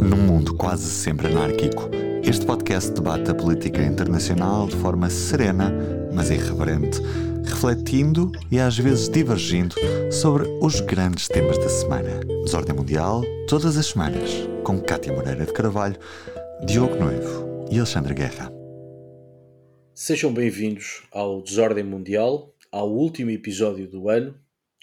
Num 0.00 0.16
mundo 0.16 0.54
quase 0.56 0.90
sempre 0.90 1.28
anárquico, 1.28 1.88
este 2.22 2.44
podcast 2.44 2.90
debate 2.92 3.30
a 3.30 3.34
política 3.34 3.82
internacional 3.82 4.66
de 4.66 4.76
forma 4.76 5.08
serena, 5.08 5.72
mas 6.12 6.30
irreverente, 6.30 7.00
refletindo 7.44 8.32
e 8.50 8.58
às 8.58 8.76
vezes 8.78 9.08
divergindo 9.08 9.74
sobre 10.10 10.48
os 10.60 10.80
grandes 10.80 11.28
temas 11.28 11.58
da 11.58 11.68
semana. 11.68 12.20
Desordem 12.44 12.74
Mundial, 12.74 13.22
todas 13.48 13.76
as 13.76 13.86
semanas, 13.86 14.30
com 14.64 14.80
Cátia 14.80 15.12
Moreira 15.12 15.46
de 15.46 15.52
Carvalho, 15.52 15.98
Diogo 16.66 16.96
Noivo 16.96 17.66
e 17.70 17.76
Alexandre 17.78 18.14
Guerra. 18.14 18.52
Sejam 19.94 20.32
bem-vindos 20.32 21.02
ao 21.12 21.40
Desordem 21.40 21.84
Mundial, 21.84 22.52
ao 22.70 22.90
último 22.90 23.30
episódio 23.30 23.88
do 23.88 24.08
ano, 24.08 24.34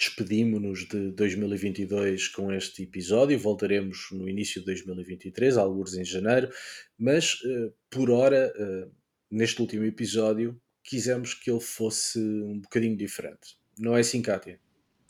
despedimos-nos 0.01 0.87
de 0.87 1.11
2022 1.11 2.27
com 2.29 2.51
este 2.51 2.81
episódio, 2.81 3.37
voltaremos 3.37 4.07
no 4.11 4.27
início 4.27 4.59
de 4.59 4.65
2023, 4.65 5.57
alguns 5.57 5.95
em 5.95 6.03
janeiro, 6.03 6.49
mas 6.97 7.35
uh, 7.35 7.71
por 7.87 8.09
hora, 8.09 8.51
uh, 8.57 8.91
neste 9.29 9.61
último 9.61 9.85
episódio, 9.85 10.59
quisemos 10.83 11.35
que 11.35 11.51
ele 11.51 11.59
fosse 11.59 12.17
um 12.19 12.59
bocadinho 12.59 12.97
diferente. 12.97 13.55
Não 13.77 13.95
é 13.95 13.99
assim, 13.99 14.23
Kátia? 14.23 14.59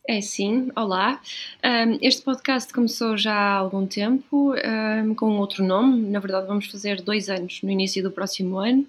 É 0.06 0.20
sim, 0.20 0.70
olá. 0.76 1.22
Um, 1.64 1.98
este 2.02 2.22
podcast 2.24 2.74
começou 2.74 3.16
já 3.16 3.34
há 3.34 3.54
algum 3.54 3.88
tempo 3.88 4.54
um, 4.54 5.16
com 5.16 5.38
outro 5.38 5.64
nome. 5.64 6.10
Na 6.10 6.20
verdade, 6.20 6.48
vamos 6.48 6.66
fazer 6.66 7.02
dois 7.02 7.30
anos 7.30 7.62
no 7.62 7.70
início 7.70 8.04
do 8.04 8.12
próximo 8.12 8.58
ano 8.58 8.86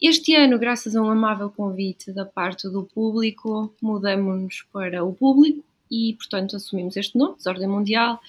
este 0.00 0.34
ano, 0.34 0.58
graças 0.58 0.94
a 0.94 1.02
um 1.02 1.10
amável 1.10 1.50
convite 1.50 2.12
da 2.12 2.24
parte 2.24 2.68
do 2.68 2.84
público, 2.84 3.74
mudamos 3.82 4.64
para 4.72 5.04
o 5.04 5.12
público 5.12 5.64
e, 5.90 6.14
portanto, 6.14 6.56
assumimos 6.56 6.96
este 6.96 7.18
nome, 7.18 7.36
Desordem 7.36 7.68
Mundial. 7.68 8.20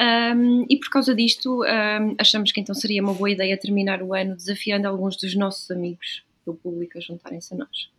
Um, 0.00 0.66
e 0.68 0.76
por 0.76 0.90
causa 0.90 1.14
disto, 1.14 1.62
um, 1.62 2.16
achamos 2.18 2.50
que 2.50 2.60
então 2.60 2.74
seria 2.74 3.02
uma 3.02 3.14
boa 3.14 3.30
ideia 3.30 3.56
terminar 3.56 4.02
o 4.02 4.12
ano 4.12 4.34
desafiando 4.34 4.88
alguns 4.88 5.16
dos 5.16 5.36
nossos 5.36 5.70
amigos 5.70 6.24
do 6.44 6.54
público 6.54 6.98
a 6.98 7.00
juntarem-se 7.00 7.54
a 7.54 7.58
nós. 7.58 7.90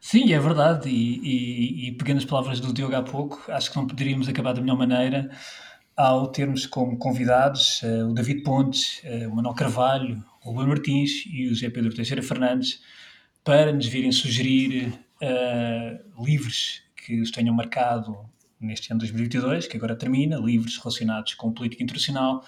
Sim, 0.00 0.32
é 0.32 0.38
verdade. 0.38 0.88
E, 0.88 1.18
e, 1.18 1.88
e, 1.88 1.92
pegando 1.92 2.18
as 2.18 2.24
palavras 2.24 2.60
do 2.60 2.72
Diogo 2.72 2.96
há 2.96 3.02
pouco, 3.02 3.42
acho 3.52 3.70
que 3.70 3.76
não 3.76 3.86
poderíamos 3.86 4.28
acabar 4.28 4.54
da 4.54 4.60
melhor 4.60 4.76
maneira 4.76 5.30
ao 5.94 6.28
termos 6.28 6.66
como 6.66 6.96
convidados 6.96 7.82
uh, 7.82 8.08
o 8.08 8.14
David 8.14 8.42
Pontes, 8.42 9.02
uh, 9.04 9.28
o 9.28 9.36
Manuel 9.36 9.54
Carvalho, 9.54 10.24
o 10.44 10.52
Rui 10.52 10.66
Martins 10.66 11.24
e 11.26 11.46
o 11.46 11.54
José 11.54 11.70
Pedro 11.70 11.94
Teixeira 11.94 12.22
Fernandes 12.22 12.82
para 13.44 13.72
nos 13.72 13.86
virem 13.86 14.12
sugerir 14.12 14.88
uh, 15.20 16.24
livros 16.24 16.82
que 16.96 17.20
os 17.20 17.30
tenham 17.30 17.54
marcado 17.54 18.16
neste 18.60 18.92
ano 18.92 19.00
2022, 19.00 19.66
que 19.66 19.76
agora 19.76 19.96
termina, 19.96 20.36
livros 20.36 20.78
relacionados 20.78 21.34
com 21.34 21.52
política 21.52 21.82
internacional, 21.82 22.44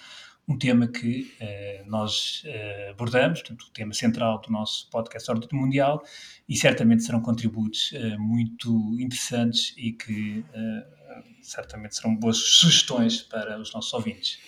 um 0.46 0.58
tema 0.58 0.86
que 0.86 1.32
uh, 1.40 1.90
nós 1.90 2.44
uh, 2.44 2.90
abordamos, 2.90 3.40
portanto, 3.40 3.62
o 3.62 3.70
tema 3.70 3.92
central 3.94 4.40
do 4.40 4.50
nosso 4.50 4.88
podcast 4.90 5.30
Ordem 5.30 5.48
Mundial, 5.52 6.04
e 6.48 6.56
certamente 6.56 7.02
serão 7.02 7.20
contributos 7.20 7.92
uh, 7.92 8.20
muito 8.20 8.70
interessantes 9.00 9.74
e 9.76 9.92
que 9.92 10.44
certamente 11.42 11.94
serão 11.94 12.16
boas 12.16 12.36
sugestões 12.36 13.22
para 13.22 13.60
os 13.60 13.72
nossos 13.72 13.92
ouvintes. 13.92 14.38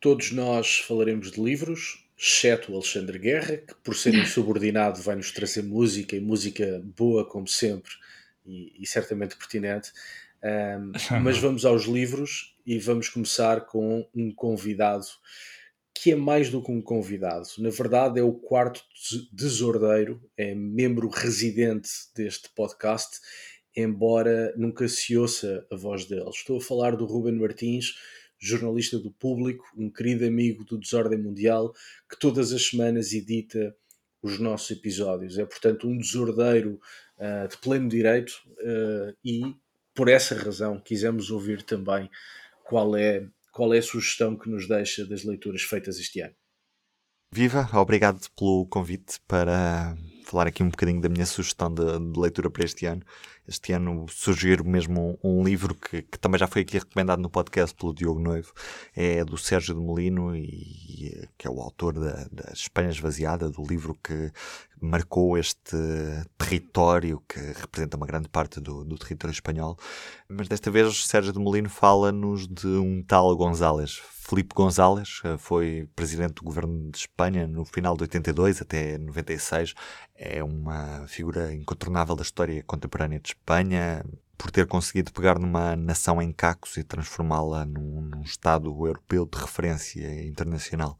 Todos 0.00 0.32
nós 0.32 0.78
falaremos 0.78 1.30
de 1.30 1.40
livros, 1.40 1.99
exceto 2.20 2.70
o 2.70 2.74
Alexandre 2.74 3.18
Guerra, 3.18 3.56
que 3.56 3.74
por 3.82 3.96
ser 3.96 4.12
insubordinado 4.14 5.00
vai 5.00 5.16
nos 5.16 5.32
trazer 5.32 5.62
música 5.62 6.14
e 6.14 6.20
música 6.20 6.82
boa, 6.84 7.26
como 7.26 7.48
sempre, 7.48 7.90
e, 8.44 8.74
e 8.78 8.86
certamente 8.86 9.36
pertinente. 9.36 9.90
Um, 10.42 10.92
mas 11.22 11.38
vamos 11.38 11.64
aos 11.64 11.84
livros 11.84 12.54
e 12.66 12.78
vamos 12.78 13.08
começar 13.08 13.62
com 13.62 14.06
um 14.14 14.32
convidado 14.34 15.06
que 15.94 16.12
é 16.12 16.16
mais 16.16 16.50
do 16.50 16.62
que 16.62 16.70
um 16.70 16.80
convidado. 16.80 17.46
Na 17.58 17.68
verdade, 17.68 18.20
é 18.20 18.22
o 18.22 18.32
quarto 18.32 18.82
desordeiro, 19.32 20.22
é 20.36 20.54
membro 20.54 21.08
residente 21.08 21.90
deste 22.14 22.48
podcast, 22.54 23.18
embora 23.76 24.54
nunca 24.56 24.88
se 24.88 25.16
ouça 25.16 25.66
a 25.70 25.76
voz 25.76 26.06
dele. 26.06 26.30
Estou 26.30 26.56
a 26.56 26.60
falar 26.60 26.96
do 26.96 27.04
Ruben 27.04 27.34
Martins 27.34 27.96
jornalista 28.40 28.98
do 28.98 29.10
público, 29.10 29.64
um 29.76 29.90
querido 29.90 30.24
amigo 30.24 30.64
do 30.64 30.78
Desordem 30.78 31.18
Mundial, 31.18 31.72
que 32.08 32.18
todas 32.18 32.52
as 32.52 32.66
semanas 32.66 33.12
edita 33.12 33.76
os 34.22 34.38
nossos 34.38 34.70
episódios. 34.70 35.38
É, 35.38 35.44
portanto, 35.44 35.86
um 35.86 35.98
desordeiro 35.98 36.80
uh, 37.18 37.48
de 37.48 37.56
pleno 37.58 37.88
direito 37.88 38.32
uh, 38.48 39.14
e, 39.24 39.54
por 39.94 40.08
essa 40.08 40.34
razão, 40.34 40.80
quisemos 40.80 41.30
ouvir 41.30 41.62
também 41.62 42.08
qual 42.64 42.96
é, 42.96 43.26
qual 43.52 43.74
é 43.74 43.78
a 43.78 43.82
sugestão 43.82 44.36
que 44.36 44.48
nos 44.48 44.66
deixa 44.66 45.06
das 45.06 45.22
leituras 45.24 45.62
feitas 45.62 45.98
este 45.98 46.20
ano. 46.20 46.34
Viva, 47.32 47.68
obrigado 47.74 48.26
pelo 48.36 48.66
convite 48.66 49.20
para 49.28 49.96
falar 50.24 50.48
aqui 50.48 50.62
um 50.62 50.68
bocadinho 50.68 51.00
da 51.00 51.08
minha 51.08 51.26
sugestão 51.26 51.72
de, 51.72 51.84
de 52.12 52.18
leitura 52.18 52.50
para 52.50 52.64
este 52.64 52.86
ano 52.86 53.02
este 53.50 53.72
ano 53.72 54.06
surgiu 54.08 54.64
mesmo 54.64 55.18
um, 55.22 55.40
um 55.40 55.44
livro 55.44 55.74
que, 55.74 56.02
que, 56.02 56.18
também 56.18 56.38
já 56.38 56.46
foi 56.46 56.62
aqui 56.62 56.78
recomendado 56.78 57.20
no 57.20 57.28
podcast 57.28 57.74
pelo 57.74 57.92
Diogo 57.92 58.20
Noivo, 58.20 58.52
é 58.94 59.24
do 59.24 59.36
Sérgio 59.36 59.74
de 59.74 59.80
Molino, 59.80 60.36
e, 60.36 61.28
que 61.36 61.48
é 61.48 61.50
o 61.50 61.60
autor 61.60 61.94
da, 61.94 62.28
da 62.30 62.52
Espanha 62.52 62.90
Esvaziada, 62.90 63.50
do 63.50 63.64
livro 63.64 63.98
que 64.02 64.30
marcou 64.80 65.36
este 65.36 65.76
território 66.38 67.22
que 67.28 67.38
representa 67.38 67.96
uma 67.96 68.06
grande 68.06 68.28
parte 68.28 68.60
do, 68.60 68.84
do 68.84 68.96
território 68.98 69.32
espanhol. 69.32 69.76
Mas 70.28 70.48
desta 70.48 70.70
vez 70.70 71.06
Sérgio 71.06 71.32
de 71.32 71.38
Molino 71.38 71.68
fala-nos 71.68 72.46
de 72.46 72.66
um 72.66 73.02
tal 73.02 73.36
González. 73.36 74.00
Felipe 74.30 74.54
González 74.54 75.22
foi 75.38 75.88
presidente 75.96 76.34
do 76.34 76.44
governo 76.44 76.90
de 76.90 76.98
Espanha 76.98 77.46
no 77.46 77.64
final 77.64 77.96
de 77.96 78.04
82 78.04 78.62
até 78.62 78.96
96. 78.96 79.74
É 80.14 80.42
uma 80.42 81.06
figura 81.08 81.52
incontornável 81.52 82.14
da 82.14 82.22
história 82.22 82.62
contemporânea 82.62 83.18
de 83.18 83.30
Espanha 83.30 84.04
por 84.40 84.50
ter 84.50 84.66
conseguido 84.66 85.12
pegar 85.12 85.38
numa 85.38 85.76
nação 85.76 86.20
em 86.20 86.32
cacos 86.32 86.78
e 86.78 86.82
transformá-la 86.82 87.66
num, 87.66 88.00
num, 88.00 88.22
Estado 88.22 88.70
europeu 88.70 89.28
de 89.30 89.38
referência 89.38 90.26
internacional. 90.26 90.96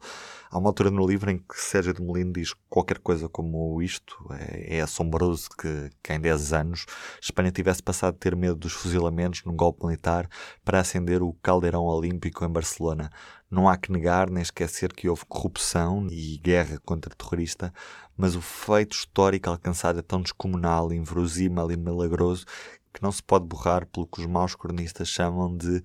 Há 0.51 0.59
uma 0.59 0.69
altura 0.69 0.91
no 0.91 1.07
livro 1.07 1.31
em 1.31 1.39
que 1.39 1.55
Sérgio 1.55 1.91
de 1.91 2.03
Molino 2.03 2.33
diz 2.33 2.53
qualquer 2.69 2.99
coisa 2.99 3.27
como 3.27 3.81
isto. 3.81 4.15
É, 4.31 4.77
é 4.77 4.81
assombroso 4.81 5.49
que, 5.57 5.89
que, 6.03 6.13
em 6.13 6.19
10 6.19 6.53
anos 6.53 6.85
Espanha 7.19 7.51
tivesse 7.51 7.81
passado 7.81 8.13
a 8.13 8.17
ter 8.17 8.35
medo 8.35 8.55
dos 8.55 8.73
fuzilamentos 8.73 9.43
num 9.43 9.55
golpe 9.55 9.83
militar 9.83 10.29
para 10.63 10.79
acender 10.79 11.23
o 11.23 11.33
caldeirão 11.41 11.85
olímpico 11.85 12.45
em 12.45 12.49
Barcelona. 12.49 13.09
Não 13.49 13.67
há 13.67 13.75
que 13.75 13.91
negar 13.91 14.29
nem 14.29 14.43
esquecer 14.43 14.93
que 14.93 15.09
houve 15.09 15.25
corrupção 15.27 16.07
e 16.11 16.37
guerra 16.37 16.79
contra 16.85 17.13
terrorista, 17.15 17.73
mas 18.15 18.35
o 18.35 18.41
feito 18.41 18.95
histórico 18.95 19.49
alcançado 19.49 19.99
é 19.99 20.01
tão 20.01 20.21
descomunal, 20.21 20.93
inverosímil 20.93 21.71
e 21.71 21.75
milagroso 21.75 22.45
que 22.93 23.01
não 23.01 23.11
se 23.11 23.23
pode 23.23 23.45
borrar 23.45 23.85
pelo 23.87 24.07
que 24.07 24.21
os 24.21 24.27
maus 24.27 24.55
cronistas 24.55 25.07
chamam 25.07 25.55
de 25.55 25.83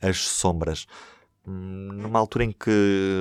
as 0.00 0.18
sombras. 0.18 0.86
Hum, 1.46 1.90
numa 1.92 2.18
altura 2.18 2.44
em 2.44 2.52
que 2.52 2.70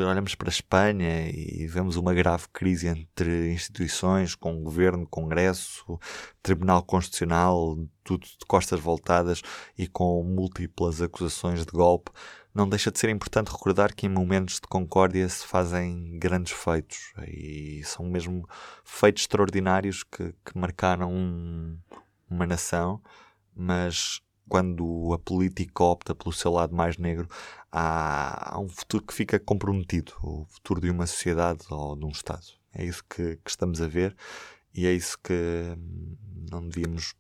olhamos 0.08 0.34
para 0.34 0.48
a 0.48 0.52
Espanha 0.52 1.30
e 1.30 1.68
vemos 1.68 1.98
uma 1.98 2.14
grave 2.14 2.46
crise 2.54 2.88
entre 2.88 3.52
instituições, 3.52 4.34
com 4.34 4.64
governo, 4.64 5.06
Congresso, 5.08 6.00
Tribunal 6.42 6.84
Constitucional, 6.84 7.78
tudo 8.02 8.26
de 8.26 8.46
costas 8.48 8.80
voltadas 8.80 9.42
e 9.78 9.88
com 9.88 10.24
múltiplas 10.24 11.02
acusações 11.02 11.66
de 11.66 11.72
golpe, 11.74 12.12
não 12.54 12.70
deixa 12.70 12.92
de 12.92 13.00
ser 13.00 13.10
importante 13.10 13.52
recordar 13.52 13.94
que 13.94 14.06
em 14.06 14.10
momentos 14.10 14.56
de 14.56 14.68
concórdia 14.68 15.28
se 15.28 15.46
fazem 15.46 16.18
grandes 16.20 16.54
feitos 16.54 17.12
e 17.28 17.82
são 17.84 18.06
mesmo 18.06 18.48
feitos 18.86 19.24
extraordinários 19.24 20.04
que, 20.04 20.34
que 20.46 20.58
marcaram 20.58 21.12
um, 21.12 21.78
uma 22.34 22.48
nação, 22.48 23.02
mas 23.56 24.22
quando 24.48 25.14
a 25.14 25.20
política 25.20 25.84
opta 25.84 26.14
pelo 26.14 26.34
seu 26.34 26.52
lado 26.52 26.76
mais 26.76 26.98
negro, 26.98 27.28
há, 27.72 28.56
há, 28.56 28.60
um 28.60 28.68
futuro 28.68 29.04
que 29.04 29.14
fica 29.14 29.40
comprometido 29.40 30.14
o 30.22 30.46
futuro 30.46 30.82
de 30.82 30.90
uma 30.90 31.08
sociedade 31.08 31.66
ou 31.70 31.96
de 31.96 32.06
um 32.06 32.10
Estado. 32.10 32.46
É 32.74 32.84
isso 32.84 33.04
que, 33.10 33.38
que 33.38 33.50
estamos 33.50 33.82
a 33.82 33.88
ver 33.88 34.16
e 34.74 34.86
é 34.88 34.94
isso 34.94 35.18
que 35.24 35.34
hum, 35.34 36.18
não 36.52 36.68
devíamos 36.68 37.14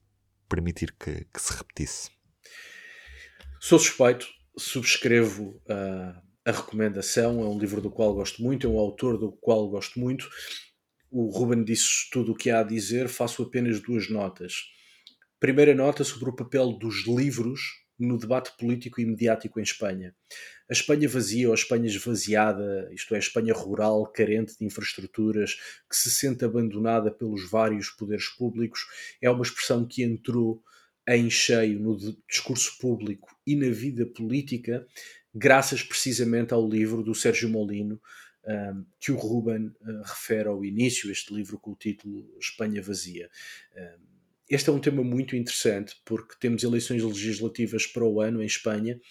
permitir 0.50 0.94
que, 1.00 1.26
que 1.26 1.42
se 1.42 1.54
repetisse. 1.54 2.12
Sou 3.60 3.80
suspeito, 3.80 4.28
subscrevo 4.58 5.62
uh, 5.70 6.22
a 6.46 6.52
recomendação. 6.52 7.42
É 7.42 7.46
um 7.46 7.58
livro 7.58 7.82
do 7.82 7.90
qual 7.90 8.14
gosto 8.14 8.42
muito, 8.42 8.68
é 8.68 8.70
um 8.70 8.78
autor 8.78 9.18
do 9.18 9.32
qual 9.32 9.70
gosto 9.70 10.00
muito. 10.00 10.30
O 11.10 11.30
Ruben 11.30 11.64
disse 11.64 12.10
tudo 12.12 12.32
o 12.32 12.36
que 12.36 12.50
há 12.50 12.60
a 12.60 12.64
dizer, 12.64 13.08
faço 13.08 13.44
apenas 13.44 13.80
duas 13.80 14.10
notas. 14.10 14.54
Primeira 15.44 15.76
nota 15.76 16.06
sobre 16.06 16.30
o 16.30 16.34
papel 16.34 16.72
dos 16.72 17.06
livros 17.06 17.60
no 18.00 18.18
debate 18.18 18.56
político 18.58 19.02
e 19.02 19.06
mediático 19.06 19.60
em 19.60 19.64
Espanha. 19.64 20.16
A 20.70 20.72
Espanha 20.72 21.06
vazia 21.10 21.50
ou 21.50 21.52
a 21.52 21.56
Espanha 21.56 21.86
esvaziada, 21.86 22.90
isto 22.94 23.14
é, 23.14 23.18
a 23.18 23.20
Espanha 23.20 23.54
rural, 23.54 24.10
carente 24.10 24.58
de 24.58 24.64
infraestruturas, 24.64 25.56
que 25.90 25.98
se 25.98 26.10
sente 26.10 26.46
abandonada 26.46 27.12
pelos 27.12 27.52
vários 27.52 27.90
poderes 27.90 28.30
públicos, 28.30 28.86
é 29.22 29.30
uma 29.30 29.44
expressão 29.44 29.86
que 29.86 30.02
entrou 30.02 30.64
em 31.06 31.30
cheio 31.30 31.78
no 31.78 31.98
discurso 32.26 32.78
público 32.80 33.28
e 33.46 33.58
na 33.58 33.70
vida 33.70 34.06
política, 34.06 34.88
graças 35.36 35.84
precisamente 35.84 36.54
ao 36.54 36.66
livro 36.66 37.04
do 37.04 37.14
Sérgio 37.14 37.50
Molino, 37.50 38.00
um, 38.46 38.86
que 38.98 39.12
o 39.12 39.18
Ruben 39.18 39.66
uh, 39.66 40.04
refere 40.06 40.48
ao 40.48 40.64
início, 40.64 41.12
este 41.12 41.34
livro 41.34 41.60
com 41.60 41.72
o 41.72 41.76
título 41.76 42.34
Espanha 42.40 42.82
Vazia. 42.82 43.30
Um, 43.76 44.13
este 44.54 44.70
é 44.70 44.74
um 44.74 44.80
tema 44.80 45.04
muito 45.04 45.36
interessante 45.36 46.00
porque 46.06 46.36
temos 46.40 46.62
eleições 46.62 47.02
legislativas 47.02 47.88
para 47.88 48.06
o 48.06 48.22
ano 48.22 48.40
em 48.40 48.46
Espanha 48.46 49.02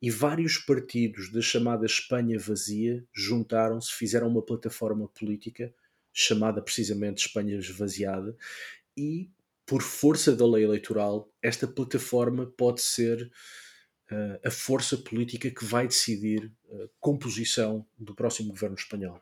e 0.00 0.08
vários 0.12 0.58
partidos 0.58 1.32
da 1.32 1.42
chamada 1.42 1.84
Espanha 1.84 2.38
Vazia 2.38 3.04
juntaram-se, 3.12 3.92
fizeram 3.92 4.28
uma 4.28 4.40
plataforma 4.40 5.08
política 5.08 5.74
chamada 6.12 6.62
precisamente 6.62 7.26
Espanha 7.26 7.56
Esvaziada 7.56 8.36
e 8.96 9.28
por 9.66 9.82
força 9.82 10.36
da 10.36 10.46
lei 10.46 10.62
eleitoral 10.62 11.28
esta 11.42 11.66
plataforma 11.66 12.46
pode 12.46 12.80
ser 12.80 13.28
uh, 14.12 14.46
a 14.46 14.52
força 14.52 14.96
política 14.96 15.50
que 15.50 15.64
vai 15.64 15.88
decidir 15.88 16.48
a 16.70 16.88
composição 17.00 17.84
do 17.98 18.14
próximo 18.14 18.50
governo 18.50 18.76
espanhol. 18.76 19.20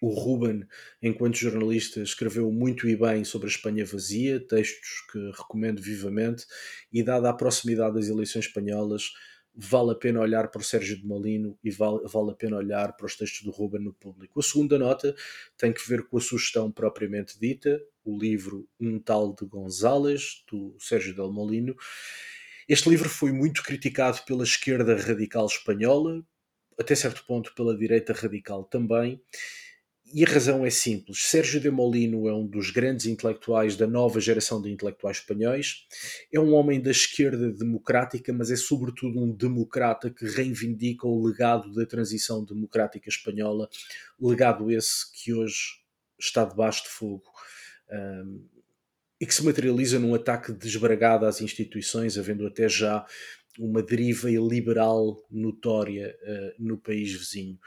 O 0.00 0.08
Ruben, 0.08 0.64
enquanto 1.02 1.36
jornalista, 1.36 2.00
escreveu 2.00 2.50
muito 2.50 2.88
e 2.88 2.96
bem 2.96 3.22
sobre 3.22 3.48
a 3.48 3.50
Espanha 3.50 3.84
vazia, 3.84 4.40
textos 4.40 5.02
que 5.12 5.18
recomendo 5.36 5.82
vivamente, 5.82 6.46
e 6.90 7.02
dada 7.02 7.28
a 7.28 7.34
proximidade 7.34 7.96
das 7.96 8.08
eleições 8.08 8.46
espanholas, 8.46 9.12
vale 9.54 9.90
a 9.92 9.94
pena 9.94 10.20
olhar 10.20 10.48
para 10.48 10.60
o 10.60 10.64
Sérgio 10.64 10.96
de 10.96 11.06
Molino 11.06 11.58
e 11.62 11.70
vale, 11.70 12.00
vale 12.06 12.30
a 12.30 12.34
pena 12.34 12.56
olhar 12.56 12.96
para 12.96 13.04
os 13.04 13.16
textos 13.16 13.42
do 13.42 13.50
Ruben 13.50 13.82
no 13.82 13.92
público. 13.92 14.40
A 14.40 14.42
segunda 14.42 14.78
nota 14.78 15.14
tem 15.58 15.72
que 15.72 15.86
ver 15.86 16.04
com 16.08 16.16
a 16.16 16.20
sugestão 16.20 16.70
propriamente 16.72 17.38
dita, 17.38 17.78
o 18.04 18.18
livro 18.18 18.66
Um 18.80 18.98
Tal 18.98 19.34
de 19.34 19.44
Gonzales, 19.44 20.44
do 20.50 20.74
Sérgio 20.78 21.14
del 21.14 21.30
Molino. 21.30 21.76
Este 22.66 22.88
livro 22.88 23.08
foi 23.08 23.32
muito 23.32 23.62
criticado 23.62 24.22
pela 24.24 24.44
esquerda 24.44 24.96
radical 24.96 25.46
espanhola, 25.46 26.24
até 26.78 26.94
certo 26.94 27.26
ponto 27.26 27.54
pela 27.54 27.76
direita 27.76 28.12
radical 28.14 28.64
também, 28.64 29.20
e 30.12 30.24
a 30.24 30.28
razão 30.28 30.64
é 30.64 30.70
simples. 30.70 31.24
Sérgio 31.24 31.60
de 31.60 31.70
Molino 31.70 32.28
é 32.28 32.34
um 32.34 32.46
dos 32.46 32.70
grandes 32.70 33.06
intelectuais 33.06 33.76
da 33.76 33.86
nova 33.86 34.20
geração 34.20 34.60
de 34.60 34.70
intelectuais 34.70 35.18
espanhóis. 35.18 35.86
É 36.32 36.40
um 36.40 36.52
homem 36.54 36.80
da 36.80 36.90
esquerda 36.90 37.50
democrática, 37.50 38.32
mas 38.32 38.50
é 38.50 38.56
sobretudo 38.56 39.20
um 39.20 39.32
democrata 39.32 40.10
que 40.10 40.26
reivindica 40.26 41.06
o 41.06 41.24
legado 41.24 41.72
da 41.72 41.86
transição 41.86 42.44
democrática 42.44 43.08
espanhola, 43.08 43.68
legado 44.20 44.70
esse 44.70 45.10
que 45.12 45.32
hoje 45.32 45.80
está 46.18 46.44
debaixo 46.44 46.84
de 46.84 46.90
fogo. 46.90 47.30
Um, 47.90 48.46
e 49.20 49.26
que 49.26 49.34
se 49.34 49.44
materializa 49.44 49.98
num 49.98 50.14
ataque 50.14 50.52
desbragado 50.52 51.26
às 51.26 51.40
instituições, 51.40 52.16
havendo 52.16 52.46
até 52.46 52.68
já 52.68 53.04
uma 53.58 53.82
deriva 53.82 54.30
iliberal 54.30 55.22
notória 55.30 56.16
uh, 56.22 56.54
no 56.58 56.78
país 56.78 57.12
vizinho 57.12 57.58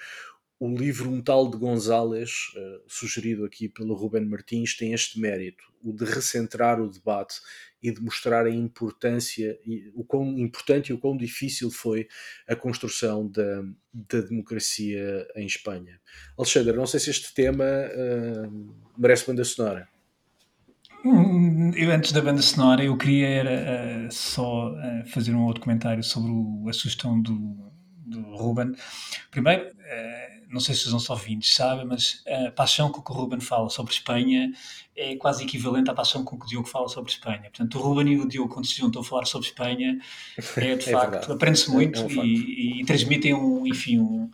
o 0.60 0.74
livro 0.76 1.10
Um 1.10 1.22
Tal 1.22 1.50
de 1.50 1.58
Gonzales, 1.58 2.32
uh, 2.56 2.84
sugerido 2.88 3.44
aqui 3.44 3.68
pelo 3.68 3.94
Ruben 3.94 4.26
Martins, 4.26 4.76
tem 4.78 4.94
este 4.94 5.20
mérito, 5.20 5.64
o 5.84 5.92
de 5.92 6.06
recentrar 6.06 6.82
o 6.82 6.90
debate 6.90 7.36
e 7.82 7.92
de 7.92 8.02
mostrar 8.02 8.46
a 8.46 8.50
importância, 8.50 9.60
o 9.94 10.06
quão 10.06 10.40
importante 10.40 10.90
e 10.90 10.94
o 10.94 10.98
quão 10.98 11.18
difícil 11.18 11.70
foi 11.70 12.08
a 12.48 12.56
construção 12.56 13.28
da, 13.28 13.64
da 13.94 14.22
democracia 14.22 15.28
em 15.36 15.46
Espanha. 15.46 16.00
Alexandre, 16.38 16.78
não 16.78 16.88
sei 16.88 17.02
se 17.02 17.10
este 17.10 17.34
tema 17.34 17.66
uh, 17.66 18.76
merece 18.98 19.28
banda 19.28 19.44
sonora. 19.44 19.90
Eu, 21.76 21.92
antes 21.92 22.14
da 22.14 22.22
banda 22.22 22.42
sonora, 22.42 22.82
eu 22.82 22.98
queria 22.98 23.28
era, 23.28 24.08
uh, 24.08 24.12
só 24.14 24.72
uh, 24.72 25.06
fazer 25.08 25.34
um 25.34 25.44
outro 25.44 25.62
comentário 25.62 26.02
sobre 26.02 26.32
o, 26.32 26.70
a 26.70 26.72
sugestão 26.72 27.22
do, 27.22 27.74
do 28.06 28.22
Ruben. 28.38 28.74
Primeiro, 29.30 29.68
uh, 29.68 30.43
não 30.54 30.60
sei 30.60 30.76
se 30.76 30.86
os 30.86 30.94
nossos 30.94 31.10
ouvintes 31.10 31.56
sabem, 31.56 31.84
mas 31.84 32.24
a 32.28 32.52
paixão 32.52 32.92
com 32.92 33.02
que 33.02 33.12
o 33.12 33.16
Ruben 33.16 33.40
fala 33.40 33.72
sobre 33.72 33.92
Espanha 33.92 34.54
é 34.96 35.16
quase 35.16 35.44
equivalente 35.44 35.90
à 35.90 35.96
paixão 35.96 36.24
com 36.24 36.38
que 36.38 36.46
o 36.46 36.48
Diogo 36.48 36.68
fala 36.68 36.88
sobre 36.88 37.12
Espanha. 37.12 37.42
Portanto, 37.42 37.80
o 37.80 37.82
Ruben 37.82 38.14
e 38.14 38.20
o 38.20 38.28
Diogo, 38.28 38.54
quando 38.54 38.68
se 38.68 38.78
juntam 38.78 39.02
a 39.02 39.06
falar 39.06 39.26
sobre 39.26 39.48
Espanha, 39.48 40.00
é 40.58 40.76
de 40.76 40.84
é 40.90 40.92
facto, 40.92 41.34
aprende-se 41.34 41.72
muito 41.72 42.00
é, 42.00 42.04
é 42.04 42.06
um 42.06 42.24
e, 42.24 42.82
e, 42.82 42.86
transmitem, 42.86 43.34
um, 43.34 43.66
enfim, 43.66 43.98
um, 43.98 44.30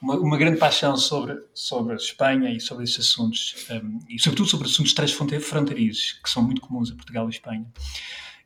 uma, 0.00 0.16
uma, 0.16 0.38
grande 0.38 0.58
paixão 0.58 0.96
sobre, 0.96 1.38
sobre 1.52 1.96
Espanha 1.96 2.50
e 2.50 2.60
sobre 2.60 2.84
esses 2.84 3.00
assuntos, 3.00 3.66
um, 3.70 3.98
e 4.08 4.18
sobretudo 4.18 4.48
sobre 4.48 4.68
assuntos 4.68 4.94
transfronteiriços, 4.94 6.18
que 6.24 6.30
são 6.30 6.42
muito 6.42 6.62
comuns 6.62 6.90
a 6.90 6.94
Portugal 6.94 7.26
e 7.26 7.30
Espanha. 7.30 7.66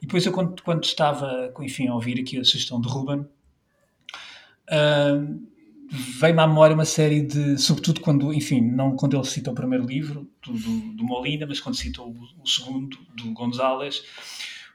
E 0.00 0.06
depois, 0.06 0.26
eu, 0.26 0.32
quando, 0.32 0.60
quando 0.60 0.82
estava, 0.82 1.54
enfim, 1.60 1.86
a 1.86 1.94
ouvir 1.94 2.20
aqui 2.20 2.36
a 2.36 2.44
sugestão 2.44 2.80
de 2.80 2.88
Ruben, 2.88 3.20
uh, 3.20 5.52
veio-me 5.92 6.40
à 6.40 6.46
memória 6.46 6.74
uma 6.74 6.86
série 6.86 7.20
de, 7.20 7.58
sobretudo 7.58 8.00
quando, 8.00 8.32
enfim, 8.32 8.62
não 8.62 8.96
quando 8.96 9.14
ele 9.14 9.26
cita 9.26 9.50
o 9.50 9.54
primeiro 9.54 9.84
livro 9.84 10.26
do, 10.42 10.52
do, 10.54 10.78
do 10.94 11.04
Molina, 11.04 11.46
mas 11.46 11.60
quando 11.60 11.76
cita 11.76 12.00
o, 12.00 12.14
o, 12.42 12.48
segundo 12.48 12.96
do 13.14 13.32
González, 13.32 14.02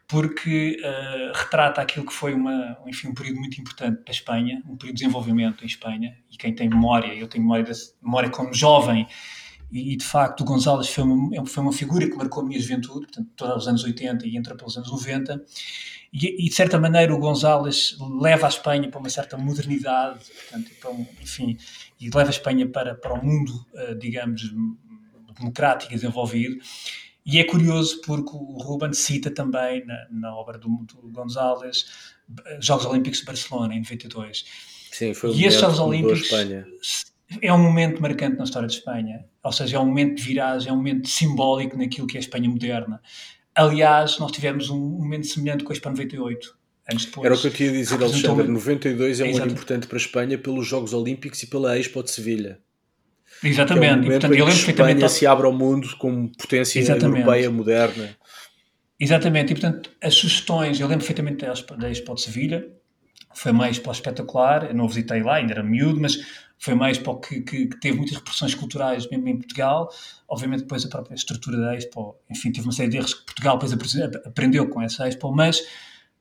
porque 0.07 0.79
uh, 0.79 1.37
retrata 1.37 1.81
aquilo 1.81 2.05
que 2.05 2.13
foi 2.13 2.35
uma, 2.35 2.77
enfim, 2.85 3.07
um 3.07 3.15
período 3.15 3.39
muito 3.39 3.59
importante 3.59 4.03
para 4.03 4.11
a 4.11 4.15
Espanha, 4.15 4.61
um 4.69 4.77
período 4.77 4.95
de 4.95 5.01
desenvolvimento 5.01 5.63
em 5.63 5.67
Espanha, 5.67 6.15
e 6.31 6.37
quem 6.37 6.53
tem 6.53 6.69
memória, 6.69 7.11
eu 7.15 7.27
tenho 7.27 7.43
memória, 7.43 7.73
memória 8.01 8.29
como 8.29 8.53
jovem, 8.53 9.07
e, 9.71 9.93
e, 9.93 9.97
de 9.97 10.05
facto 10.05 10.41
o 10.41 10.45
González 10.45 10.87
foi 10.89 11.03
uma, 11.03 11.45
foi 11.45 11.63
uma 11.63 11.73
figura 11.73 12.09
que 12.09 12.15
marcou 12.15 12.43
a 12.43 12.45
minha 12.45 12.59
juventude, 12.59 13.07
portanto, 13.07 13.29
todos 13.35 13.63
os 13.63 13.67
anos 13.67 13.83
80 13.83 14.25
e 14.27 14.37
entra 14.37 14.55
pelos 14.55 14.77
anos 14.77 14.91
90, 14.91 15.43
e, 16.13 16.45
e, 16.45 16.49
de 16.49 16.55
certa 16.55 16.79
maneira 16.79 17.13
o 17.13 17.19
González 17.19 17.97
leva 18.21 18.45
a 18.45 18.49
Espanha 18.49 18.89
para 18.89 18.99
uma 18.99 19.09
certa 19.09 19.37
modernidade, 19.37 20.19
portanto, 20.25 20.71
para 20.79 20.91
um, 20.91 21.05
enfim, 21.21 21.57
e 21.99 22.09
leva 22.09 22.29
a 22.29 22.31
Espanha 22.31 22.67
para, 22.67 22.95
para 22.95 23.13
o 23.13 23.23
mundo, 23.23 23.65
uh, 23.73 23.95
digamos, 23.95 24.53
democrático 25.37 25.91
e 25.91 25.95
desenvolvido. 25.95 26.57
E 27.25 27.39
é 27.39 27.43
curioso 27.43 27.99
porque 28.05 28.31
o 28.33 28.57
Ruben 28.57 28.93
cita 28.93 29.29
também 29.29 29.85
na, 29.85 30.07
na 30.09 30.35
obra 30.35 30.57
do, 30.57 30.69
do 30.69 31.11
González 31.11 31.85
Jogos 32.59 32.85
Olímpicos 32.85 33.19
de 33.19 33.25
Barcelona, 33.25 33.73
em 33.73 33.79
92. 33.79 34.45
Sim, 34.91 35.13
foi 35.13 35.31
e 35.31 35.45
estes 35.45 35.61
Jogos 35.61 35.79
Olímpicos 35.79 36.29
é 37.41 37.51
um 37.53 37.62
momento 37.62 38.01
marcante 38.01 38.38
na 38.38 38.44
história 38.44 38.68
de 38.68 38.75
Espanha, 38.75 39.25
ou 39.44 39.51
seja, 39.51 39.77
é 39.77 39.79
um 39.79 39.85
momento 39.85 40.15
de 40.15 40.24
viragem, 40.24 40.69
é 40.69 40.74
um 40.74 40.77
momento 40.77 41.07
simbólico 41.09 41.77
naquilo 41.77 42.07
que 42.07 42.18
é 42.18 42.19
a 42.19 42.21
Espanha 42.21 42.50
moderna. 42.50 43.01
Aliás, 43.53 44.18
nós 44.19 44.31
tivemos 44.31 44.69
um 44.69 44.79
momento 44.79 45.27
semelhante 45.27 45.63
com 45.63 45.71
a 45.71 45.74
Expo 45.74 45.89
98. 45.89 46.57
Anos 46.89 47.06
depois, 47.06 47.25
Era 47.25 47.35
o 47.35 47.38
que 47.38 47.47
eu 47.47 47.51
tinha 47.51 47.69
a 47.69 47.74
dizer, 47.74 48.01
Alexandre. 48.01 48.47
92 48.47 49.19
é 49.19 49.25
um 49.25 49.38
ano 49.38 49.51
importante 49.51 49.88
para 49.88 49.97
a 49.97 50.00
Espanha 50.00 50.38
pelos 50.38 50.65
Jogos 50.65 50.94
Olímpicos 50.94 51.43
e 51.43 51.48
pela 51.48 51.77
Expo 51.77 52.01
de 52.01 52.12
Sevilha. 52.12 52.60
Exatamente. 53.43 53.93
É 53.93 53.96
um 53.96 54.03
e, 54.03 54.05
portanto, 54.05 54.34
eu 54.34 54.46
lembro 54.46 54.63
que 54.63 54.72
Espanha 54.72 55.10
se 55.10 55.27
abre 55.27 55.46
ao 55.46 55.53
mundo 55.53 55.89
como 55.98 56.31
potência 56.31 56.79
Exatamente. 56.79 57.19
europeia 57.22 57.51
moderna. 57.51 58.15
Exatamente. 59.00 59.51
E, 59.51 59.55
portanto, 59.55 59.91
as 60.01 60.13
sugestões, 60.13 60.79
eu 60.79 60.88
lembro 60.88 61.05
perfeitamente 61.05 61.46
da 61.77 61.91
Expo 61.91 62.15
de 62.15 62.22
Sevilha, 62.22 62.67
foi 63.34 63.51
mais 63.51 63.77
espetacular, 63.77 64.69
eu 64.69 64.74
não 64.74 64.88
visitei 64.88 65.22
lá, 65.22 65.36
ainda 65.36 65.53
era 65.53 65.63
miúdo, 65.63 66.00
mas 66.00 66.17
foi 66.59 66.73
mais 66.73 66.97
para 66.97 67.11
o 67.11 67.19
que, 67.19 67.41
que, 67.41 67.67
que, 67.67 67.79
teve 67.79 67.97
muitas 67.97 68.17
repressões 68.17 68.55
culturais 68.55 69.07
mesmo 69.09 69.27
em 69.27 69.37
Portugal. 69.37 69.89
Obviamente 70.27 70.61
depois 70.61 70.85
a 70.85 70.89
própria 70.89 71.15
estrutura 71.15 71.57
da 71.57 71.75
Expo, 71.75 72.15
enfim, 72.29 72.51
teve 72.51 72.65
uma 72.67 72.73
série 72.73 72.89
de 72.89 72.97
erros 72.97 73.13
que 73.13 73.25
Portugal 73.25 73.57
depois 73.57 73.95
aprendeu 74.25 74.67
com 74.69 74.81
essa 74.81 75.07
Expo, 75.07 75.31
mas 75.31 75.61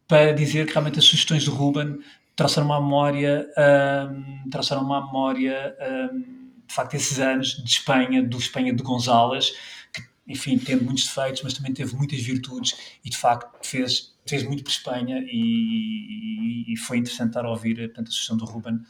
para 0.06 0.32
dizer 0.32 0.66
que 0.66 0.72
realmente 0.72 0.98
as 0.98 1.04
sugestões 1.04 1.44
do 1.44 1.52
Ruben 1.52 1.98
trouxeram 2.36 2.66
uma 2.66 2.80
memória, 2.80 3.48
um, 3.58 4.84
uma 4.84 5.06
memória, 5.06 5.74
um, 6.12 6.20
de 6.66 6.74
facto, 6.74 6.94
esses 6.94 7.18
anos 7.18 7.62
de 7.64 7.70
Espanha, 7.70 8.22
do 8.22 8.36
Espanha 8.36 8.74
de 8.74 8.82
González, 8.82 9.52
que, 9.92 10.02
enfim, 10.28 10.58
teve 10.58 10.84
muitos 10.84 11.06
defeitos, 11.06 11.42
mas 11.42 11.54
também 11.54 11.72
teve 11.72 11.96
muitas 11.96 12.20
virtudes 12.20 12.76
e, 13.02 13.08
de 13.08 13.16
facto, 13.16 13.50
fez, 13.66 14.14
fez 14.26 14.42
muito 14.42 14.62
por 14.62 14.70
Espanha 14.70 15.18
e, 15.26 16.66
e, 16.68 16.72
e 16.74 16.76
foi 16.76 16.98
interessante 16.98 17.28
estar 17.28 17.44
a 17.46 17.50
ouvir 17.50 17.76
portanto, 17.76 18.08
a 18.08 18.10
sugestão 18.10 18.36
do 18.36 18.44
Ruben 18.44 18.80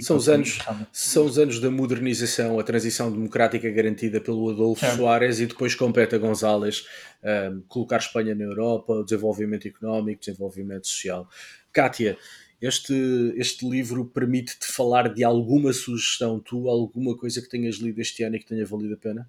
são 0.00 0.16
os, 0.16 0.28
anos, 0.28 0.58
são 0.92 1.26
os 1.26 1.38
anos 1.38 1.58
da 1.60 1.70
modernização, 1.70 2.58
a 2.58 2.62
transição 2.62 3.10
democrática 3.10 3.68
garantida 3.70 4.20
pelo 4.20 4.50
Adolfo 4.50 4.84
é. 4.84 4.96
Soares 4.96 5.40
e 5.40 5.46
depois 5.46 5.74
compete 5.74 6.14
a 6.14 6.18
González 6.18 6.86
um, 7.22 7.62
colocar 7.68 7.96
Espanha 7.96 8.34
na 8.34 8.44
Europa, 8.44 8.92
o 8.92 9.04
desenvolvimento 9.04 9.66
económico, 9.66 10.20
desenvolvimento 10.20 10.86
social. 10.86 11.28
Kátia, 11.72 12.16
este, 12.60 12.94
este 13.36 13.68
livro 13.68 14.04
permite-te 14.04 14.66
falar 14.66 15.12
de 15.12 15.24
alguma 15.24 15.72
sugestão, 15.72 16.38
tu, 16.38 16.68
alguma 16.68 17.16
coisa 17.16 17.42
que 17.42 17.48
tenhas 17.48 17.76
lido 17.76 18.00
este 18.00 18.22
ano 18.22 18.36
e 18.36 18.38
que 18.38 18.46
tenha 18.46 18.64
valido 18.64 18.94
a 18.94 18.96
pena? 18.96 19.28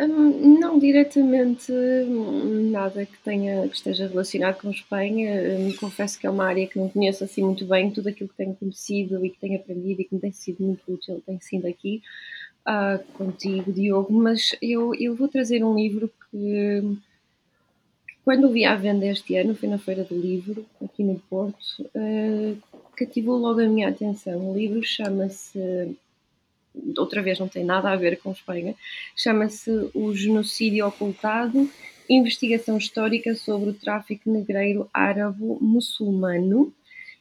Hum, 0.00 0.58
não 0.60 0.78
diretamente 0.78 1.72
nada 2.70 3.04
que 3.04 3.18
tenha 3.18 3.68
que 3.68 3.74
esteja 3.74 4.06
relacionado 4.06 4.60
com 4.60 4.70
Espanha. 4.70 5.58
Hum, 5.58 5.72
confesso 5.78 6.18
que 6.18 6.26
é 6.26 6.30
uma 6.30 6.46
área 6.46 6.66
que 6.66 6.78
não 6.78 6.88
conheço 6.88 7.24
assim 7.24 7.42
muito 7.42 7.64
bem. 7.64 7.90
Tudo 7.90 8.08
aquilo 8.08 8.28
que 8.28 8.36
tenho 8.36 8.54
conhecido 8.54 9.24
e 9.24 9.30
que 9.30 9.38
tenho 9.38 9.56
aprendido 9.56 10.00
e 10.00 10.04
que 10.04 10.14
me 10.14 10.20
tem 10.20 10.32
sido 10.32 10.62
muito 10.64 10.82
útil 10.86 11.22
tem 11.26 11.40
sido 11.40 11.66
aqui 11.66 12.02
uh, 12.66 13.02
contigo, 13.14 13.72
Diogo. 13.72 14.12
Mas 14.12 14.54
eu, 14.60 14.94
eu 14.94 15.14
vou 15.14 15.28
trazer 15.28 15.64
um 15.64 15.74
livro 15.74 16.10
que, 16.30 16.96
quando 18.24 18.48
o 18.48 18.52
vi 18.52 18.64
à 18.64 18.76
venda 18.76 19.06
este 19.06 19.36
ano, 19.36 19.54
foi 19.54 19.68
na 19.68 19.78
Feira 19.78 20.04
do 20.04 20.18
Livro, 20.18 20.64
aqui 20.82 21.02
no 21.02 21.18
Porto, 21.28 21.82
uh, 21.94 22.56
cativou 22.96 23.36
logo 23.38 23.60
a 23.60 23.68
minha 23.68 23.88
atenção. 23.88 24.50
O 24.50 24.56
livro 24.56 24.82
chama-se, 24.82 25.96
outra 26.96 27.22
vez 27.22 27.38
não 27.38 27.48
tem 27.48 27.64
nada 27.64 27.90
a 27.90 27.96
ver 27.96 28.18
com 28.18 28.32
Espanha, 28.32 28.74
chama-se 29.16 29.70
O 29.94 30.14
Genocídio 30.14 30.86
Ocultado, 30.86 31.68
Investigação 32.08 32.76
Histórica 32.76 33.34
sobre 33.34 33.70
o 33.70 33.74
Tráfico 33.74 34.30
Negreiro 34.30 34.88
Árabe-Muçulmano. 34.92 36.72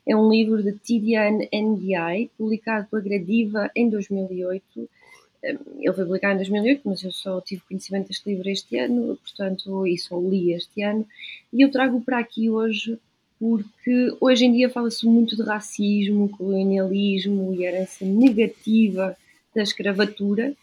É 0.06 0.16
um 0.16 0.30
livro 0.30 0.64
de 0.64 0.74
Tidiane 0.74 1.48
Ndiaye, 1.54 2.32
publicado 2.38 2.88
pela 2.90 3.02
Gradiva 3.02 3.70
em 3.76 3.90
2008 3.90 4.90
ele 5.44 5.94
foi 5.94 6.06
publicado 6.06 6.36
em 6.36 6.38
2008, 6.38 6.82
mas 6.86 7.04
eu 7.04 7.12
só 7.12 7.42
tive 7.42 7.64
conhecimento 7.68 8.08
deste 8.08 8.30
livro 8.30 8.48
este 8.48 8.78
ano, 8.78 9.18
portanto, 9.18 9.88
e 9.88 9.98
só 9.98 10.20
li 10.20 10.54
este 10.54 10.84
ano. 10.84 11.06
E 11.52 11.62
eu 11.62 11.72
trago 11.72 12.00
para 12.02 12.20
aqui 12.20 12.50
hoje 12.50 12.98
porque 13.40 14.16
hoje 14.22 14.46
em 14.46 14.54
dia 14.54 14.70
fala-se 14.70 15.04
muito 15.04 15.36
de 15.36 15.42
racismo, 15.42 16.30
colonialismo 16.30 17.52
e 17.56 17.64
herança 17.66 18.06
negativa 18.06 19.18
da 19.56 19.62
escravatura, 19.64 20.54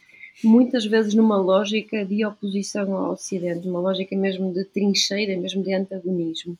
muitas 0.42 0.86
vezes 0.86 1.14
numa 1.14 1.36
lógica 1.36 2.04
de 2.04 2.24
oposição 2.24 2.94
ao 2.94 3.12
Ocidente, 3.12 3.68
uma 3.68 3.80
lógica 3.80 4.16
mesmo 4.16 4.52
de 4.52 4.64
trincheira, 4.64 5.36
mesmo 5.36 5.62
de 5.62 5.74
antagonismo. 5.74 6.56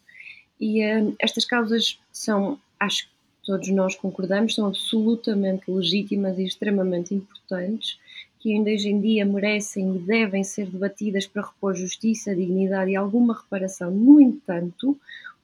E 0.60 0.84
uh, 0.84 1.14
estas 1.20 1.44
causas 1.44 1.98
são, 2.12 2.58
acho 2.78 3.04
que 3.06 3.10
todos 3.44 3.68
nós 3.68 3.94
concordamos, 3.94 4.54
são 4.54 4.66
absolutamente 4.66 5.70
legítimas 5.70 6.38
e 6.38 6.44
extremamente 6.44 7.14
importantes 7.14 7.98
que 8.40 8.52
ainda 8.52 8.70
hoje 8.70 8.88
em 8.88 9.00
dia 9.00 9.24
merecem 9.24 9.96
e 9.96 9.98
devem 9.98 10.44
ser 10.44 10.66
debatidas 10.66 11.26
para 11.26 11.46
repor 11.46 11.74
justiça, 11.74 12.34
dignidade 12.34 12.92
e 12.92 12.96
alguma 12.96 13.34
reparação. 13.34 13.90
No 13.90 14.20
entanto, 14.20 14.96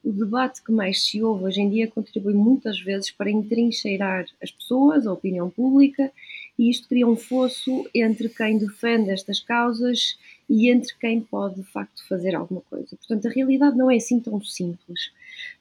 o 0.03 0.11
debate 0.11 0.63
que 0.63 0.71
mais 0.71 1.03
se 1.03 1.21
ouve 1.21 1.45
hoje 1.45 1.61
em 1.61 1.69
dia 1.69 1.87
contribui 1.87 2.33
muitas 2.33 2.79
vezes 2.79 3.11
para 3.11 3.29
entrincheirar 3.29 4.25
as 4.41 4.51
pessoas, 4.51 5.05
a 5.05 5.11
opinião 5.11 5.49
pública, 5.49 6.11
e 6.57 6.69
isto 6.69 6.87
cria 6.87 7.07
um 7.07 7.15
fosso 7.15 7.87
entre 7.93 8.29
quem 8.29 8.57
defende 8.57 9.11
estas 9.11 9.39
causas 9.39 10.17
e 10.49 10.69
entre 10.69 10.93
quem 10.99 11.21
pode 11.21 11.55
de 11.55 11.63
facto 11.63 12.07
fazer 12.07 12.35
alguma 12.35 12.61
coisa. 12.61 12.95
Portanto, 12.95 13.27
a 13.27 13.31
realidade 13.31 13.77
não 13.77 13.89
é 13.91 13.97
assim 13.97 14.19
tão 14.19 14.41
simples. 14.41 15.11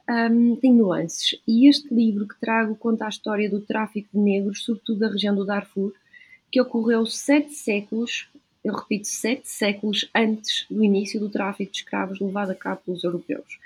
Um, 0.08 0.56
tem 0.56 0.72
nuances. 0.72 1.40
E 1.48 1.68
este 1.68 1.92
livro 1.92 2.28
que 2.28 2.38
trago 2.38 2.76
conta 2.76 3.06
a 3.06 3.08
história 3.08 3.48
do 3.48 3.60
tráfico 3.60 4.08
de 4.12 4.18
negros, 4.18 4.62
sobretudo 4.62 5.00
da 5.00 5.08
região 5.08 5.34
do 5.34 5.44
Darfur, 5.44 5.92
que 6.52 6.60
ocorreu 6.60 7.04
sete 7.06 7.52
séculos, 7.54 8.28
eu 8.62 8.74
repito, 8.74 9.08
sete 9.08 9.48
séculos 9.48 10.08
antes 10.14 10.66
do 10.70 10.84
início 10.84 11.18
do 11.18 11.28
tráfico 11.28 11.72
de 11.72 11.78
escravos 11.78 12.20
levado 12.20 12.50
a 12.50 12.54
cabo 12.54 12.82
pelos 12.84 13.02
europeus. 13.02 13.58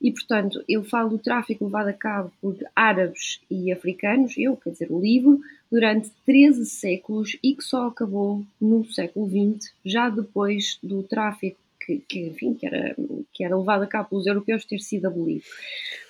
E, 0.00 0.10
portanto, 0.10 0.64
eu 0.66 0.82
falo 0.82 1.10
do 1.10 1.18
tráfico 1.18 1.66
levado 1.66 1.88
a 1.88 1.92
cabo 1.92 2.32
por 2.40 2.56
árabes 2.74 3.40
e 3.50 3.70
africanos, 3.70 4.32
eu, 4.38 4.56
quer 4.56 4.70
dizer, 4.70 4.90
o 4.90 5.00
livro, 5.00 5.40
durante 5.70 6.10
13 6.24 6.64
séculos 6.64 7.36
e 7.42 7.54
que 7.54 7.62
só 7.62 7.88
acabou 7.88 8.42
no 8.60 8.84
século 8.90 9.28
XX, 9.28 9.72
já 9.84 10.08
depois 10.08 10.78
do 10.82 11.02
tráfico 11.02 11.58
que, 11.84 11.98
que, 12.08 12.20
enfim, 12.20 12.54
que, 12.54 12.66
era, 12.66 12.96
que 13.32 13.44
era 13.44 13.58
levado 13.58 13.82
a 13.82 13.86
cabo 13.86 14.08
pelos 14.08 14.26
europeus 14.26 14.64
ter 14.64 14.80
sido 14.80 15.06
abolido. 15.06 15.44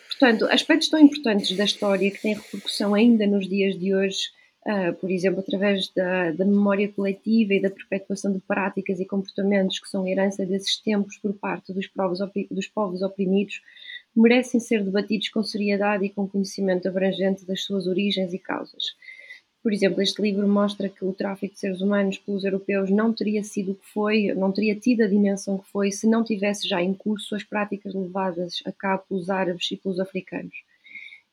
Portanto, 0.09 0.47
aspectos 0.47 0.89
tão 0.89 1.01
importantes 1.01 1.57
da 1.57 1.65
história 1.65 2.11
que 2.11 2.23
têm 2.23 2.35
repercussão 2.35 2.95
ainda 2.95 3.27
nos 3.27 3.49
dias 3.49 3.79
de 3.79 3.95
hoje 3.95 4.31
Uh, 4.61 4.93
por 4.97 5.11
exemplo, 5.11 5.41
através 5.41 5.89
da, 5.89 6.33
da, 6.33 6.45
memória 6.45 6.87
coletiva 6.87 7.55
e 7.55 7.63
da 7.63 7.71
perpetuação 7.71 8.31
de 8.31 8.41
práticas 8.41 9.01
e 9.01 9.07
comportamentos 9.07 9.79
que 9.79 9.89
são 9.89 10.07
herança 10.07 10.45
desses 10.45 10.77
tempos 10.77 11.17
por 11.17 11.33
parte 11.33 11.73
dos 11.73 11.87
povos, 11.87 12.19
dos 12.51 12.69
povos 12.69 13.01
oprimidos, 13.01 13.63
merecem 14.15 14.61
ser 14.61 14.85
debatidos 14.85 15.29
com 15.29 15.43
seriedade 15.43 16.05
e 16.05 16.11
com 16.11 16.29
conhecimento 16.29 16.89
abrangente 16.89 17.45
das 17.45 17.63
suas 17.63 17.87
origens 17.87 18.33
e 18.33 18.39
causas. 18.39 18.95
Por 19.63 19.73
exemplo, 19.73 20.01
este 20.01 20.23
livro 20.23 20.49
mostra 20.49 20.89
que 20.89 21.05
o 21.05 21.13
tráfico 21.13 21.53
de 21.53 21.61
seres 21.61 21.83
humanos 21.83 22.17
pelos 22.17 22.45
europeus 22.45 22.91
não 22.91 23.13
teria 23.13 23.45
sido 23.45 23.73
o 23.73 23.75
que 23.75 23.87
foi, 23.87 24.33
não 24.35 24.51
teria 24.51 24.75
tido 24.75 25.03
a 25.03 25.07
dimensão 25.07 25.59
que 25.59 25.71
foi 25.71 25.91
se 25.91 26.07
não 26.07 26.25
tivesse 26.25 26.67
já 26.67 26.81
em 26.81 26.95
curso 26.95 27.35
as 27.35 27.45
práticas 27.45 27.95
levadas 27.95 28.63
a 28.65 28.73
cabo 28.73 29.05
pelos 29.09 29.29
árabes 29.29 29.71
e 29.71 29.77
pelos 29.77 30.01
africanos. 30.01 30.55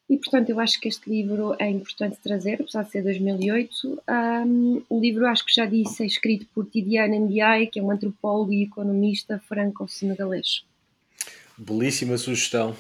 E, 0.10 0.18
portanto, 0.18 0.50
eu 0.50 0.60
acho 0.60 0.80
que 0.80 0.88
este 0.88 1.10
livro 1.10 1.56
é 1.60 1.70
importante 1.70 2.18
trazer, 2.22 2.62
apesar 2.62 2.84
de 2.84 2.92
ser 2.92 3.04
2008. 3.04 4.02
Um, 4.46 4.82
o 4.90 5.00
livro, 5.00 5.26
acho 5.28 5.46
que 5.46 5.54
já 5.54 5.66
disse, 5.66 6.04
é 6.04 6.06
escrito 6.06 6.46
por 6.54 6.66
Tidiane 6.66 7.20
Ndiaye, 7.20 7.68
que 7.68 7.80
é 7.80 7.84
um 7.84 7.92
antropólogo 7.92 8.54
e 8.54 8.64
economista 8.64 9.38
franco-senegalês. 9.40 10.64
Belíssima 11.58 12.18
sugestão. 12.18 12.76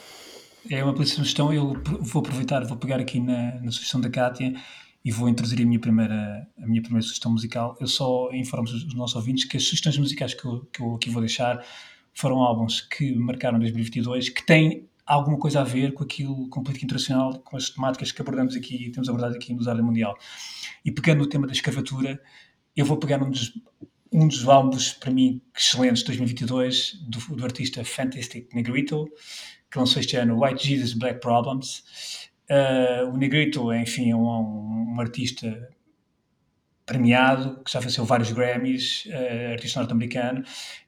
É 0.69 0.83
uma 0.83 0.93
belíssima 0.93 1.23
sugestão. 1.23 1.51
Eu 1.51 1.81
vou 2.01 2.19
aproveitar, 2.21 2.63
vou 2.65 2.77
pegar 2.77 2.99
aqui 2.99 3.19
na, 3.19 3.59
na 3.61 3.71
sugestão 3.71 3.99
da 3.99 4.09
Kátia 4.09 4.53
e 5.03 5.11
vou 5.11 5.27
introduzir 5.27 5.61
a 5.61 5.65
minha 5.65 5.79
primeira, 5.79 6.47
a 6.61 6.67
minha 6.67 6.81
primeira 6.81 7.01
sugestão 7.01 7.31
musical. 7.31 7.75
Eu 7.79 7.87
só 7.87 8.29
informo 8.33 8.67
os 8.67 8.93
nossos 8.93 9.15
ouvintes 9.15 9.45
que 9.45 9.57
as 9.57 9.63
sugestões 9.63 9.97
musicais 9.97 10.33
que 10.33 10.45
eu, 10.45 10.65
que 10.71 10.81
eu 10.81 10.95
aqui 10.95 11.09
vou 11.09 11.21
deixar 11.21 11.65
foram 12.13 12.39
álbuns 12.39 12.81
que 12.81 13.15
marcaram 13.15 13.57
2022, 13.59 14.29
que 14.29 14.45
têm 14.45 14.87
alguma 15.05 15.37
coisa 15.37 15.61
a 15.61 15.63
ver 15.63 15.93
com 15.93 16.03
aquilo, 16.03 16.49
com 16.49 16.61
política 16.61 16.85
internacional, 16.85 17.39
com 17.39 17.55
as 17.55 17.69
temáticas 17.69 18.11
que 18.11 18.21
abordamos 18.21 18.55
aqui, 18.55 18.91
temos 18.91 19.07
abordado 19.07 19.35
aqui 19.35 19.53
no 19.53 19.63
Zara 19.63 19.81
Mundial. 19.81 20.17
E 20.83 20.91
pegando 20.91 21.19
no 21.19 21.27
tema 21.27 21.47
da 21.47 21.53
escravatura, 21.53 22.19
eu 22.75 22.85
vou 22.85 22.97
pegar 22.97 23.23
um 23.23 23.29
dos, 23.29 23.53
um 24.11 24.27
dos 24.27 24.47
álbuns, 24.47 24.93
para 24.93 25.11
mim, 25.11 25.41
excelentes 25.55 25.99
de 25.99 26.05
2022, 26.07 26.93
do, 27.07 27.35
do 27.35 27.43
artista 27.43 27.83
Fantastic 27.83 28.53
Negrito, 28.53 29.05
que 29.69 29.77
lançou 29.77 29.99
este 29.99 30.15
ano 30.15 30.43
White 30.43 30.67
Jesus 30.67 30.93
Black 30.93 31.19
Problems. 31.19 32.29
Uh, 32.49 33.09
o 33.13 33.17
Negrito, 33.17 33.73
enfim, 33.73 34.11
é 34.11 34.15
um, 34.15 34.25
um, 34.25 34.95
um 34.95 35.01
artista 35.01 35.69
premiado, 36.85 37.61
que 37.65 37.71
já 37.71 37.81
venceu 37.81 38.05
vários 38.05 38.31
Grammys, 38.31 39.05
uh, 39.07 39.51
artista 39.51 39.79
norte-americano. 39.79 40.43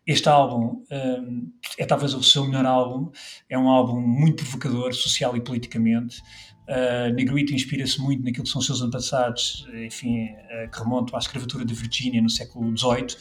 Este 0.08 0.30
álbum 0.30 0.84
um, 0.90 1.52
eh, 1.78 1.84
é 1.84 1.86
talvez 1.86 2.14
o 2.14 2.24
seu 2.24 2.46
melhor 2.46 2.66
álbum, 2.66 3.12
é 3.48 3.58
um 3.60 3.70
álbum 3.70 4.00
muito 4.00 4.44
provocador, 4.44 4.94
social 4.96 5.36
e 5.36 5.42
politicamente. 5.42 6.22
Uh, 6.70 7.12
Negrito 7.16 7.52
inspira-se 7.52 8.00
muito 8.00 8.24
naquilo 8.24 8.44
que 8.44 8.50
são 8.50 8.60
os 8.60 8.66
seus 8.68 8.80
antepassados, 8.84 9.68
enfim, 9.74 10.26
uh, 10.26 10.70
que 10.72 10.78
remontam 10.78 11.16
à 11.16 11.20
escravatura 11.20 11.66
de 11.66 11.74
Virgínia 11.74 12.22
no 12.22 12.30
século 12.30 12.78
XVIII. 12.78 13.18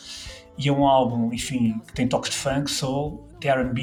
E 0.58 0.68
é 0.68 0.72
um 0.72 0.86
álbum, 0.86 1.32
enfim, 1.32 1.80
que 1.86 1.94
tem 1.94 2.06
toques 2.06 2.30
de 2.30 2.36
funk, 2.36 2.70
soul, 2.70 3.26
de 3.40 3.48
R&B 3.48 3.80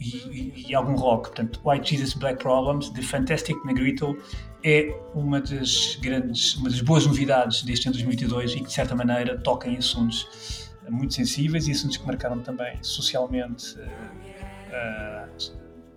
e, 0.00 0.64
e, 0.68 0.74
algum 0.74 0.96
rock. 0.96 1.28
Portanto, 1.28 1.60
White 1.64 1.90
Jesus 1.90 2.14
Black 2.14 2.42
Problems, 2.42 2.90
de 2.92 3.02
Fantastic 3.02 3.56
Negrito, 3.64 4.16
é 4.64 4.92
uma 5.14 5.40
das 5.40 5.96
grandes, 6.00 6.56
uma 6.56 6.70
das 6.70 6.80
boas 6.80 7.06
novidades 7.06 7.62
deste 7.62 7.86
ano 7.86 7.92
2022 7.92 8.52
e 8.52 8.54
que, 8.56 8.64
de 8.64 8.72
certa 8.72 8.96
maneira, 8.96 9.38
toca 9.38 9.68
em 9.68 9.76
assuntos 9.76 10.72
muito 10.88 11.14
sensíveis 11.14 11.68
e 11.68 11.72
assuntos 11.72 11.98
que 11.98 12.06
marcaram 12.06 12.40
também 12.40 12.82
socialmente, 12.82 13.78
uh, 13.78 15.28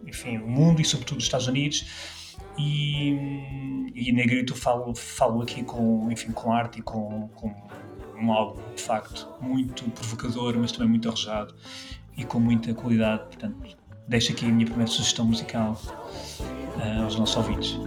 enfim, 0.05 0.37
o 0.37 0.47
mundo 0.47 0.81
e, 0.81 0.85
sobretudo, 0.85 1.17
os 1.17 1.23
Estados 1.23 1.47
Unidos. 1.47 2.16
E, 2.57 3.91
e 3.93 4.11
Negrito 4.11 4.55
falo, 4.55 4.95
falo 4.95 5.41
aqui 5.41 5.63
com, 5.63 6.11
enfim, 6.11 6.31
com 6.31 6.51
arte 6.51 6.79
e 6.79 6.81
com, 6.81 7.27
com 7.35 7.53
um 8.19 8.31
álbum, 8.31 8.61
de 8.75 8.81
facto, 8.81 9.27
muito 9.39 9.83
provocador, 9.91 10.57
mas 10.57 10.71
também 10.71 10.89
muito 10.89 11.07
arrojado 11.07 11.53
e 12.17 12.23
com 12.25 12.39
muita 12.39 12.73
qualidade. 12.73 13.25
Portanto, 13.25 13.77
deixo 14.07 14.31
aqui 14.31 14.45
a 14.45 14.49
minha 14.49 14.65
primeira 14.65 14.91
sugestão 14.91 15.25
musical 15.25 15.79
uh, 16.41 17.03
aos 17.03 17.15
nossos 17.15 17.35
ouvintes. 17.37 17.79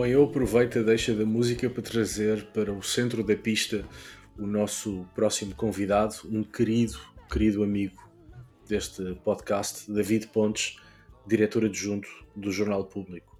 Bom, 0.00 0.06
eu 0.06 0.24
aproveito 0.24 0.78
a 0.78 0.82
deixa 0.82 1.14
da 1.14 1.26
música 1.26 1.68
para 1.68 1.82
trazer 1.82 2.46
para 2.54 2.72
o 2.72 2.82
centro 2.82 3.22
da 3.22 3.36
pista 3.36 3.84
o 4.38 4.46
nosso 4.46 5.06
próximo 5.14 5.54
convidado, 5.54 6.14
um 6.24 6.42
querido 6.42 6.98
querido 7.30 7.62
amigo 7.62 8.02
deste 8.66 9.14
podcast, 9.22 9.92
David 9.92 10.28
Pontes, 10.28 10.78
diretor 11.26 11.66
adjunto 11.66 12.08
do 12.34 12.50
Jornal 12.50 12.86
Público. 12.86 13.38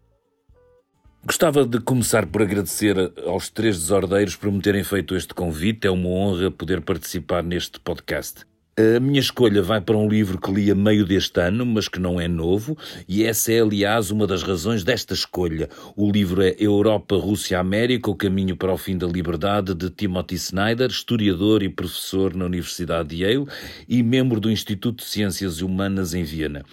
Gostava 1.25 1.65
de 1.65 1.81
começar 1.81 2.27
por 2.27 2.43
agradecer 2.43 2.95
aos 3.25 3.49
três 3.49 3.79
desordeiros 3.79 4.37
por 4.37 4.53
me 4.53 4.61
terem 4.61 4.85
feito 4.85 5.17
este 5.17 5.33
convite. 5.33 5.87
É 5.87 5.91
uma 5.91 6.11
honra 6.11 6.51
poder 6.51 6.83
participar 6.83 7.43
neste 7.43 7.81
podcast. 7.81 8.45
A 8.77 9.01
minha 9.01 9.21
escolha 9.21 9.63
vai 9.63 9.81
para 9.81 9.97
um 9.97 10.09
livro 10.09 10.41
que 10.41 10.51
li 10.51 10.71
a 10.71 10.75
meio 10.75 11.05
deste 11.05 11.41
ano, 11.41 11.67
mas 11.67 11.89
que 11.89 11.99
não 11.99 12.21
é 12.21 12.29
novo, 12.29 12.79
e 13.09 13.25
essa 13.25 13.53
é, 13.53 13.61
aliás, 13.61 14.11
uma 14.11 14.27
das 14.27 14.43
razões 14.43 14.85
desta 14.85 15.13
escolha. 15.13 15.69
O 15.97 16.11
livro 16.11 16.41
é 16.41 16.55
Europa, 16.59 17.17
Rússia, 17.17 17.59
América: 17.59 18.11
O 18.11 18.15
Caminho 18.15 18.57
para 18.57 18.73
o 18.73 18.79
Fim 18.79 18.97
da 18.97 19.07
Liberdade, 19.07 19.75
de 19.75 19.91
Timothy 19.91 20.37
Snyder, 20.37 20.89
historiador 20.89 21.63
e 21.63 21.69
professor 21.69 22.35
na 22.35 22.45
Universidade 22.45 23.11
de 23.11 23.25
Yale 23.25 23.47
e 23.89 24.03
membro 24.03 24.41
do 24.41 24.51
Instituto 24.51 24.99
de 24.99 25.11
Ciências 25.11 25.61
Humanas 25.61 26.15
em 26.15 26.23
Viena. 26.23 26.65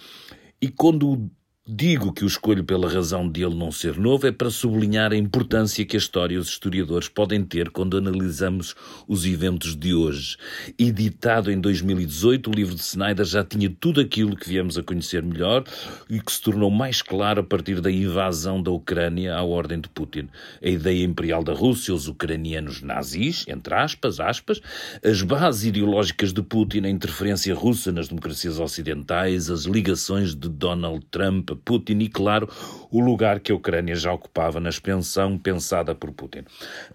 E 0.62 0.68
quando 0.68 1.28
Digo 1.70 2.14
que 2.14 2.24
o 2.24 2.26
escolho 2.26 2.64
pela 2.64 2.88
razão 2.88 3.30
de 3.30 3.44
ele 3.44 3.54
não 3.54 3.70
ser 3.70 3.98
novo 3.98 4.26
é 4.26 4.32
para 4.32 4.48
sublinhar 4.48 5.12
a 5.12 5.16
importância 5.16 5.84
que 5.84 5.96
a 5.96 5.98
história 5.98 6.34
e 6.34 6.38
os 6.38 6.48
historiadores 6.48 7.08
podem 7.08 7.44
ter 7.44 7.68
quando 7.68 7.98
analisamos 7.98 8.74
os 9.06 9.26
eventos 9.26 9.76
de 9.76 9.92
hoje. 9.92 10.38
Editado 10.78 11.52
em 11.52 11.60
2018, 11.60 12.48
o 12.48 12.54
livro 12.54 12.74
de 12.74 12.80
Snyder 12.80 13.26
já 13.26 13.44
tinha 13.44 13.68
tudo 13.68 14.00
aquilo 14.00 14.34
que 14.34 14.48
viemos 14.48 14.78
a 14.78 14.82
conhecer 14.82 15.22
melhor 15.22 15.62
e 16.08 16.18
que 16.18 16.32
se 16.32 16.40
tornou 16.40 16.70
mais 16.70 17.02
claro 17.02 17.42
a 17.42 17.44
partir 17.44 17.82
da 17.82 17.90
invasão 17.90 18.62
da 18.62 18.70
Ucrânia 18.70 19.34
à 19.34 19.42
ordem 19.42 19.78
de 19.78 19.90
Putin. 19.90 20.30
A 20.64 20.68
ideia 20.70 21.04
imperial 21.04 21.44
da 21.44 21.52
Rússia, 21.52 21.92
os 21.92 22.08
ucranianos 22.08 22.80
nazis, 22.80 23.44
entre 23.46 23.74
aspas, 23.74 24.20
aspas, 24.20 24.62
as 25.04 25.20
bases 25.20 25.66
ideológicas 25.66 26.32
de 26.32 26.40
Putin, 26.40 26.86
a 26.86 26.88
interferência 26.88 27.54
russa 27.54 27.92
nas 27.92 28.08
democracias 28.08 28.58
ocidentais, 28.58 29.50
as 29.50 29.64
ligações 29.64 30.34
de 30.34 30.48
Donald 30.48 31.04
Trump 31.10 31.57
Putin. 31.58 32.00
E, 32.00 32.08
claro, 32.08 32.48
o 32.90 33.00
lugar 33.00 33.40
que 33.40 33.52
a 33.52 33.54
Ucrânia 33.54 33.94
já 33.94 34.12
ocupava 34.12 34.60
na 34.60 34.68
expansão 34.68 35.38
pensada 35.38 35.94
por 35.94 36.12
Putin. 36.12 36.44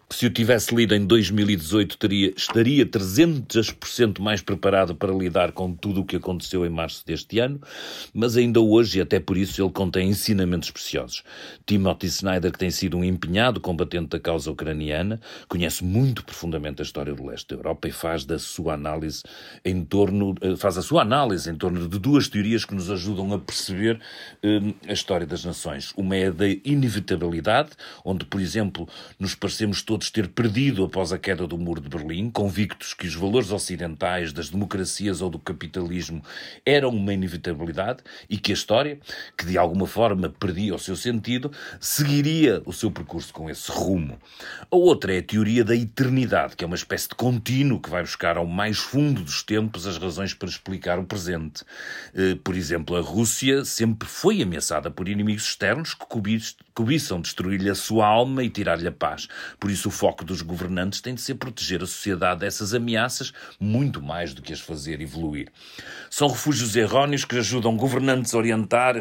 Se 0.09 0.25
o 0.25 0.29
tivesse 0.29 0.73
lido 0.75 0.93
em 0.93 1.05
2018, 1.05 1.97
teria, 1.97 2.33
estaria 2.35 2.85
300% 2.85 4.19
mais 4.19 4.41
preparado 4.41 4.95
para 4.95 5.11
lidar 5.11 5.51
com 5.51 5.73
tudo 5.73 6.01
o 6.01 6.05
que 6.05 6.15
aconteceu 6.15 6.65
em 6.65 6.69
março 6.69 7.05
deste 7.05 7.39
ano, 7.39 7.59
mas 8.13 8.37
ainda 8.37 8.59
hoje, 8.59 8.99
e 8.99 9.01
até 9.01 9.19
por 9.19 9.37
isso, 9.37 9.61
ele 9.61 9.71
contém 9.71 10.09
ensinamentos 10.09 10.69
preciosos. 10.71 11.23
Timothy 11.65 12.07
Snyder, 12.07 12.51
que 12.51 12.59
tem 12.59 12.71
sido 12.71 12.97
um 12.97 13.03
empenhado 13.03 13.59
combatente 13.59 14.09
da 14.09 14.19
causa 14.19 14.51
ucraniana, 14.51 15.19
conhece 15.47 15.83
muito 15.83 16.23
profundamente 16.23 16.81
a 16.81 16.85
história 16.85 17.13
do 17.13 17.25
leste 17.25 17.49
da 17.49 17.55
Europa 17.55 17.87
e 17.87 17.91
faz 17.91 18.23
da 18.23 18.37
sua 18.37 18.73
análise 18.73 19.23
em 19.65 19.83
torno, 19.83 20.35
eh, 20.41 20.55
faz 20.55 20.77
a 20.77 20.81
sua 20.81 21.01
análise 21.01 21.49
em 21.49 21.55
torno 21.55 21.87
de 21.87 21.99
duas 21.99 22.27
teorias 22.27 22.65
que 22.65 22.75
nos 22.75 22.89
ajudam 22.91 23.33
a 23.33 23.39
perceber 23.39 23.99
eh, 24.43 24.73
a 24.87 24.93
história 24.93 25.25
das 25.25 25.43
nações. 25.43 25.82
Uma 25.97 26.15
é 26.15 26.31
da 26.31 26.47
inevitabilidade, 26.47 27.71
onde, 28.05 28.25
por 28.25 28.39
exemplo, 28.39 28.87
nos 29.19 29.35
parecemos 29.35 29.81
todos 29.81 30.09
ter 30.09 30.27
perdido 30.27 30.83
após 30.85 31.11
a 31.11 31.17
queda 31.17 31.45
do 31.45 31.57
Muro 31.57 31.81
de 31.81 31.89
Berlim, 31.89 32.29
convictos 32.29 32.93
que 32.93 33.07
os 33.07 33.15
valores 33.15 33.51
ocidentais 33.51 34.31
das 34.31 34.49
democracias 34.49 35.21
ou 35.21 35.29
do 35.29 35.39
capitalismo 35.39 36.23
eram 36.65 36.89
uma 36.89 37.13
inevitabilidade 37.13 38.03
e 38.29 38.37
que 38.37 38.51
a 38.51 38.53
história, 38.53 38.99
que 39.37 39.45
de 39.45 39.57
alguma 39.57 39.87
forma 39.87 40.29
perdia 40.29 40.75
o 40.75 40.79
seu 40.79 40.95
sentido, 40.95 41.51
seguiria 41.79 42.61
o 42.65 42.71
seu 42.71 42.91
percurso 42.91 43.33
com 43.33 43.49
esse 43.49 43.71
rumo. 43.71 44.17
A 44.71 44.75
outra 44.75 45.13
é 45.13 45.19
a 45.19 45.23
teoria 45.23 45.63
da 45.63 45.75
eternidade, 45.75 46.55
que 46.55 46.63
é 46.63 46.67
uma 46.67 46.75
espécie 46.75 47.09
de 47.09 47.15
contínuo 47.15 47.79
que 47.79 47.89
vai 47.89 48.01
buscar 48.01 48.37
ao 48.37 48.45
mais 48.45 48.77
fundo 48.77 49.21
dos 49.21 49.43
tempos 49.43 49.87
as 49.87 49.97
razões 49.97 50.33
para 50.33 50.49
explicar 50.49 50.99
o 50.99 51.03
presente. 51.03 51.63
Eh, 52.13 52.37
por 52.43 52.55
exemplo, 52.55 52.95
a 52.95 53.01
Rússia 53.01 53.65
sempre 53.65 54.07
foi 54.07 54.41
ameaçada 54.41 54.91
por 54.91 55.07
inimigos 55.07 55.43
externos 55.45 55.72
que 55.81 56.05
cobiçam 56.73 57.21
destruir-lhe 57.21 57.69
a 57.69 57.75
sua 57.75 58.05
alma 58.05 58.43
e 58.43 58.49
tirar-lhe 58.49 58.87
a 58.87 58.91
paz. 58.91 59.27
Por 59.59 59.71
isso, 59.71 59.87
o 59.87 59.91
foco 59.91 60.23
dos 60.23 60.41
governantes 60.41 61.01
tem 61.01 61.15
de 61.15 61.21
ser 61.21 61.35
proteger 61.35 61.81
a 61.81 61.87
sociedade 61.87 62.41
dessas 62.41 62.73
ameaças, 62.73 63.33
muito 63.59 64.01
mais 64.01 64.33
do 64.33 64.41
que 64.41 64.53
as 64.53 64.59
fazer 64.59 65.01
evoluir. 65.01 65.47
São 66.09 66.27
refúgios 66.27 66.75
erróneos 66.75 67.25
que 67.25 67.37
ajudam 67.37 67.75
governantes 67.75 68.33
a 68.33 68.37
orientar, 68.37 68.95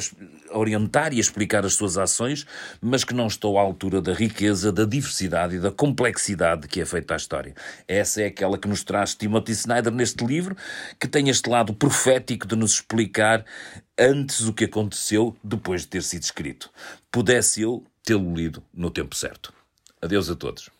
a 0.50 0.58
orientar 0.58 1.12
e 1.12 1.18
a 1.18 1.20
explicar 1.20 1.66
as 1.66 1.74
suas 1.74 1.98
ações, 1.98 2.46
mas 2.80 3.04
que 3.04 3.12
não 3.12 3.26
estão 3.26 3.58
à 3.58 3.60
altura 3.60 4.00
da 4.00 4.14
riqueza, 4.14 4.72
da 4.72 4.84
diversidade 4.84 5.56
e 5.56 5.58
da 5.58 5.70
complexidade 5.70 6.68
que 6.68 6.80
é 6.80 6.86
feita 6.86 7.14
a 7.14 7.16
história. 7.16 7.54
Essa 7.88 8.22
é 8.22 8.26
aquela 8.26 8.56
que 8.56 8.68
nos 8.68 8.84
traz 8.84 9.14
Timothy 9.14 9.52
Snyder 9.52 9.92
neste 9.92 10.24
livro, 10.24 10.56
que 10.98 11.08
tem 11.08 11.28
este 11.28 11.50
lado 11.50 11.74
profético 11.74 12.46
de 12.46 12.56
nos 12.56 12.74
explicar 12.74 13.44
antes 13.98 14.40
o 14.46 14.52
que 14.52 14.64
aconteceu 14.64 15.36
depois 15.42 15.82
de 15.82 15.88
ter 15.88 16.02
sido 16.02 16.22
escrito. 16.22 16.70
Pudesse 17.10 17.62
eu 17.62 17.84
tê-lo 18.04 18.34
lido 18.34 18.62
no 18.72 18.90
tempo 18.90 19.14
certo. 19.14 19.52
Adeus 20.00 20.28
a 20.30 20.34
todos. 20.34 20.70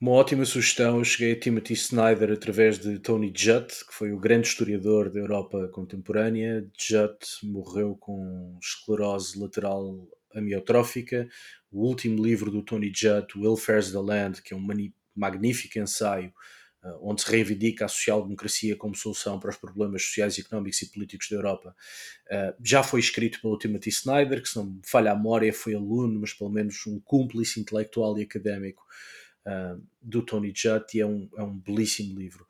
Uma 0.00 0.12
ótima 0.12 0.44
sugestão. 0.44 0.98
Eu 0.98 1.04
cheguei 1.04 1.32
a 1.32 1.40
Timothy 1.40 1.72
Snyder 1.74 2.32
através 2.32 2.78
de 2.78 2.98
Tony 2.98 3.32
Judd, 3.34 3.68
que 3.68 3.94
foi 3.94 4.12
o 4.12 4.18
grande 4.18 4.48
historiador 4.48 5.10
da 5.10 5.20
Europa 5.20 5.68
contemporânea. 5.68 6.66
Judd 6.78 7.16
morreu 7.42 7.96
com 7.96 8.58
esclerose 8.60 9.38
lateral 9.38 10.06
amiotrófica. 10.34 11.28
O 11.70 11.86
último 11.86 12.22
livro 12.22 12.50
do 12.50 12.62
Tony 12.62 12.92
Judd, 12.94 13.26
Will 13.36 13.56
Fares 13.56 13.92
the 13.92 13.98
Land, 13.98 14.42
que 14.42 14.52
é 14.52 14.56
um 14.56 14.66
magnífico 15.14 15.78
ensaio 15.78 16.32
onde 17.00 17.22
se 17.22 17.30
reivindica 17.30 17.84
a 17.84 17.88
social-democracia 17.88 18.76
como 18.76 18.94
solução 18.94 19.40
para 19.40 19.50
os 19.50 19.56
problemas 19.56 20.02
sociais, 20.02 20.38
económicos 20.38 20.82
e 20.82 20.90
políticos 20.90 21.28
da 21.30 21.36
Europa, 21.36 21.74
uh, 22.26 22.54
já 22.62 22.82
foi 22.82 23.00
escrito 23.00 23.40
pelo 23.40 23.58
Timothy 23.58 23.90
Snyder, 23.90 24.42
que 24.42 24.48
se 24.48 24.56
não 24.56 24.66
me 24.66 24.80
falha 24.84 25.12
a 25.12 25.16
memória 25.16 25.52
foi 25.52 25.74
aluno, 25.74 26.20
mas 26.20 26.32
pelo 26.32 26.50
menos 26.50 26.86
um 26.86 27.00
cúmplice 27.00 27.60
intelectual 27.60 28.18
e 28.18 28.22
académico 28.22 28.84
Uh, 29.46 29.78
do 30.00 30.22
Tony 30.22 30.54
Judd 30.56 30.86
e 30.94 31.00
é 31.00 31.06
um, 31.06 31.28
é 31.36 31.42
um 31.42 31.54
belíssimo 31.58 32.18
livro. 32.18 32.46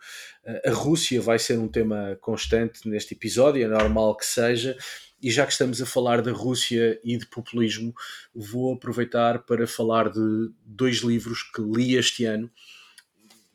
A 0.65 0.71
Rússia 0.71 1.21
vai 1.21 1.41
ser 1.41 1.59
um 1.59 1.67
tema 1.67 2.17
constante 2.21 2.89
neste 2.89 3.15
episódio, 3.15 3.65
é 3.65 3.67
normal 3.67 4.17
que 4.17 4.25
seja, 4.25 4.77
e 5.21 5.29
já 5.29 5.45
que 5.45 5.51
estamos 5.51 5.83
a 5.83 5.87
falar 5.87 6.23
da 6.23 6.31
Rússia 6.31 7.01
e 7.03 7.17
de 7.17 7.27
populismo, 7.27 7.93
vou 8.33 8.75
aproveitar 8.75 9.41
para 9.41 9.67
falar 9.67 10.09
de 10.09 10.53
dois 10.65 10.99
livros 10.99 11.43
que 11.43 11.61
li 11.61 11.97
este 11.97 12.27
ano 12.27 12.49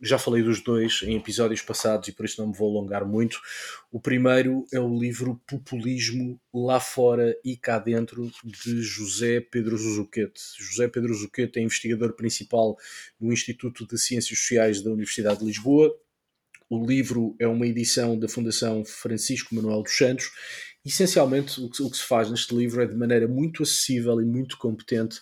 já 0.02 0.18
falei 0.18 0.42
dos 0.42 0.62
dois 0.62 1.02
em 1.04 1.16
episódios 1.16 1.62
passados 1.62 2.08
e 2.08 2.12
por 2.12 2.26
isso 2.26 2.42
não 2.42 2.50
me 2.50 2.58
vou 2.58 2.70
alongar 2.70 3.06
muito. 3.06 3.40
O 3.92 4.00
primeiro 4.00 4.66
é 4.72 4.80
o 4.80 4.98
livro 4.98 5.42
Populismo 5.48 6.40
lá 6.54 6.80
fora 6.80 7.38
e 7.44 7.58
cá 7.58 7.80
dentro 7.80 8.32
de 8.44 8.82
José 8.82 9.42
Pedro 9.42 9.78
Zuzuquete. 9.78 10.42
José 10.58 10.88
Pedro 10.88 11.14
Zuzuquete 11.14 11.60
é 11.60 11.62
investigador 11.62 12.14
principal 12.14 12.78
no 13.20 13.34
Instituto 13.34 13.86
de 13.86 13.98
Ciências 13.98 14.40
Sociais 14.40 14.82
da 14.82 14.92
Universidade 14.92 15.40
de 15.40 15.46
Lisboa. 15.46 15.94
O 16.70 16.86
livro 16.86 17.36
é 17.40 17.48
uma 17.48 17.66
edição 17.66 18.18
da 18.18 18.30
Fundação 18.30 18.86
Francisco 18.86 19.56
Manuel 19.56 19.82
dos 19.82 19.98
Santos. 19.98 20.32
Essencialmente, 20.86 21.60
o 21.60 21.70
que, 21.70 21.82
o 21.82 21.90
que 21.90 21.98
se 21.98 22.04
faz 22.04 22.30
neste 22.30 22.56
livro 22.56 22.82
é 22.82 22.86
de 22.86 22.96
maneira 22.96 23.28
muito 23.28 23.64
acessível 23.64 24.22
e 24.22 24.26
muito 24.26 24.58
competente 24.58 25.20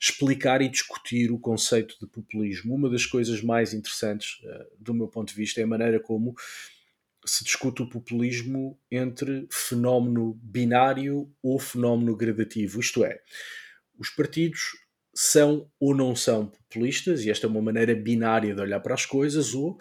explicar 0.00 0.60
e 0.60 0.68
discutir 0.68 1.30
o 1.30 1.38
conceito 1.38 1.96
de 2.00 2.06
populismo. 2.06 2.74
Uma 2.74 2.90
das 2.90 3.06
coisas 3.06 3.42
mais 3.42 3.72
interessantes, 3.72 4.38
uh, 4.44 4.66
do 4.78 4.94
meu 4.94 5.08
ponto 5.08 5.28
de 5.28 5.34
vista, 5.34 5.60
é 5.60 5.64
a 5.64 5.66
maneira 5.66 6.00
como 6.00 6.34
se 7.24 7.42
discute 7.42 7.82
o 7.82 7.88
populismo 7.88 8.78
entre 8.90 9.48
fenómeno 9.50 10.38
binário 10.42 11.30
ou 11.42 11.58
fenómeno 11.58 12.16
gradativo. 12.16 12.80
Isto 12.80 13.04
é, 13.04 13.20
os 13.98 14.10
partidos 14.10 14.76
são 15.14 15.68
ou 15.80 15.94
não 15.94 16.14
são 16.14 16.46
populistas, 16.46 17.24
e 17.24 17.30
esta 17.30 17.46
é 17.46 17.50
uma 17.50 17.62
maneira 17.62 17.94
binária 17.94 18.54
de 18.54 18.60
olhar 18.60 18.80
para 18.80 18.94
as 18.94 19.06
coisas, 19.06 19.54
ou 19.54 19.80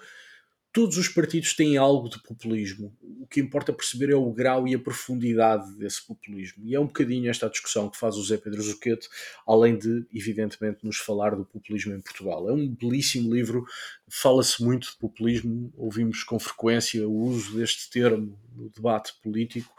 todos 0.75 0.97
os 0.97 1.07
partidos 1.07 1.53
têm 1.53 1.77
algo 1.77 2.09
de 2.09 2.21
populismo. 2.21 2.93
O 3.01 3.25
que 3.25 3.39
importa 3.39 3.71
perceber 3.71 4.11
é 4.11 4.15
o 4.15 4.29
grau 4.33 4.67
e 4.67 4.75
a 4.75 4.79
profundidade 4.79 5.73
desse 5.77 6.05
populismo. 6.05 6.65
E 6.65 6.75
é 6.75 6.79
um 6.79 6.85
bocadinho 6.85 7.29
esta 7.29 7.49
discussão 7.49 7.89
que 7.89 7.97
faz 7.97 8.17
o 8.17 8.23
Zé 8.25 8.35
Pedro 8.35 8.61
Zuquete, 8.61 9.07
além 9.47 9.77
de, 9.77 10.05
evidentemente, 10.13 10.83
nos 10.83 10.97
falar 10.97 11.33
do 11.33 11.45
populismo 11.45 11.93
em 11.93 12.01
Portugal. 12.01 12.49
É 12.49 12.51
um 12.51 12.67
belíssimo 12.67 13.33
livro, 13.33 13.65
fala-se 14.09 14.61
muito 14.61 14.91
de 14.91 14.97
populismo, 14.97 15.73
ouvimos 15.77 16.25
com 16.25 16.37
frequência 16.37 17.07
o 17.07 17.15
uso 17.19 17.55
deste 17.55 17.89
termo 17.89 18.37
no 18.53 18.69
debate 18.69 19.13
político, 19.23 19.73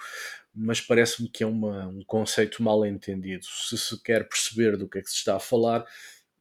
mas 0.55 0.81
parece-me 0.81 1.29
que 1.29 1.45
é 1.45 1.47
uma, 1.47 1.89
um 1.89 2.03
conceito 2.07 2.63
mal 2.63 2.87
entendido. 2.87 3.45
Se 3.45 3.77
se 3.77 4.03
quer 4.03 4.27
perceber 4.27 4.79
do 4.79 4.89
que 4.89 4.99
é 4.99 5.03
que 5.03 5.11
se 5.11 5.17
está 5.17 5.37
a 5.37 5.41
falar, 5.41 5.85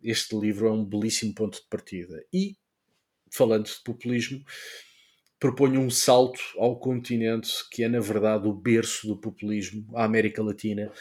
este 0.01 0.33
livro 0.33 0.67
é 0.67 0.71
um 0.71 0.85
belíssimo 0.85 1.35
ponto 1.35 1.57
de 1.59 1.67
partida. 1.67 2.23
E 2.31 2.55
falando 3.35 3.65
de 3.65 3.75
populismo, 3.83 4.43
proponho 5.39 5.81
um 5.81 5.89
salto 5.89 6.39
ao 6.57 6.79
continente 6.79 7.51
que 7.69 7.83
é, 7.83 7.89
na 7.89 7.99
verdade, 7.99 8.47
o 8.47 8.53
berço 8.53 9.07
do 9.07 9.17
populismo, 9.17 9.85
a 9.95 10.03
América 10.03 10.41
Latina, 10.41 10.91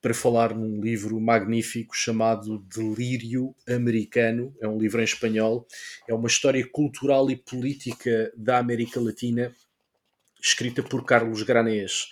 para 0.00 0.12
falar 0.12 0.54
num 0.54 0.80
livro 0.80 1.20
magnífico 1.20 1.96
chamado 1.96 2.58
Delírio 2.58 3.54
Americano. 3.68 4.52
É 4.60 4.66
um 4.66 4.78
livro 4.78 5.00
em 5.00 5.04
espanhol, 5.04 5.66
é 6.08 6.14
uma 6.14 6.26
história 6.26 6.66
cultural 6.66 7.30
e 7.30 7.36
política 7.36 8.32
da 8.36 8.58
América 8.58 9.00
Latina, 9.00 9.54
escrita 10.40 10.82
por 10.82 11.04
Carlos 11.04 11.42
Granés. 11.44 12.08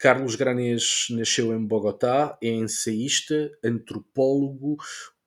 Carlos 0.00 0.34
Granês 0.34 1.08
nasceu 1.10 1.54
em 1.54 1.62
Bogotá, 1.62 2.38
é 2.42 2.48
ensaísta, 2.48 3.52
antropólogo, 3.62 4.78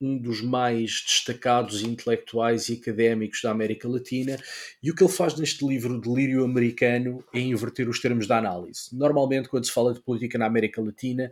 um 0.01 0.17
dos 0.17 0.41
mais 0.41 1.03
destacados 1.05 1.83
intelectuais 1.83 2.69
e 2.69 2.73
académicos 2.73 3.39
da 3.43 3.51
América 3.51 3.87
Latina, 3.87 4.35
e 4.81 4.89
o 4.89 4.95
que 4.95 5.03
ele 5.03 5.13
faz 5.13 5.37
neste 5.37 5.63
livro 5.63 6.01
Delírio 6.01 6.43
Americano 6.43 7.23
é 7.31 7.39
inverter 7.39 7.87
os 7.87 8.01
termos 8.01 8.25
da 8.25 8.39
análise. 8.39 8.89
Normalmente, 8.91 9.47
quando 9.47 9.67
se 9.67 9.71
fala 9.71 9.93
de 9.93 10.01
política 10.01 10.39
na 10.39 10.47
América 10.47 10.81
Latina, 10.81 11.31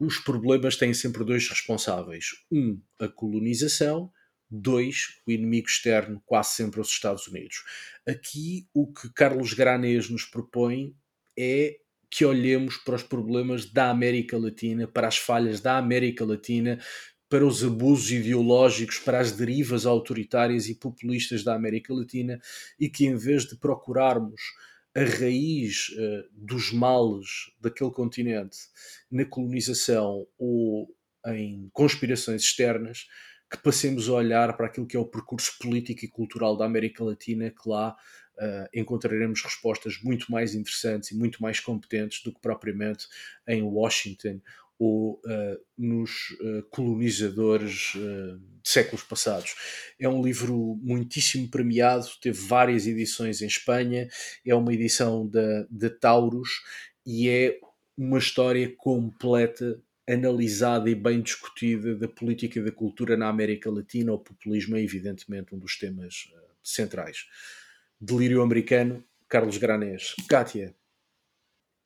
os 0.00 0.18
problemas 0.18 0.76
têm 0.76 0.92
sempre 0.92 1.22
dois 1.22 1.48
responsáveis: 1.48 2.32
um, 2.50 2.80
a 2.98 3.06
colonização, 3.06 4.10
dois, 4.50 5.20
o 5.24 5.30
inimigo 5.30 5.68
externo, 5.68 6.20
quase 6.26 6.56
sempre 6.56 6.80
os 6.80 6.88
Estados 6.88 7.28
Unidos. 7.28 7.62
Aqui, 8.04 8.66
o 8.74 8.92
que 8.92 9.08
Carlos 9.14 9.54
Granês 9.54 10.10
nos 10.10 10.24
propõe 10.24 10.96
é 11.38 11.76
que 12.10 12.24
olhemos 12.24 12.76
para 12.78 12.94
os 12.94 13.02
problemas 13.02 13.70
da 13.70 13.90
América 13.90 14.38
Latina, 14.38 14.86
para 14.86 15.08
as 15.08 15.18
falhas 15.18 15.60
da 15.60 15.76
América 15.76 16.24
Latina, 16.24 16.78
para 17.28 17.44
os 17.44 17.64
abusos 17.64 18.10
ideológicos, 18.10 18.98
para 18.98 19.18
as 19.18 19.32
derivas 19.32 19.84
autoritárias 19.84 20.68
e 20.68 20.74
populistas 20.74 21.42
da 21.42 21.54
América 21.54 21.92
Latina 21.92 22.40
e 22.78 22.88
que, 22.88 23.06
em 23.06 23.16
vez 23.16 23.44
de 23.44 23.56
procurarmos 23.56 24.40
a 24.94 25.02
raiz 25.02 25.88
uh, 25.90 26.24
dos 26.32 26.72
males 26.72 27.52
daquele 27.60 27.90
continente 27.90 28.56
na 29.10 29.24
colonização 29.24 30.26
ou 30.38 30.88
em 31.26 31.68
conspirações 31.72 32.42
externas, 32.42 33.06
que 33.50 33.58
passemos 33.58 34.08
a 34.08 34.12
olhar 34.12 34.56
para 34.56 34.66
aquilo 34.66 34.86
que 34.86 34.96
é 34.96 35.00
o 35.00 35.06
percurso 35.06 35.56
político 35.60 36.04
e 36.04 36.08
cultural 36.08 36.56
da 36.56 36.64
América 36.64 37.04
Latina, 37.04 37.50
que 37.50 37.68
lá 37.68 37.96
uh, 38.38 38.68
encontraremos 38.74 39.42
respostas 39.42 40.00
muito 40.02 40.30
mais 40.30 40.54
interessantes 40.54 41.10
e 41.10 41.16
muito 41.16 41.42
mais 41.42 41.60
competentes 41.60 42.22
do 42.22 42.32
que 42.32 42.40
propriamente 42.40 43.06
em 43.46 43.62
Washington 43.62 44.40
ou 44.78 45.14
uh, 45.24 45.58
nos 45.76 46.30
uh, 46.40 46.62
colonizadores 46.70 47.92
de 47.94 48.68
séculos 48.68 49.02
passados. 49.02 49.54
É 49.98 50.08
um 50.08 50.22
livro 50.22 50.78
muitíssimo 50.82 51.48
premiado, 51.48 52.06
teve 52.20 52.38
várias 52.38 52.86
edições 52.86 53.40
em 53.40 53.46
Espanha, 53.46 54.08
é 54.44 54.54
uma 54.54 54.74
edição 54.74 55.26
da, 55.26 55.66
da 55.70 55.88
Taurus 55.88 56.62
e 57.06 57.28
é 57.28 57.58
uma 57.96 58.18
história 58.18 58.70
completa 58.76 59.80
analisada 60.08 60.88
e 60.88 60.94
bem 60.94 61.20
discutida 61.20 61.96
da 61.96 62.06
política 62.06 62.60
e 62.60 62.62
da 62.62 62.70
cultura 62.70 63.16
na 63.16 63.28
América 63.28 63.70
Latina. 63.70 64.12
O 64.12 64.18
populismo 64.18 64.76
é, 64.76 64.82
evidentemente, 64.82 65.54
um 65.54 65.58
dos 65.58 65.76
temas 65.76 66.28
uh, 66.32 66.38
centrais. 66.62 67.26
Delírio 68.00 68.42
Americano, 68.42 69.02
Carlos 69.28 69.58
Granés. 69.58 70.14
Kátia, 70.28 70.74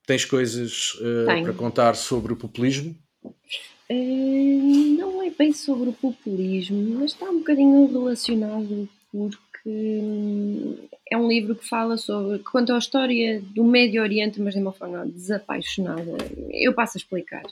tens 0.07 0.25
coisas 0.25 0.95
uh, 0.95 1.43
para 1.43 1.53
contar 1.53 1.95
sobre 1.95 2.33
o 2.33 2.37
populismo? 2.37 2.97
Uh, 3.25 4.97
não 4.99 5.23
é 5.23 5.31
bem 5.31 5.53
sobre 5.53 5.89
o 5.89 5.93
populismo, 5.93 6.99
mas 6.99 7.13
está 7.13 7.27
um 7.27 7.39
bocadinho 7.39 7.87
relacionado 7.87 8.89
porque 9.11 9.41
hum, 9.67 10.77
é 11.11 11.17
um 11.17 11.29
livro 11.29 11.55
que 11.57 11.69
fala 11.69 11.97
sobre 11.97 12.39
que 12.39 12.45
conta 12.45 12.75
a 12.75 12.79
história 12.79 13.41
do 13.41 13.65
Médio 13.65 14.01
Oriente, 14.03 14.41
mas 14.41 14.55
de 14.55 14.61
uma 14.61 14.73
forma 14.73 15.07
desapaixonada. 15.07 16.17
Eu 16.53 16.73
passo 16.73 16.97
a 16.97 17.01
explicar. 17.01 17.43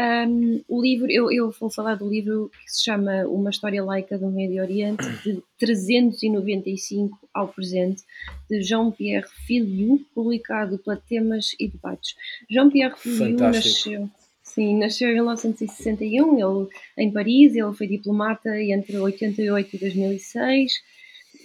Um, 0.00 0.62
o 0.66 0.80
livro, 0.80 1.10
eu, 1.10 1.30
eu, 1.30 1.50
vou 1.50 1.68
falar 1.68 1.96
do 1.96 2.08
livro 2.08 2.50
que 2.64 2.72
se 2.72 2.84
chama 2.84 3.26
Uma 3.26 3.50
História 3.50 3.84
Laica 3.84 4.16
do 4.16 4.30
Médio 4.30 4.62
Oriente, 4.62 5.04
de 5.22 5.42
395 5.58 7.18
ao 7.34 7.48
presente, 7.48 8.02
de 8.48 8.62
Jean-Pierre 8.62 9.28
Filiu, 9.46 10.00
publicado 10.14 10.78
pela 10.78 10.96
Temas 10.96 11.54
e 11.60 11.68
Debates. 11.68 12.14
Jean-Pierre 12.48 12.96
Filiu 12.96 13.36
nasceu. 13.36 14.08
Sim, 14.42 14.78
nasceu 14.78 15.10
em 15.10 15.14
1961, 15.14 16.38
ele 16.38 16.68
em 16.96 17.12
Paris, 17.12 17.54
ele 17.54 17.72
foi 17.74 17.86
diplomata 17.86 18.58
entre 18.58 18.98
88 18.98 19.76
e 19.76 19.78
2006. 19.78 20.72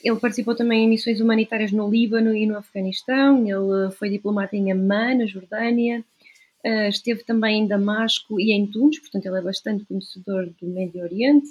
Ele 0.01 0.19
participou 0.19 0.55
também 0.55 0.85
em 0.85 0.89
missões 0.89 1.19
humanitárias 1.19 1.71
no 1.71 1.89
Líbano 1.89 2.33
e 2.33 2.45
no 2.45 2.57
Afeganistão. 2.57 3.39
Ele 3.45 3.91
foi 3.91 4.09
diplomata 4.09 4.55
em 4.55 4.71
Amman, 4.71 5.17
na 5.17 5.25
Jordânia. 5.25 6.05
Uh, 6.65 6.89
esteve 6.89 7.23
também 7.23 7.61
em 7.61 7.67
Damasco 7.67 8.39
e 8.39 8.51
em 8.51 8.65
Tunis, 8.65 8.97
portanto 8.99 9.27
ele 9.27 9.37
é 9.37 9.41
bastante 9.41 9.85
conhecedor 9.85 10.49
do 10.59 10.67
Médio 10.67 11.03
Oriente. 11.03 11.47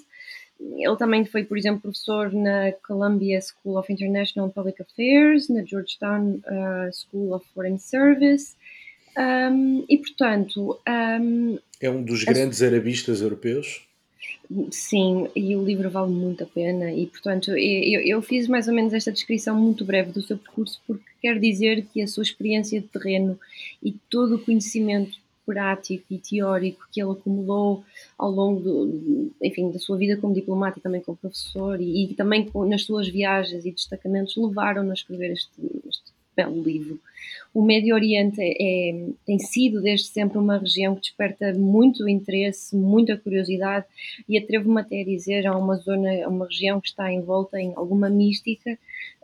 Ele 0.61 0.97
também 0.97 1.25
foi, 1.25 1.45
por 1.45 1.59
exemplo, 1.59 1.83
professor 1.83 2.33
na 2.33 2.73
Columbia 2.87 3.41
School 3.41 3.79
of 3.79 3.93
International 3.93 4.51
Public 4.51 4.83
Affairs, 4.83 5.49
na 5.49 5.65
Georgetown 5.65 6.41
uh, 6.47 6.93
School 6.93 7.35
of 7.35 7.47
Foreign 7.55 7.79
Service. 7.79 8.55
Um, 9.17 9.85
e, 9.89 9.99
portanto. 9.99 10.81
Um, 10.89 11.59
é 11.81 11.91
um 11.91 12.03
dos 12.03 12.25
grandes 12.25 12.63
a... 12.63 12.67
arabistas 12.67 13.21
europeus? 13.21 13.87
Sim, 14.71 15.29
e 15.35 15.57
o 15.57 15.65
livro 15.65 15.91
vale 15.91 16.13
muito 16.13 16.45
a 16.45 16.47
pena 16.47 16.93
e, 16.93 17.07
portanto, 17.07 17.51
eu, 17.53 18.01
eu, 18.03 18.21
fiz 18.21 18.47
mais 18.47 18.69
ou 18.69 18.75
menos 18.75 18.93
esta 18.93 19.11
descrição 19.11 19.59
muito 19.59 19.85
breve 19.85 20.13
do 20.13 20.21
seu 20.21 20.37
percurso 20.37 20.81
porque 20.87 21.05
quer 21.23 21.41
dizer 21.41 21.87
que 21.87 22.03
a 22.03 22.07
sua 22.07 22.23
experiência 22.23 22.81
de 22.81 22.87
terreno 22.87 23.39
e 23.83 23.93
todo 24.11 24.37
o 24.37 24.39
conhecimento 24.39 25.19
prático 25.47 26.05
e 26.11 26.19
teórico 26.19 26.87
que 26.93 27.03
ele 27.03 27.13
acumulou 27.13 27.85
ao 28.19 28.31
longo 28.31 28.61
do, 28.61 29.33
enfim, 29.43 29.71
da 29.71 29.79
sua 29.79 29.97
vida 29.97 30.17
como 30.17 30.35
diplomata 30.35 30.79
e 30.79 30.83
também 30.83 31.01
como 31.01 31.17
professor 31.17 31.81
e, 31.81 32.05
e 32.05 32.15
também 32.15 32.51
nas 32.67 32.85
suas 32.85 33.09
viagens 33.09 33.65
e 33.65 33.71
destacamentos 33.71 34.37
levaram-no 34.37 34.91
a 34.91 34.95
escrever 34.95 35.33
este, 35.33 35.51
este 35.89 36.14
belo 36.37 36.63
livro. 36.63 37.01
O 37.55 37.63
Médio 37.63 37.95
Oriente 37.95 38.41
é, 38.41 38.51
é, 38.91 39.07
tem 39.25 39.39
sido 39.39 39.81
desde 39.81 40.09
sempre 40.09 40.39
uma 40.39 40.59
região 40.59 40.97
que 40.97 41.03
desperta 41.03 41.53
muito 41.55 42.09
interesse, 42.09 42.75
muita 42.75 43.17
curiosidade 43.17 43.87
e 44.29 44.37
atrevo-me 44.37 44.81
até 44.81 45.03
a 45.03 45.05
dizer, 45.05 45.47
há 45.47 45.57
uma 45.57 45.77
zona, 45.77 46.29
uma 46.29 46.47
região 46.47 46.81
que 46.81 46.89
está 46.89 47.13
envolta 47.13 47.61
em 47.61 47.73
alguma 47.77 48.11
mística 48.11 48.77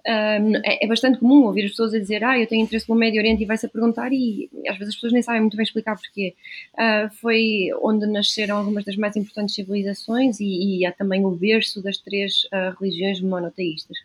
é, 0.04 0.84
é, 0.84 0.86
bastante 0.86 1.18
comum 1.18 1.44
ouvir 1.44 1.64
as 1.64 1.70
pessoas 1.70 1.94
a 1.94 1.98
dizer 1.98 2.24
ah, 2.24 2.38
eu 2.38 2.46
tenho 2.46 2.62
interesse 2.62 2.88
no 2.88 2.94
Médio 2.94 3.20
Oriente 3.20 3.42
e 3.42 3.46
vai-se 3.46 3.66
a 3.66 3.68
perguntar 3.68 4.12
e 4.12 4.48
às 4.68 4.78
vezes 4.78 4.88
as 4.88 4.94
pessoas 4.94 5.12
nem 5.12 5.22
sabem 5.22 5.40
muito 5.40 5.56
bem 5.56 5.64
explicar 5.64 5.96
porquê. 5.96 6.34
Uh, 6.74 7.10
foi 7.16 7.68
onde 7.82 8.06
nasceram 8.06 8.56
algumas 8.56 8.84
das 8.84 8.96
mais 8.96 9.16
importantes 9.16 9.54
civilizações 9.54 10.40
e, 10.40 10.80
e 10.80 10.86
há 10.86 10.92
também 10.92 11.24
o 11.24 11.30
berço 11.30 11.82
das 11.82 11.98
três 11.98 12.44
uh, 12.44 12.76
religiões 12.80 13.20
monoteístas. 13.20 13.98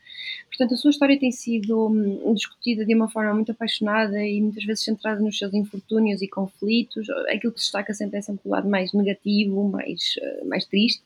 Portanto, 0.48 0.74
a 0.74 0.78
sua 0.78 0.92
história 0.92 1.20
tem 1.20 1.32
sido 1.32 1.88
um, 1.88 2.34
discutida 2.34 2.86
de 2.86 2.96
uma 2.96 3.10
forma 3.10 3.34
muito 3.34 3.52
apaixonada 3.52 4.22
e 4.24 4.42
muitas 4.42 4.64
vezes 4.64 4.84
centrada 4.84 5.20
nos 5.20 5.38
seus 5.38 5.54
infortúnios 5.54 6.22
e 6.22 6.28
conflitos. 6.28 7.10
Aquilo 7.30 7.52
que 7.54 7.60
se 7.60 7.66
destaca 7.66 7.94
sempre 7.94 8.20
é 8.20 8.22
sempre 8.22 8.42
o 8.46 8.50
lado 8.50 8.70
mais 8.70 8.94
negativo, 8.94 9.68
mais, 9.68 10.16
uh, 10.22 10.48
mais 10.48 10.66
triste. 10.66 11.04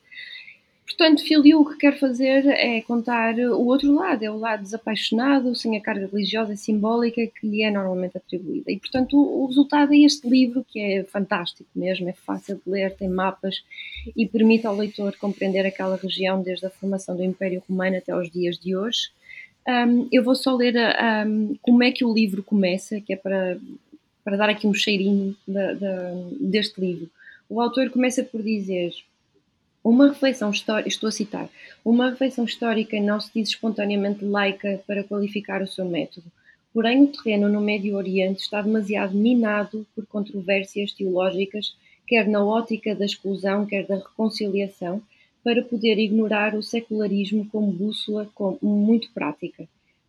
Portanto, 0.90 1.24
Filiu 1.24 1.62
o 1.62 1.66
que 1.70 1.78
quer 1.78 2.00
fazer 2.00 2.48
é 2.48 2.82
contar 2.82 3.38
o 3.38 3.68
outro 3.68 3.94
lado, 3.94 4.24
é 4.24 4.32
o 4.32 4.40
lado 4.40 4.64
desapaixonado, 4.64 5.56
sem 5.56 5.78
a 5.78 5.82
carga 5.82 6.10
religiosa 6.12 6.54
e 6.54 6.58
simbólica 6.58 7.28
que 7.28 7.48
lhe 7.48 7.62
é 7.62 7.70
normalmente 7.70 8.18
atribuída. 8.18 8.72
E, 8.72 8.80
portanto, 8.80 9.16
o, 9.16 9.44
o 9.44 9.46
resultado 9.46 9.94
é 9.94 10.00
este 10.00 10.28
livro, 10.28 10.66
que 10.68 10.80
é 10.80 11.04
fantástico 11.04 11.70
mesmo, 11.76 12.10
é 12.10 12.14
fácil 12.14 12.56
de 12.56 12.72
ler, 12.72 12.96
tem 12.96 13.08
mapas 13.08 13.64
e 14.18 14.26
permite 14.26 14.66
ao 14.66 14.76
leitor 14.76 15.16
compreender 15.18 15.64
aquela 15.64 15.96
região 15.96 16.42
desde 16.42 16.66
a 16.66 16.72
formação 16.72 17.16
do 17.16 17.24
Império 17.24 17.62
Romano 17.70 17.98
até 17.98 18.12
aos 18.12 18.30
dias 18.30 18.58
de 18.58 18.76
hoje. 18.76 19.12
Um, 19.68 20.08
eu 20.12 20.24
vou 20.24 20.36
só 20.36 20.56
ler 20.56 20.74
um, 21.28 21.56
como 21.62 21.84
é 21.84 21.92
que 21.92 22.04
o 22.04 22.12
livro 22.12 22.42
começa, 22.42 23.00
que 23.00 23.14
é 23.14 23.16
para, 23.16 23.60
para 24.24 24.38
dar 24.38 24.50
aqui 24.50 24.66
um 24.66 24.74
cheirinho 24.74 25.36
deste 26.42 26.82
livro. 26.82 27.08
O 27.48 27.62
autor 27.62 27.92
começa 27.92 28.24
por 28.24 28.42
dizer 28.42 28.92
uma 29.84 30.10
reflexão 30.10 30.52
histórica, 30.52 30.90
estou 30.90 31.08
a 31.08 31.12
citar, 31.12 31.50
uma 31.84 32.10
reflexão 32.10 32.46
histórica 32.46 33.00
não 33.00 33.20
se 33.20 33.32
diz 33.34 33.50
espontaneamente 33.50 34.26
laica 34.26 34.82
para 34.86 35.04
qualificar 35.04 35.62
o 35.62 35.68
seu 35.68 35.86
método. 35.86 36.28
Porém, 36.74 37.04
o 37.04 37.08
terreno 37.08 37.50
no 37.50 37.62
Médio 37.62 37.96
Oriente 37.96 38.42
está 38.42 38.62
demasiado 38.62 39.18
minado 39.18 39.88
por 39.96 40.06
controvérsias 40.06 40.92
teológicas, 40.92 41.76
quer 42.06 42.28
na 42.28 42.44
ótica 42.44 42.94
da 42.94 43.06
exclusão, 43.06 43.66
quer 43.66 43.86
da 43.86 43.96
reconciliação, 43.96 45.02
para 45.44 45.64
poder 45.64 45.98
ignorar 45.98 46.54
o 46.54 46.62
secularismo 46.62 47.48
como 47.50 47.72
bússola 47.72 48.30
muito 48.62 49.10
prática. 49.12 49.68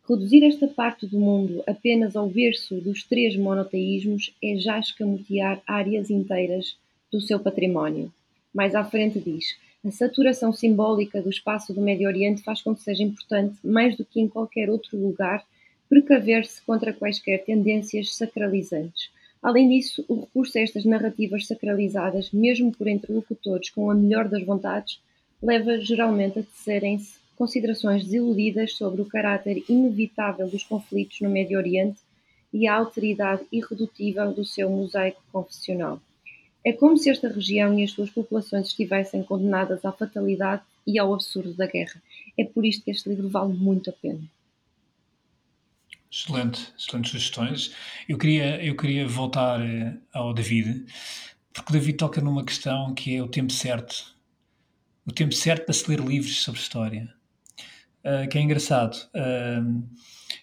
Reduzir 0.08 0.44
esta 0.44 0.66
parte 0.66 1.06
do 1.06 1.18
mundo 1.18 1.62
apenas 1.66 2.16
ao 2.16 2.28
berço 2.28 2.74
dos 2.80 3.04
três 3.04 3.36
monoteísmos 3.36 4.34
é 4.42 4.56
já 4.56 4.78
escamotear 4.78 5.62
áreas 5.66 6.10
inteiras 6.10 6.76
do 7.12 7.20
seu 7.20 7.38
património. 7.38 8.12
Mais 8.54 8.74
à 8.74 8.84
frente 8.84 9.18
diz: 9.20 9.56
a 9.84 9.90
saturação 9.90 10.52
simbólica 10.52 11.22
do 11.22 11.30
espaço 11.30 11.72
do 11.72 11.80
Médio 11.80 12.06
Oriente 12.06 12.42
faz 12.42 12.60
com 12.60 12.74
que 12.74 12.82
seja 12.82 13.02
importante, 13.02 13.56
mais 13.64 13.96
do 13.96 14.04
que 14.04 14.20
em 14.20 14.28
qualquer 14.28 14.68
outro 14.68 14.98
lugar, 14.98 15.44
precaver-se 15.88 16.60
contra 16.62 16.92
quaisquer 16.92 17.44
tendências 17.44 18.14
sacralizantes. 18.14 19.10
Além 19.42 19.70
disso, 19.70 20.04
o 20.06 20.20
recurso 20.20 20.58
a 20.58 20.60
estas 20.60 20.84
narrativas 20.84 21.46
sacralizadas, 21.46 22.30
mesmo 22.30 22.70
por 22.70 22.86
interlocutores 22.86 23.70
com 23.70 23.90
a 23.90 23.94
melhor 23.94 24.28
das 24.28 24.44
vontades, 24.44 25.00
leva 25.42 25.80
geralmente 25.80 26.38
a 26.38 26.42
tecerem-se 26.42 27.18
considerações 27.36 28.04
desiludidas 28.04 28.74
sobre 28.74 29.00
o 29.00 29.06
caráter 29.06 29.64
inevitável 29.66 30.46
dos 30.46 30.62
conflitos 30.62 31.22
no 31.22 31.30
Médio 31.30 31.56
Oriente 31.56 32.00
e 32.52 32.68
a 32.68 32.74
alteridade 32.74 33.46
irredutível 33.50 34.30
do 34.30 34.44
seu 34.44 34.68
mosaico 34.68 35.22
confessional. 35.32 36.02
É 36.64 36.72
como 36.72 36.96
se 36.96 37.08
esta 37.08 37.28
região 37.28 37.78
e 37.78 37.84
as 37.84 37.92
suas 37.92 38.10
populações 38.10 38.68
estivessem 38.68 39.22
condenadas 39.22 39.84
à 39.84 39.92
fatalidade 39.92 40.62
e 40.86 40.98
ao 40.98 41.14
absurdo 41.14 41.54
da 41.54 41.66
guerra. 41.66 42.02
É 42.38 42.44
por 42.44 42.64
isto 42.64 42.84
que 42.84 42.90
este 42.90 43.08
livro 43.08 43.28
vale 43.28 43.52
muito 43.54 43.90
a 43.90 43.92
pena. 43.92 44.22
Excelente, 46.10 46.72
excelentes 46.76 47.12
sugestões. 47.12 47.74
Eu 48.08 48.18
queria, 48.18 48.62
eu 48.62 48.76
queria 48.76 49.06
voltar 49.06 49.60
eh, 49.60 49.96
ao 50.12 50.34
David, 50.34 50.84
porque 51.52 51.70
o 51.70 51.72
David 51.72 51.96
toca 51.96 52.20
numa 52.20 52.44
questão 52.44 52.92
que 52.94 53.14
é 53.14 53.22
o 53.22 53.28
tempo 53.28 53.52
certo. 53.52 54.14
O 55.06 55.12
tempo 55.12 55.32
certo 55.34 55.64
para 55.64 55.72
se 55.72 55.88
ler 55.88 56.00
livros 56.00 56.42
sobre 56.42 56.60
história. 56.60 57.14
Uh, 58.04 58.26
que 58.28 58.38
é 58.38 58.40
engraçado. 58.40 58.96
Uh, 59.14 59.86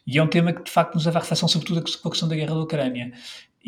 e 0.06 0.18
é 0.18 0.24
um 0.24 0.28
tema 0.28 0.54
que 0.54 0.64
de 0.64 0.72
facto 0.72 0.94
nos 0.94 1.06
leva 1.06 1.18
à 1.18 1.22
reflexão, 1.22 1.50
sobretudo 1.50 1.84
com 2.00 2.08
a 2.08 2.12
questão 2.12 2.30
da 2.30 2.36
guerra 2.36 2.54
da 2.54 2.62
Ucrânia. 2.62 3.12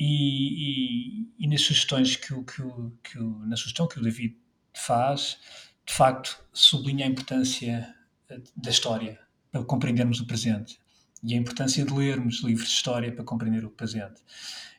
E, 0.02 1.28
e, 1.38 1.48
nas 1.50 1.62
sugestões 1.62 2.16
que 2.16 2.34
o, 2.34 2.42
que, 2.46 2.62
o, 2.62 2.94
que 3.04 3.20
o, 3.20 3.46
na 3.46 3.58
sugestão 3.58 3.86
que 3.86 4.00
o 4.00 4.02
David 4.02 4.34
faz, 4.74 5.38
de 5.86 5.94
facto 5.94 6.42
sublinha 6.54 7.06
a 7.06 7.10
importância 7.10 7.94
eh, 8.30 8.40
da 8.56 8.70
história 8.70 9.20
para 9.52 9.62
compreendermos 9.66 10.22
o 10.22 10.26
presente 10.26 10.80
e 11.22 11.34
a 11.34 11.38
importância 11.38 11.84
de 11.84 11.94
lermos 11.94 12.42
livros 12.42 12.70
de 12.70 12.76
história 12.76 13.12
para 13.12 13.26
compreender 13.26 13.66
o 13.66 13.70
presente. 13.70 14.22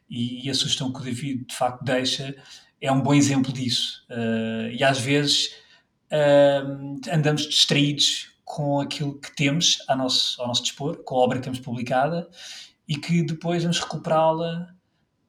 E, 0.08 0.46
e 0.46 0.48
a 0.48 0.54
sugestão 0.54 0.90
que 0.90 1.00
o 1.00 1.04
David 1.04 1.44
de 1.44 1.54
facto 1.54 1.84
deixa 1.84 2.34
é 2.80 2.90
um 2.90 3.02
bom 3.02 3.12
exemplo 3.12 3.52
disso. 3.52 4.06
Uh, 4.08 4.70
e 4.72 4.82
às 4.82 4.98
vezes 5.00 5.48
uh, 6.10 6.98
andamos 7.12 7.42
distraídos 7.42 8.30
com 8.42 8.80
aquilo 8.80 9.20
que 9.20 9.36
temos 9.36 9.84
ao 9.86 9.98
nosso, 9.98 10.40
ao 10.40 10.48
nosso 10.48 10.62
dispor, 10.62 11.04
com 11.04 11.16
a 11.16 11.18
obra 11.18 11.38
que 11.38 11.44
temos 11.44 11.60
publicada, 11.60 12.26
e 12.88 12.96
que 12.96 13.22
depois 13.22 13.62
vamos 13.62 13.78
recuperá-la 13.80 14.79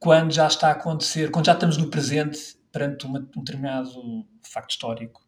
quando 0.02 0.32
já 0.32 0.48
está 0.48 0.66
a 0.66 0.72
acontecer, 0.72 1.30
quando 1.30 1.46
já 1.46 1.52
estamos 1.52 1.76
no 1.76 1.88
presente 1.88 2.56
perante 2.72 3.06
uma, 3.06 3.20
um 3.36 3.44
determinado 3.44 4.26
facto 4.42 4.72
histórico 4.72 5.24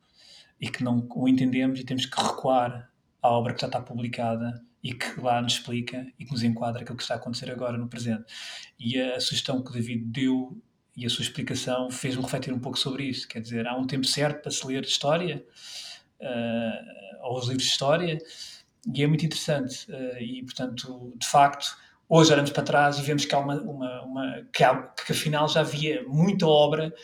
e 0.60 0.68
que 0.68 0.82
não 0.82 1.06
o 1.14 1.28
entendemos 1.28 1.78
e 1.78 1.84
temos 1.84 2.06
que 2.06 2.20
recuar 2.20 2.90
à 3.22 3.30
obra 3.30 3.54
que 3.54 3.60
já 3.60 3.68
está 3.68 3.80
publicada 3.80 4.60
e 4.82 4.92
que 4.92 5.20
lá 5.20 5.40
nos 5.40 5.52
explica 5.52 6.04
e 6.18 6.24
que 6.24 6.32
nos 6.32 6.42
enquadra 6.42 6.82
aquilo 6.82 6.96
que 6.96 7.04
está 7.04 7.14
a 7.14 7.18
acontecer 7.18 7.52
agora 7.52 7.78
no 7.78 7.86
presente. 7.86 8.24
E 8.76 9.00
a 9.00 9.20
sugestão 9.20 9.62
que 9.62 9.70
o 9.70 9.72
David 9.74 10.06
deu 10.06 10.60
e 10.96 11.06
a 11.06 11.08
sua 11.08 11.22
explicação 11.22 11.88
fez-me 11.88 12.22
refletir 12.22 12.52
um 12.52 12.58
pouco 12.58 12.76
sobre 12.76 13.04
isso. 13.04 13.28
Quer 13.28 13.42
dizer, 13.42 13.68
há 13.68 13.76
um 13.76 13.86
tempo 13.86 14.08
certo 14.08 14.42
para 14.42 14.50
se 14.50 14.66
ler 14.66 14.82
história, 14.82 15.46
uh, 16.20 17.28
ou 17.28 17.38
os 17.38 17.46
livros 17.46 17.62
de 17.62 17.70
história, 17.70 18.18
e 18.92 19.04
é 19.04 19.06
muito 19.06 19.24
interessante. 19.24 19.88
Uh, 19.88 20.18
e, 20.20 20.42
portanto, 20.42 21.12
de 21.16 21.28
facto, 21.28 21.76
hoje 22.08 22.32
olhamos 22.32 22.50
para 22.50 22.62
trás 22.62 22.98
e 22.98 23.02
vemos 23.02 23.24
que 23.24 23.34
há 23.34 23.38
uma, 23.38 23.60
uma, 23.60 24.02
uma 24.02 24.46
que, 24.52 24.62
há, 24.62 24.74
que 24.82 25.12
afinal 25.12 25.48
já 25.48 25.60
havia 25.60 26.04
muita 26.06 26.46
obra 26.46 26.94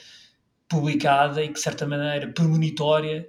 publicada 0.69 1.43
e 1.43 1.49
que 1.49 1.55
de 1.55 1.61
certa 1.61 1.87
maneira 1.87 2.33
premonitória 2.33 3.29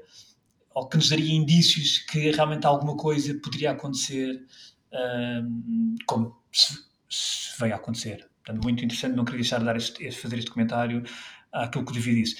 ou 0.74 0.88
que 0.88 0.98
nos 0.98 1.10
daria 1.10 1.34
indícios 1.34 2.00
que 2.00 2.32
realmente 2.32 2.66
alguma 2.66 2.96
coisa 2.96 3.34
poderia 3.44 3.72
acontecer 3.72 4.46
um, 4.94 5.96
como 6.06 6.38
se, 6.52 6.74
se, 7.10 7.60
veio 7.60 7.74
a 7.74 7.78
acontecer. 7.78 8.30
Portanto, 8.44 8.64
muito 8.64 8.84
interessante, 8.84 9.16
não 9.16 9.26
queria 9.26 9.42
deixar 9.42 9.60
de 9.60 9.66
dar 9.66 9.76
este, 9.76 10.12
fazer 10.12 10.38
este 10.38 10.52
comentário 10.52 11.04
àquilo 11.52 11.86
que 11.86 11.92
o 11.92 11.94
David 11.94 12.22
disse. 12.22 12.38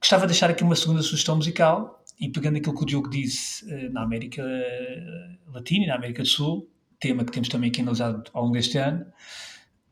Gostava 0.00 0.22
de 0.22 0.32
deixar 0.32 0.50
aqui 0.50 0.62
uma 0.62 0.76
segunda 0.76 1.02
sugestão 1.02 1.36
musical 1.36 2.02
e 2.18 2.28
pegando 2.28 2.58
aquilo 2.58 2.76
que 2.76 2.82
o 2.82 2.86
Diogo 2.86 3.08
disse 3.08 3.64
uh, 3.64 3.92
na 3.92 4.02
América 4.02 4.42
Latina 5.52 5.84
e 5.84 5.88
na 5.88 5.94
América 5.94 6.22
do 6.22 6.28
Sul, 6.28 6.68
tema 7.04 7.24
que 7.24 7.32
temos 7.32 7.48
também 7.48 7.68
aqui 7.68 7.82
analisado 7.82 8.22
ao 8.32 8.44
longo 8.44 8.54
deste 8.54 8.78
ano, 8.78 9.04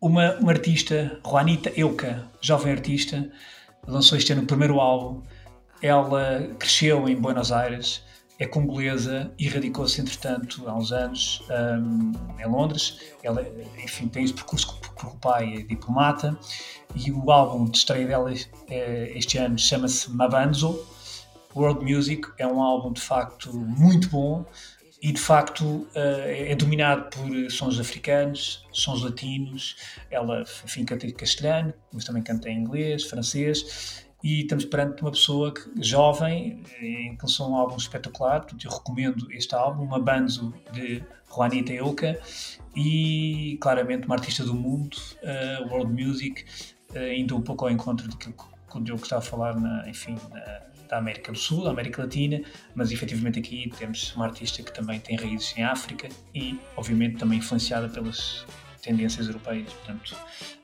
uma, 0.00 0.34
uma 0.36 0.50
artista, 0.50 1.20
Juanita 1.24 1.70
Euca, 1.76 2.26
jovem 2.40 2.72
artista, 2.72 3.30
lançou 3.86 4.16
este 4.16 4.32
ano 4.32 4.42
o 4.42 4.46
primeiro 4.46 4.80
álbum 4.80 5.22
ela 5.82 6.48
cresceu 6.60 7.08
em 7.08 7.16
Buenos 7.16 7.50
Aires, 7.50 8.04
é 8.38 8.46
congolesa 8.46 9.32
e 9.36 9.48
radicou-se, 9.48 10.00
entretanto, 10.00 10.62
há 10.68 10.74
uns 10.76 10.92
anos 10.92 11.42
um, 11.50 12.12
em 12.40 12.46
Londres. 12.46 13.00
Ela, 13.22 13.44
enfim, 13.82 14.08
tem 14.08 14.24
esse 14.24 14.32
percurso 14.32 14.78
porque 14.80 15.06
o 15.06 15.10
pai 15.16 15.54
é 15.54 15.62
diplomata 15.62 16.38
e 16.94 17.10
o 17.10 17.30
álbum 17.30 17.64
de 17.64 17.76
estreia 17.76 18.06
dela 18.06 18.32
é, 18.68 19.12
este 19.16 19.38
ano 19.38 19.58
chama-se 19.58 20.10
Mabanzo. 20.10 20.86
World 21.54 21.84
Music 21.84 22.28
é 22.38 22.46
um 22.46 22.62
álbum 22.62 22.92
de 22.92 23.00
facto 23.00 23.52
muito 23.52 24.08
bom 24.08 24.44
e 25.02 25.12
de 25.12 25.20
facto 25.20 25.64
uh, 25.64 25.88
é 25.94 26.54
dominado 26.54 27.10
por 27.10 27.50
sons 27.50 27.80
africanos, 27.80 28.64
sons 28.70 29.02
latinos. 29.02 29.76
Ela, 30.08 30.42
enfim, 30.42 30.84
canta 30.84 31.06
em 31.06 31.10
castelhano, 31.10 31.74
mas 31.92 32.04
também 32.04 32.22
canta 32.22 32.48
em 32.48 32.60
inglês, 32.60 33.04
francês 33.04 34.06
e 34.22 34.42
estamos 34.42 34.64
perante 34.64 35.02
uma 35.02 35.10
pessoa 35.10 35.52
que, 35.52 35.82
jovem, 35.82 36.62
em 36.80 37.16
que 37.16 37.22
lançou 37.22 37.50
um 37.50 37.56
álbum 37.56 37.76
espetacular, 37.76 38.40
portanto 38.42 38.64
eu 38.64 38.70
recomendo 38.70 39.32
este 39.32 39.54
álbum, 39.54 39.82
uma 39.82 39.98
banzo 39.98 40.54
de 40.72 41.02
Juanita 41.34 41.72
Euca 41.72 42.20
e 42.76 43.58
claramente 43.60 44.06
uma 44.06 44.14
artista 44.14 44.44
do 44.44 44.54
mundo, 44.54 44.96
uh, 45.22 45.68
world 45.72 45.92
music, 45.92 46.44
uh, 46.94 47.12
indo 47.12 47.36
um 47.36 47.42
pouco 47.42 47.64
ao 47.64 47.70
encontro 47.70 48.06
daquilo 48.08 48.34
que 48.34 48.78
o 48.78 48.80
Diogo 48.80 49.02
estava 49.02 49.20
a 49.20 49.24
falar, 49.24 49.58
na, 49.58 49.88
enfim, 49.88 50.16
na, 50.30 50.62
da 50.92 50.98
América 50.98 51.32
do 51.32 51.38
Sul, 51.38 51.64
da 51.64 51.70
América 51.70 52.02
Latina, 52.02 52.42
mas 52.74 52.92
efetivamente 52.92 53.38
aqui 53.38 53.72
temos 53.78 54.14
uma 54.14 54.26
artista 54.26 54.62
que 54.62 54.70
também 54.70 55.00
tem 55.00 55.16
raízes 55.16 55.56
em 55.56 55.64
África 55.64 56.06
e, 56.34 56.60
obviamente, 56.76 57.16
também 57.16 57.38
influenciada 57.38 57.88
pelas 57.88 58.44
tendências 58.82 59.26
europeias. 59.26 59.72
Portanto, 59.72 60.14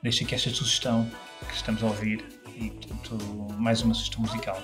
deixo 0.03 0.23
aqui 0.23 0.35
esta 0.35 0.51
sugestão 0.51 1.09
que 1.47 1.55
estamos 1.55 1.81
a 1.81 1.87
ouvir 1.87 2.23
e, 2.55 2.69
portanto, 2.69 3.17
mais 3.57 3.81
uma 3.81 3.95
sugestão 3.95 4.21
musical. 4.21 4.63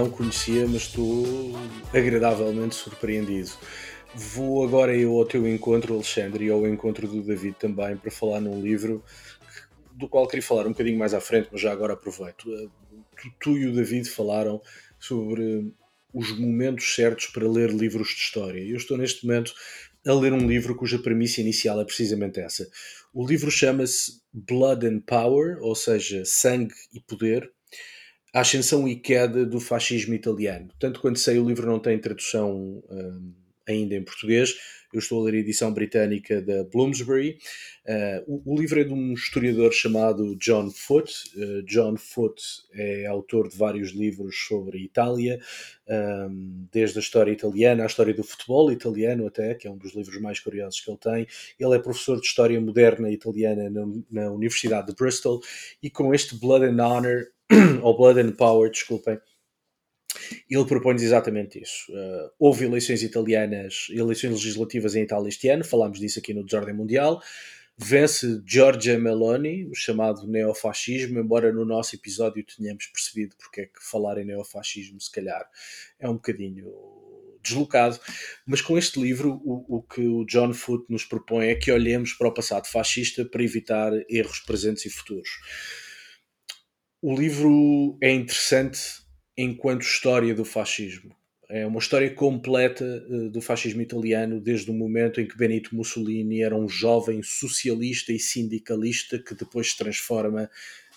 Não 0.00 0.08
conhecia, 0.08 0.66
mas 0.66 0.84
estou 0.84 1.52
agradavelmente 1.92 2.74
surpreendido. 2.74 3.50
Vou 4.14 4.64
agora 4.64 4.96
eu 4.96 5.12
ao 5.12 5.26
teu 5.26 5.46
encontro, 5.46 5.92
Alexandre, 5.92 6.46
e 6.46 6.50
ao 6.50 6.66
encontro 6.66 7.06
do 7.06 7.20
David 7.20 7.56
também, 7.58 7.98
para 7.98 8.10
falar 8.10 8.40
num 8.40 8.62
livro 8.62 9.04
do 9.92 10.08
qual 10.08 10.26
queria 10.26 10.42
falar 10.42 10.66
um 10.66 10.70
bocadinho 10.70 10.98
mais 10.98 11.12
à 11.12 11.20
frente, 11.20 11.50
mas 11.52 11.60
já 11.60 11.70
agora 11.70 11.92
aproveito 11.92 12.46
tu, 13.14 13.30
tu 13.38 13.58
e 13.58 13.66
o 13.66 13.74
David 13.74 14.08
falaram 14.08 14.62
sobre 14.98 15.70
os 16.14 16.32
momentos 16.38 16.94
certos 16.94 17.26
para 17.26 17.46
ler 17.46 17.68
livros 17.68 18.08
de 18.08 18.22
história. 18.22 18.58
Eu 18.58 18.78
estou 18.78 18.96
neste 18.96 19.26
momento 19.26 19.52
a 20.06 20.14
ler 20.14 20.32
um 20.32 20.48
livro 20.48 20.74
cuja 20.74 20.98
premissa 20.98 21.42
inicial 21.42 21.78
é 21.78 21.84
precisamente 21.84 22.40
essa. 22.40 22.66
O 23.12 23.26
livro 23.26 23.50
chama-se 23.50 24.22
Blood 24.32 24.86
and 24.86 25.00
Power, 25.00 25.58
ou 25.60 25.74
seja, 25.74 26.24
Sangue 26.24 26.72
e 26.90 27.00
Poder, 27.00 27.52
a 28.32 28.40
ascensão 28.40 28.86
e 28.86 28.96
queda 28.96 29.44
do 29.44 29.60
fascismo 29.60 30.14
italiano. 30.14 30.68
Tanto 30.78 31.00
quanto 31.00 31.18
sei, 31.18 31.38
o 31.38 31.46
livro 31.46 31.66
não 31.66 31.78
tem 31.78 31.98
tradução 31.98 32.82
hum, 32.90 33.32
ainda 33.66 33.94
em 33.94 34.02
português, 34.02 34.54
eu 34.92 34.98
estou 34.98 35.20
a 35.20 35.24
ler 35.24 35.34
a 35.34 35.38
edição 35.38 35.72
britânica 35.72 36.42
da 36.42 36.64
Bloomsbury. 36.64 37.38
Uh, 37.86 38.42
o, 38.44 38.54
o, 38.54 38.60
livro 38.60 38.80
é 38.80 38.84
de 38.84 38.92
um 38.92 39.12
historiador 39.12 39.72
chamado 39.72 40.34
John 40.36 40.68
Foote. 40.70 41.14
Uh, 41.36 41.62
John 41.62 41.96
Foote 41.96 42.42
é 42.74 43.06
autor 43.06 43.48
de 43.48 43.56
vários 43.56 43.90
livros 43.90 44.36
sobre 44.48 44.78
Itália, 44.78 45.40
um, 45.88 46.66
desde 46.72 46.98
a 46.98 47.02
história 47.02 47.30
italiana, 47.30 47.84
a 47.84 47.86
história 47.86 48.12
do 48.12 48.24
futebol 48.24 48.72
italiano 48.72 49.26
até, 49.26 49.54
que 49.54 49.68
é 49.68 49.70
um 49.70 49.78
dos 49.78 49.94
livros 49.94 50.20
mais 50.20 50.40
curiosos 50.40 50.80
que 50.80 50.90
ele 50.90 50.98
tem. 50.98 51.26
Ele 51.58 51.76
é 51.76 51.78
professor 51.78 52.20
de 52.20 52.26
História 52.26 52.60
Moderna 52.60 53.10
Italiana 53.10 53.70
na, 53.70 53.86
na 54.10 54.30
Universidade 54.32 54.88
de 54.88 54.94
Bristol 54.94 55.40
e 55.80 55.88
com 55.88 56.12
este 56.12 56.34
Blood 56.34 56.64
and 56.64 56.84
Honor, 56.84 57.28
ou 57.82 57.96
Blood 57.96 58.20
and 58.20 58.32
Power, 58.32 58.70
desculpem, 58.70 59.18
ele 60.48 60.64
propõe 60.64 60.94
exatamente 60.96 61.60
isso. 61.60 61.90
Uh, 61.90 62.30
houve 62.38 62.64
eleições 62.64 63.02
italianas, 63.02 63.86
eleições 63.90 64.32
legislativas 64.32 64.94
em 64.94 65.02
Itália 65.02 65.28
este 65.28 65.48
ano, 65.48 65.64
falámos 65.64 65.98
disso 65.98 66.18
aqui 66.18 66.34
no 66.34 66.44
Desordem 66.44 66.74
Mundial. 66.74 67.20
Vence 67.82 68.42
Giorgia 68.46 68.98
Meloni, 68.98 69.66
o 69.66 69.74
chamado 69.74 70.26
neofascismo, 70.26 71.18
embora 71.18 71.50
no 71.50 71.64
nosso 71.64 71.96
episódio 71.96 72.44
tenhamos 72.44 72.86
percebido 72.86 73.34
porque 73.38 73.62
é 73.62 73.66
que 73.66 73.82
falar 73.82 74.18
em 74.18 74.24
neofascismo, 74.24 75.00
se 75.00 75.10
calhar, 75.10 75.48
é 75.98 76.06
um 76.06 76.14
bocadinho 76.14 76.70
deslocado, 77.42 77.98
mas 78.46 78.60
com 78.60 78.76
este 78.76 79.00
livro 79.00 79.40
o, 79.42 79.78
o 79.78 79.82
que 79.82 80.06
o 80.06 80.26
John 80.26 80.52
Foote 80.52 80.84
nos 80.90 81.06
propõe 81.06 81.46
é 81.46 81.54
que 81.54 81.72
olhemos 81.72 82.12
para 82.12 82.28
o 82.28 82.34
passado 82.34 82.66
fascista 82.66 83.24
para 83.24 83.42
evitar 83.42 83.92
erros 84.10 84.40
presentes 84.40 84.84
e 84.84 84.90
futuros. 84.90 85.30
O 87.02 87.14
livro 87.14 87.96
é 88.02 88.12
interessante 88.12 89.00
enquanto 89.36 89.82
história 89.82 90.34
do 90.34 90.44
fascismo. 90.44 91.16
é 91.48 91.66
uma 91.66 91.78
história 91.78 92.14
completa 92.14 92.84
uh, 93.08 93.30
do 93.30 93.40
fascismo 93.40 93.80
italiano, 93.80 94.38
desde 94.38 94.70
o 94.70 94.74
momento 94.74 95.20
em 95.20 95.26
que 95.26 95.36
Benito 95.36 95.74
Mussolini 95.74 96.42
era 96.42 96.54
um 96.54 96.68
jovem 96.68 97.22
socialista 97.22 98.12
e 98.12 98.18
sindicalista 98.18 99.18
que 99.18 99.34
depois 99.34 99.70
se 99.70 99.78
transforma 99.78 100.50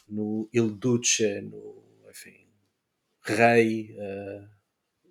no 0.07 0.49
Il 0.53 0.69
Duce, 0.71 1.41
no 1.41 1.81
enfim, 2.09 2.45
rei 3.21 3.95
uh, 3.97 4.45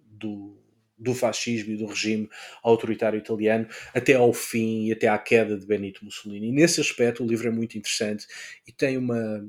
do, 0.07 0.63
do 0.99 1.15
fascismo 1.15 1.73
e 1.73 1.77
do 1.77 1.87
regime 1.87 2.29
autoritário 2.63 3.19
italiano, 3.19 3.67
até 3.95 4.13
ao 4.13 4.33
fim 4.35 4.89
e 4.89 4.93
até 4.93 5.09
à 5.09 5.19
queda 5.19 5.57
de 5.59 5.67
Benito 5.67 6.05
Mussolini. 6.05 6.49
E 6.49 6.53
nesse 6.53 6.83
aspecto 6.83 7.25
o 7.25 7.27
livro 7.27 7.49
é 7.49 7.51
muito 7.51 7.79
interessante 7.79 8.27
e 8.69 8.71
tem 8.71 8.99
uma, 8.99 9.43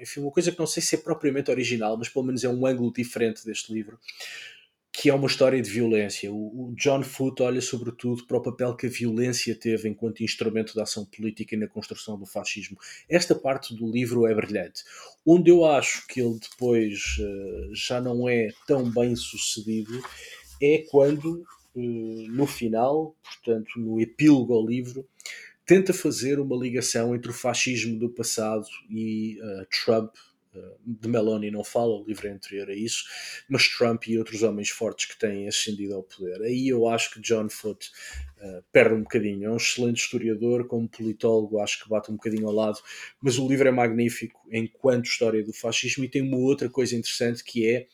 enfim, 0.00 0.20
uma 0.20 0.30
coisa 0.30 0.50
que 0.50 0.58
não 0.58 0.66
sei 0.66 0.82
se 0.82 0.94
é 0.94 0.98
propriamente 0.98 1.50
original, 1.50 1.96
mas 1.96 2.08
pelo 2.08 2.24
menos 2.24 2.42
é 2.44 2.48
um 2.48 2.66
ângulo 2.66 2.92
diferente 2.92 3.44
deste 3.44 3.72
livro, 3.72 3.98
que 4.92 5.08
é 5.08 5.14
uma 5.14 5.26
história 5.26 5.60
de 5.60 5.70
violência. 5.70 6.32
O, 6.32 6.74
John 6.76 7.02
Foote 7.02 7.42
olha 7.42 7.60
sobretudo 7.60 8.26
para 8.26 8.38
o 8.38 8.42
papel 8.42 8.74
que 8.74 8.86
a 8.86 8.90
violência 8.90 9.54
teve 9.54 9.88
enquanto 9.88 10.22
instrumento 10.22 10.74
de 10.74 10.80
ação 10.80 11.04
política 11.04 11.54
e 11.54 11.58
na 11.58 11.68
construção 11.68 12.18
do 12.18 12.26
fascismo. 12.26 12.76
Esta 13.08 13.34
parte 13.34 13.74
do 13.74 13.90
livro 13.90 14.26
é 14.26 14.34
brilhante. 14.34 14.82
Onde 15.24 15.50
eu 15.50 15.64
acho 15.64 16.06
que 16.06 16.20
ele 16.20 16.38
depois 16.38 17.18
uh, 17.18 17.74
já 17.74 18.00
não 18.00 18.28
é 18.28 18.48
tão 18.66 18.90
bem 18.90 19.14
sucedido 19.14 20.02
é 20.60 20.84
quando, 20.90 21.44
uh, 21.74 22.26
no 22.30 22.46
final, 22.46 23.14
portanto, 23.22 23.78
no 23.78 24.00
epílogo 24.00 24.52
ao 24.52 24.66
livro, 24.66 25.06
tenta 25.70 25.92
fazer 25.92 26.40
uma 26.40 26.56
ligação 26.56 27.14
entre 27.14 27.30
o 27.30 27.34
fascismo 27.34 27.96
do 27.96 28.10
passado 28.10 28.66
e 28.90 29.38
uh, 29.40 29.66
Trump 29.84 30.12
de 30.84 31.08
Meloni 31.08 31.50
não 31.50 31.62
fala, 31.62 31.92
o 31.92 32.04
livro 32.04 32.26
é 32.26 32.32
anterior 32.32 32.68
a 32.68 32.74
isso, 32.74 33.04
mas 33.48 33.68
Trump 33.68 34.08
e 34.08 34.18
outros 34.18 34.42
homens 34.42 34.68
fortes 34.68 35.06
que 35.06 35.18
têm 35.18 35.46
ascendido 35.46 35.94
ao 35.94 36.02
poder. 36.02 36.42
Aí 36.42 36.68
eu 36.68 36.88
acho 36.88 37.12
que 37.12 37.20
John 37.20 37.48
Foote 37.48 37.90
uh, 38.38 38.64
perde 38.72 38.94
um 38.94 39.02
bocadinho. 39.02 39.46
É 39.46 39.50
um 39.50 39.56
excelente 39.56 40.02
historiador, 40.02 40.66
como 40.66 40.88
politólogo, 40.88 41.60
acho 41.60 41.82
que 41.82 41.88
bate 41.88 42.10
um 42.10 42.16
bocadinho 42.16 42.48
ao 42.48 42.54
lado, 42.54 42.80
mas 43.22 43.38
o 43.38 43.46
livro 43.46 43.68
é 43.68 43.70
magnífico 43.70 44.40
enquanto 44.50 45.06
história 45.06 45.44
do 45.44 45.52
fascismo 45.52 46.04
e 46.04 46.08
tem 46.08 46.22
uma 46.22 46.38
outra 46.38 46.68
coisa 46.68 46.96
interessante 46.96 47.44
que 47.44 47.68
é, 47.68 47.86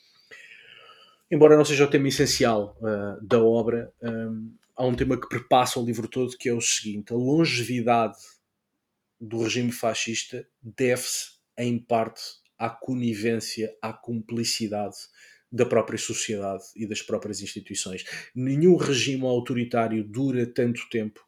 embora 1.31 1.59
não 1.59 1.65
seja 1.65 1.85
o 1.85 1.91
tema 1.91 2.09
essencial 2.09 2.75
uh, 2.81 3.23
da 3.23 3.39
obra, 3.39 3.93
um, 4.03 4.51
há 4.77 4.85
um 4.85 4.95
tema 4.95 5.21
que 5.21 5.29
perpassa 5.29 5.81
o 5.81 5.85
livro 5.85 6.07
todo 6.07 6.37
que 6.37 6.49
é 6.49 6.53
o 6.53 6.61
seguinte: 6.61 7.13
a 7.13 7.17
longevidade 7.17 8.19
do 9.21 9.43
regime 9.43 9.73
fascista 9.73 10.47
deve-se 10.63 11.37
em 11.59 11.79
parte 11.79 12.21
à 12.59 12.69
conivência, 12.69 13.75
à 13.81 13.93
cumplicidade 13.93 14.97
da 15.51 15.65
própria 15.65 15.99
sociedade 15.99 16.65
e 16.75 16.87
das 16.87 17.01
próprias 17.01 17.41
instituições. 17.41 18.05
Nenhum 18.35 18.77
regime 18.77 19.25
autoritário 19.25 20.05
dura 20.05 20.47
tanto 20.47 20.89
tempo 20.91 21.21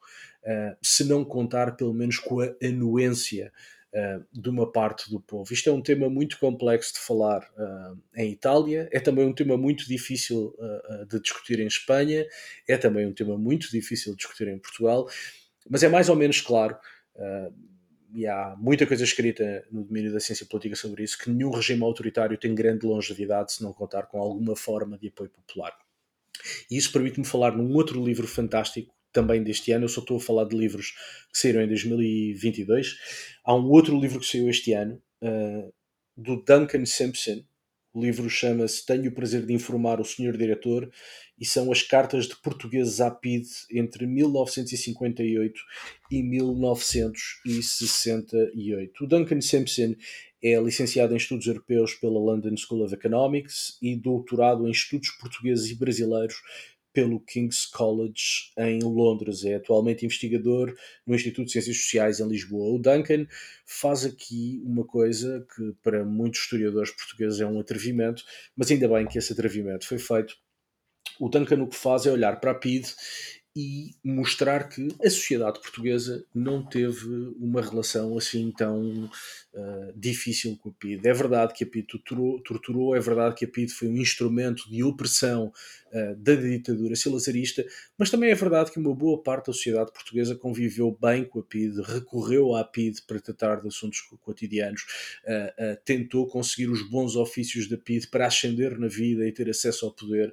uh, 0.42 0.76
se 0.82 1.04
não 1.04 1.24
contar 1.24 1.76
pelo 1.76 1.94
menos 1.94 2.18
com 2.18 2.40
a 2.40 2.54
anuência 2.62 3.52
uh, 3.94 4.24
de 4.32 4.48
uma 4.48 4.70
parte 4.70 5.10
do 5.10 5.20
povo. 5.20 5.52
Isto 5.52 5.70
é 5.70 5.72
um 5.72 5.82
tema 5.82 6.08
muito 6.08 6.38
complexo 6.38 6.94
de 6.94 7.00
falar 7.00 7.42
uh, 7.56 7.98
em 8.16 8.32
Itália, 8.32 8.88
é 8.92 9.00
também 9.00 9.26
um 9.26 9.34
tema 9.34 9.56
muito 9.56 9.86
difícil 9.86 10.54
de 11.08 11.20
discutir 11.20 11.60
em 11.60 11.66
Espanha, 11.66 12.26
é 12.66 12.76
também 12.76 13.06
um 13.06 13.12
tema 13.12 13.36
muito 13.36 13.70
difícil 13.70 14.12
de 14.12 14.18
discutir 14.18 14.48
em 14.48 14.58
Portugal, 14.58 15.08
mas 15.68 15.82
é 15.82 15.88
mais 15.88 16.08
ou 16.08 16.16
menos 16.16 16.40
claro 16.40 16.76
e 18.12 18.26
há 18.26 18.56
muita 18.58 18.86
coisa 18.86 19.04
escrita 19.04 19.66
no 19.70 19.84
domínio 19.84 20.12
da 20.12 20.20
ciência 20.20 20.46
política 20.46 20.76
sobre 20.76 21.02
isso, 21.04 21.18
que 21.18 21.30
nenhum 21.30 21.50
regime 21.50 21.82
autoritário 21.82 22.38
tem 22.38 22.54
grande 22.54 22.86
longevidade 22.86 23.52
se 23.52 23.62
não 23.62 23.72
contar 23.72 24.04
com 24.04 24.18
alguma 24.18 24.56
forma 24.56 24.98
de 24.98 25.08
apoio 25.08 25.30
popular. 25.30 25.76
E 26.70 26.76
isso 26.76 26.92
permite-me 26.92 27.26
falar 27.26 27.56
num 27.56 27.74
outro 27.74 28.02
livro 28.02 28.26
fantástico, 28.26 28.94
também 29.12 29.42
deste 29.42 29.72
ano. 29.72 29.84
Eu 29.84 29.88
só 29.88 30.00
estou 30.00 30.16
a 30.16 30.20
falar 30.20 30.44
de 30.44 30.56
livros 30.56 30.92
que 31.32 31.38
saíram 31.38 31.62
em 31.62 31.68
2022. 31.68 32.96
Há 33.44 33.54
um 33.54 33.70
outro 33.70 33.98
livro 33.98 34.20
que 34.20 34.26
saiu 34.26 34.48
este 34.48 34.72
ano, 34.72 35.00
uh, 35.22 35.72
do 36.16 36.42
Duncan 36.42 36.84
Simpson. 36.84 37.42
O 37.94 38.02
livro 38.02 38.28
chama-se 38.28 38.84
Tenho 38.84 39.10
o 39.10 39.14
Prazer 39.14 39.46
de 39.46 39.52
Informar 39.52 40.00
o 40.00 40.04
Senhor 40.04 40.36
Diretor 40.36 40.90
e 41.38 41.46
são 41.46 41.72
as 41.72 41.82
cartas 41.82 42.28
de 42.28 42.36
portugueses 42.36 43.00
à 43.00 43.10
PIDE 43.10 43.48
entre 43.72 44.06
1958 44.06 45.58
e 46.10 46.22
1968. 46.22 49.04
O 49.04 49.06
Duncan 49.06 49.40
Simpson 49.40 49.94
é 50.42 50.60
licenciado 50.60 51.14
em 51.14 51.16
Estudos 51.16 51.46
Europeus 51.46 51.94
pela 51.94 52.18
London 52.18 52.54
School 52.56 52.84
of 52.84 52.92
Economics 52.94 53.78
e 53.80 53.96
doutorado 53.96 54.68
em 54.68 54.70
Estudos 54.70 55.08
Portugueses 55.12 55.70
e 55.70 55.74
Brasileiros 55.74 56.36
pelo 56.98 57.20
King's 57.20 57.64
College 57.64 58.50
em 58.58 58.80
Londres. 58.82 59.44
É 59.44 59.54
atualmente 59.54 60.04
investigador 60.04 60.74
no 61.06 61.14
Instituto 61.14 61.46
de 61.46 61.52
Ciências 61.52 61.76
Sociais 61.76 62.18
em 62.18 62.26
Lisboa. 62.26 62.74
O 62.74 62.78
Duncan 62.80 63.24
faz 63.64 64.04
aqui 64.04 64.60
uma 64.64 64.84
coisa 64.84 65.46
que 65.54 65.76
para 65.80 66.04
muitos 66.04 66.40
historiadores 66.40 66.90
portugueses 66.90 67.40
é 67.40 67.46
um 67.46 67.60
atrevimento, 67.60 68.24
mas 68.56 68.68
ainda 68.72 68.88
bem 68.88 69.06
que 69.06 69.16
esse 69.16 69.32
atrevimento 69.32 69.86
foi 69.86 69.98
feito 69.98 70.34
o 71.20 71.28
Duncan 71.28 71.62
o 71.62 71.68
que 71.68 71.76
faz 71.76 72.04
é 72.04 72.10
olhar 72.10 72.40
para 72.40 72.50
a 72.50 72.54
PID 72.54 72.88
e 73.58 73.96
mostrar 74.04 74.68
que 74.68 74.86
a 75.04 75.10
sociedade 75.10 75.60
portuguesa 75.60 76.24
não 76.32 76.64
teve 76.64 77.08
uma 77.40 77.60
relação 77.60 78.16
assim 78.16 78.52
tão 78.56 79.06
uh, 79.52 79.92
difícil 79.96 80.56
com 80.58 80.68
a 80.68 80.72
PID. 80.72 81.04
É 81.04 81.12
verdade 81.12 81.54
que 81.54 81.64
a 81.64 81.66
PID 81.66 81.88
torturou, 81.88 82.40
torturou, 82.40 82.94
é 82.94 83.00
verdade 83.00 83.34
que 83.34 83.44
a 83.44 83.48
PID 83.48 83.72
foi 83.72 83.88
um 83.88 83.96
instrumento 83.96 84.70
de 84.70 84.84
opressão 84.84 85.52
uh, 85.92 86.14
da 86.18 86.36
ditadura 86.36 86.94
salazarista, 86.94 87.66
mas 87.98 88.10
também 88.10 88.30
é 88.30 88.34
verdade 88.36 88.70
que 88.70 88.78
uma 88.78 88.94
boa 88.94 89.20
parte 89.20 89.48
da 89.48 89.52
sociedade 89.52 89.92
portuguesa 89.92 90.36
conviveu 90.36 90.96
bem 91.02 91.24
com 91.24 91.40
a 91.40 91.42
PID, 91.42 91.82
recorreu 91.82 92.54
à 92.54 92.62
PID 92.62 93.02
para 93.08 93.18
tratar 93.20 93.56
de 93.60 93.66
assuntos 93.66 94.02
cotidianos, 94.20 94.82
uh, 95.24 95.76
tentou 95.84 96.28
conseguir 96.28 96.70
os 96.70 96.88
bons 96.88 97.16
ofícios 97.16 97.68
da 97.68 97.76
PID 97.76 98.06
para 98.06 98.28
ascender 98.28 98.78
na 98.78 98.86
vida 98.86 99.26
e 99.26 99.32
ter 99.32 99.50
acesso 99.50 99.84
ao 99.84 99.92
poder. 99.92 100.32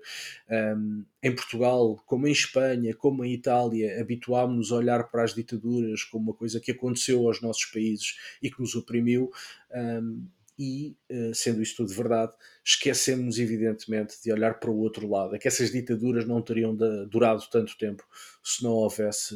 Um, 0.78 1.04
em 1.26 1.34
Portugal, 1.34 1.96
como 2.06 2.28
em 2.28 2.32
Espanha, 2.32 2.94
como 2.94 3.26
em 3.26 3.34
Itália, 3.34 4.00
habituámos-nos 4.00 4.72
a 4.72 4.76
olhar 4.76 5.10
para 5.10 5.24
as 5.24 5.34
ditaduras 5.34 6.04
como 6.04 6.26
uma 6.26 6.34
coisa 6.36 6.60
que 6.60 6.72
aconteceu 6.72 7.26
aos 7.26 7.42
nossos 7.42 7.66
países 7.66 8.16
e 8.44 8.52
que 8.52 8.62
nos 8.62 8.76
oprimiu. 8.76 9.32
Um, 9.74 10.28
e, 10.58 10.96
eh, 11.10 11.32
sendo 11.34 11.64
isto 11.64 11.78
tudo 11.78 11.96
verdade, 11.96 12.32
esquecemos 12.64 13.40
evidentemente 13.40 14.22
de 14.24 14.32
olhar 14.32 14.60
para 14.60 14.70
o 14.70 14.78
outro 14.78 15.10
lado, 15.10 15.36
é 15.36 15.40
que 15.40 15.48
essas 15.48 15.72
ditaduras 15.72 16.26
não 16.28 16.42
teriam 16.44 16.78
durado 17.10 17.44
tanto 17.52 17.76
tempo 17.76 18.06
se 18.42 18.64
não 18.64 18.72
houvesse, 18.72 19.36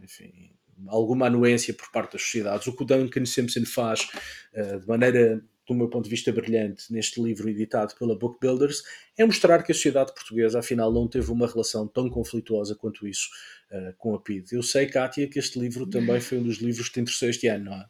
enfim, 0.00 0.52
alguma 0.88 1.26
anuência 1.26 1.72
por 1.72 1.90
parte 1.90 2.12
das 2.12 2.22
sociedades. 2.22 2.66
O 2.66 2.76
que 2.76 2.82
o 2.82 2.86
Duncan 2.86 3.24
Simpson 3.24 3.64
faz 3.64 4.08
eh, 4.52 4.78
de 4.78 4.86
maneira, 4.86 5.42
do 5.74 5.78
meu 5.78 5.88
ponto 5.88 6.04
de 6.04 6.10
vista, 6.10 6.32
brilhante 6.32 6.92
neste 6.92 7.22
livro 7.22 7.48
editado 7.48 7.94
pela 7.96 8.16
Book 8.16 8.38
Builders 8.40 8.82
é 9.16 9.24
mostrar 9.24 9.62
que 9.62 9.72
a 9.72 9.74
sociedade 9.74 10.12
portuguesa, 10.12 10.58
afinal, 10.58 10.92
não 10.92 11.06
teve 11.06 11.30
uma 11.30 11.46
relação 11.46 11.86
tão 11.86 12.08
conflituosa 12.08 12.74
quanto 12.74 13.06
isso 13.06 13.28
eh, 13.70 13.94
com 13.98 14.14
a 14.14 14.20
PID. 14.20 14.52
Eu 14.52 14.62
sei, 14.62 14.86
Kátia, 14.86 15.28
que 15.28 15.38
este 15.38 15.58
livro 15.58 15.86
também 15.86 16.20
foi 16.20 16.38
um 16.38 16.42
dos 16.42 16.58
livros 16.58 16.88
que 16.88 16.94
te 16.94 17.00
interessou 17.00 17.28
este 17.28 17.46
ano, 17.46 17.66
não 17.66 17.74
é? 17.74 17.86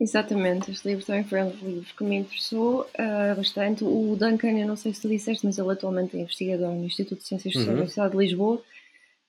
Exatamente, 0.00 0.70
este 0.70 0.86
livro 0.86 1.04
também 1.04 1.24
foi 1.24 1.42
um 1.42 1.50
dos 1.50 1.60
livros 1.60 1.92
que 1.92 2.04
me 2.04 2.16
interessou 2.16 2.82
uh, 2.82 3.36
bastante. 3.36 3.82
O 3.82 4.16
Duncan, 4.16 4.52
eu 4.52 4.66
não 4.66 4.76
sei 4.76 4.94
se 4.94 5.02
tu 5.02 5.08
disseste, 5.08 5.44
mas 5.44 5.58
ele 5.58 5.72
atualmente 5.72 6.16
é 6.16 6.20
investigador 6.20 6.72
no 6.72 6.84
Instituto 6.84 7.18
de 7.18 7.26
Ciências 7.26 7.54
uhum. 7.56 7.64
da 7.64 7.72
Universidade 7.72 8.12
de 8.12 8.18
Lisboa 8.18 8.62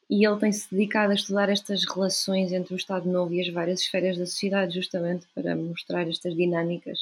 e 0.10 0.26
ele 0.26 0.40
tem-se 0.40 0.68
dedicado 0.72 1.12
a 1.12 1.16
estudar 1.16 1.50
estas 1.50 1.86
relações 1.86 2.52
entre 2.52 2.74
o 2.74 2.78
Estado 2.78 3.08
Novo 3.08 3.34
e 3.34 3.42
as 3.42 3.50
várias 3.50 3.82
esferas 3.82 4.18
da 4.18 4.26
sociedade, 4.26 4.74
justamente 4.74 5.28
para 5.36 5.56
mostrar 5.56 6.08
estas 6.08 6.36
dinâmicas 6.36 7.00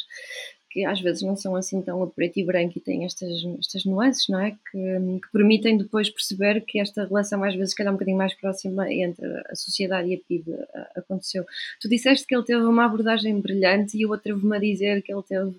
que 0.69 0.85
às 0.85 1.01
vezes 1.01 1.21
não 1.21 1.35
são 1.35 1.55
assim 1.55 1.81
tão 1.81 2.01
a 2.03 2.07
preto 2.07 2.39
e 2.39 2.43
branco 2.43 2.77
e 2.77 2.81
têm 2.81 3.05
estas, 3.05 3.43
estas 3.59 3.85
nuances, 3.85 4.27
não 4.27 4.39
é? 4.39 4.51
Que, 4.51 5.19
que, 5.21 5.31
permitem 5.31 5.77
depois 5.77 6.09
perceber 6.09 6.61
que 6.61 6.79
esta 6.79 7.05
relação, 7.05 7.43
às 7.43 7.55
vezes, 7.55 7.73
calhar 7.73 7.91
um 7.91 7.95
bocadinho 7.95 8.17
mais 8.17 8.33
próxima 8.33 8.91
entre 8.91 9.25
a 9.49 9.55
sociedade 9.55 10.09
e 10.09 10.15
a 10.15 10.19
PIB 10.27 10.51
aconteceu. 10.95 11.45
Tu 11.81 11.89
disseste 11.89 12.25
que 12.25 12.35
ele 12.35 12.43
teve 12.43 12.63
uma 12.63 12.85
abordagem 12.85 13.39
brilhante 13.39 13.97
e 13.97 14.01
eu 14.03 14.13
atrevo-me 14.13 14.57
a 14.57 14.59
dizer 14.59 15.01
que 15.01 15.13
ele 15.13 15.23
teve 15.23 15.55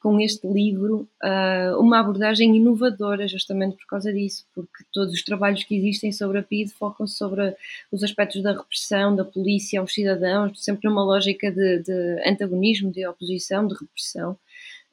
com 0.00 0.20
este 0.20 0.46
livro 0.46 1.08
uh, 1.22 1.80
uma 1.80 2.00
abordagem 2.00 2.56
inovadora, 2.56 3.26
justamente 3.26 3.76
por 3.76 3.86
causa 3.86 4.12
disso, 4.12 4.46
porque 4.54 4.84
todos 4.92 5.12
os 5.12 5.22
trabalhos 5.22 5.64
que 5.64 5.76
existem 5.76 6.12
sobre 6.12 6.38
a 6.38 6.42
PID 6.42 6.70
focam 6.70 7.06
sobre 7.06 7.54
os 7.90 8.02
aspectos 8.02 8.42
da 8.42 8.52
repressão, 8.52 9.14
da 9.16 9.24
polícia 9.24 9.80
aos 9.80 9.92
cidadãos, 9.92 10.62
sempre 10.62 10.88
numa 10.88 11.04
lógica 11.04 11.50
de, 11.50 11.80
de 11.80 12.28
antagonismo, 12.28 12.90
de 12.90 13.06
oposição, 13.06 13.66
de 13.66 13.74
repressão. 13.74 14.38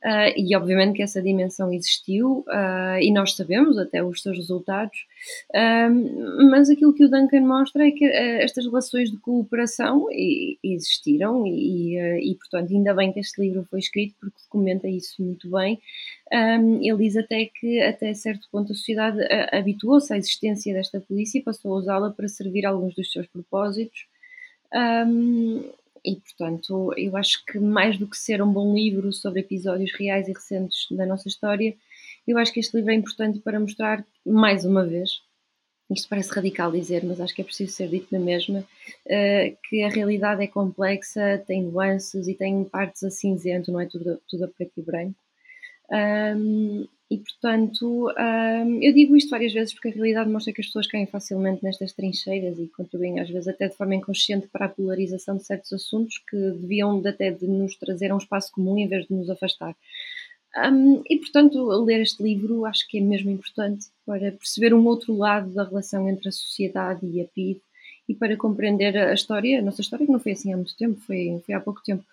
Uh, 0.04 0.36
e 0.36 0.54
obviamente 0.54 0.98
que 0.98 1.02
essa 1.02 1.22
dimensão 1.22 1.72
existiu 1.72 2.40
uh, 2.50 3.00
e 3.02 3.10
nós 3.10 3.38
sabemos 3.38 3.78
até 3.78 4.04
os 4.04 4.22
seus 4.22 4.36
resultados, 4.36 4.98
uh, 5.52 6.50
mas 6.52 6.70
aquilo 6.70 6.94
que 6.94 7.06
o 7.06 7.10
Duncan 7.10 7.40
mostra 7.40 7.88
é 7.88 7.92
que 7.92 8.04
estas 8.04 8.66
relações 8.66 9.10
de 9.10 9.16
cooperação 9.16 10.08
existiram 10.62 11.48
e, 11.48 11.96
e, 12.20 12.36
portanto, 12.36 12.74
ainda 12.74 12.94
bem 12.94 13.14
que 13.14 13.22
este 13.22 13.40
livro 13.40 13.66
foi 13.70 13.80
escrito 13.80 14.14
porque 14.20 14.36
documenta 14.44 14.90
isso 14.90 15.24
muito 15.24 15.50
bem. 15.50 15.80
Um, 16.34 16.84
ele 16.84 16.98
diz 16.98 17.16
até 17.16 17.46
que, 17.46 17.80
até 17.80 18.14
certo 18.14 18.50
ponto, 18.52 18.74
a 18.74 18.76
sociedade 18.76 19.20
habituou-se 19.54 20.14
à 20.14 20.18
existência 20.18 20.74
desta 20.74 21.00
polícia 21.00 21.40
e 21.40 21.44
passou 21.44 21.74
a 21.74 21.78
usá-la 21.78 22.12
para 22.12 22.28
servir 22.28 22.66
alguns 22.66 22.94
dos 22.94 23.10
seus 23.10 23.28
propósitos. 23.28 24.06
Um, 24.74 25.64
e 26.06 26.16
portanto 26.16 26.94
eu 26.98 27.16
acho 27.16 27.46
que 27.46 27.60
mais 27.60 27.98
do 27.98 28.08
que 28.08 28.18
ser 28.18 28.42
um 28.42 28.52
bom 28.52 28.74
livro 28.74 29.12
sobre 29.14 29.42
episódios 29.42 29.92
reais 29.94 30.28
e 30.28 30.34
recentes 30.34 30.88
da 30.92 31.06
nossa 31.06 31.28
história, 31.28 31.76
eu 32.28 32.38
acho 32.38 32.54
que 32.54 32.60
este 32.60 32.76
livro 32.76 32.92
é 32.92 32.96
importante 32.96 33.40
para 33.40 33.60
mostrar 33.60 34.06
mais 34.26 34.66
uma 34.66 34.86
vez, 34.86 35.22
isto 35.90 36.10
parece 36.10 36.34
radical 36.34 36.72
dizer, 36.72 37.04
mas 37.04 37.20
acho 37.20 37.36
que 37.36 37.42
é 37.42 37.46
preciso 37.46 37.74
ser 37.74 37.88
dito 37.90 38.08
na 38.12 38.20
mesma, 38.20 38.60
uh, 38.60 39.58
que 39.68 39.84
a 39.84 39.90
realidade 39.90 40.44
é 40.44 40.48
complexa, 40.48 41.44
tem 41.46 41.64
nuances 41.64 42.28
e 42.28 42.34
tem 42.34 42.64
partes 42.64 43.04
a 43.04 43.12
cinzento, 43.12 43.72
não 43.72 43.80
é 43.80 43.86
tudo, 43.86 44.20
tudo 44.28 44.46
a 44.46 44.48
preto 44.48 44.74
e 44.78 44.82
branco. 44.82 45.20
E 47.14 47.18
portanto, 47.20 48.10
um, 48.10 48.82
eu 48.82 48.92
digo 48.92 49.16
isto 49.16 49.30
várias 49.30 49.54
vezes 49.54 49.72
porque 49.72 49.90
a 49.90 49.92
realidade 49.92 50.32
mostra 50.32 50.52
que 50.52 50.62
as 50.62 50.66
pessoas 50.66 50.88
caem 50.88 51.06
facilmente 51.06 51.64
nestas 51.64 51.94
trincheiras 51.94 52.58
e 52.58 52.66
contribuem 52.76 53.20
às 53.20 53.30
vezes 53.30 53.48
até 53.48 53.68
de 53.68 53.76
forma 53.76 53.94
inconsciente 53.94 54.48
para 54.48 54.66
a 54.66 54.70
polarização 54.70 55.38
de 55.38 55.44
certos 55.44 55.72
assuntos 55.72 56.18
que 56.28 56.36
deviam 56.36 57.00
de, 57.00 57.10
até 57.10 57.30
de 57.30 57.46
nos 57.46 57.76
trazer 57.76 58.10
a 58.10 58.16
um 58.16 58.18
espaço 58.18 58.52
comum 58.52 58.80
em 58.80 58.88
vez 58.88 59.06
de 59.06 59.14
nos 59.14 59.30
afastar. 59.30 59.76
Um, 60.58 61.04
e 61.08 61.20
portanto, 61.20 61.64
ler 61.84 62.02
este 62.02 62.24
livro 62.24 62.66
acho 62.66 62.88
que 62.88 62.98
é 62.98 63.02
mesmo 63.02 63.30
importante 63.30 63.86
para 64.08 64.32
perceber 64.32 64.74
um 64.74 64.84
outro 64.88 65.16
lado 65.16 65.52
da 65.52 65.66
relação 65.66 66.10
entre 66.10 66.30
a 66.30 66.32
sociedade 66.32 67.06
e 67.06 67.22
a 67.22 67.26
PID 67.26 67.62
e 68.08 68.14
para 68.14 68.36
compreender 68.36 68.98
a 68.98 69.14
história, 69.14 69.60
a 69.60 69.62
nossa 69.62 69.82
história, 69.82 70.06
que 70.06 70.12
não 70.12 70.20
foi 70.20 70.34
assim 70.34 70.52
há 70.52 70.58
muito 70.58 70.76
tempo, 70.76 71.00
foi, 71.02 71.42
foi 71.46 71.56
há 71.56 71.60
pouco 71.60 71.82
tempo. 71.84 72.04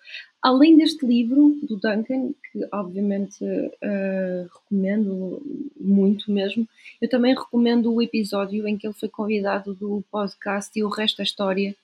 Além 0.41 0.77
deste 0.77 1.05
livro 1.05 1.57
do 1.63 1.75
Duncan, 1.75 2.31
que 2.51 2.67
obviamente 2.71 3.43
uh, 3.43 4.49
recomendo 4.53 5.41
muito 5.79 6.31
mesmo, 6.31 6.67
eu 7.01 7.09
também 7.09 7.35
recomendo 7.35 7.93
o 7.93 8.01
episódio 8.01 8.67
em 8.67 8.77
que 8.77 8.87
ele 8.87 8.93
foi 8.93 9.09
convidado 9.09 9.73
do 9.73 10.03
podcast 10.09 10.71
e 10.77 10.83
o 10.83 10.89
resto 10.89 11.17
da 11.17 11.23
história, 11.23 11.75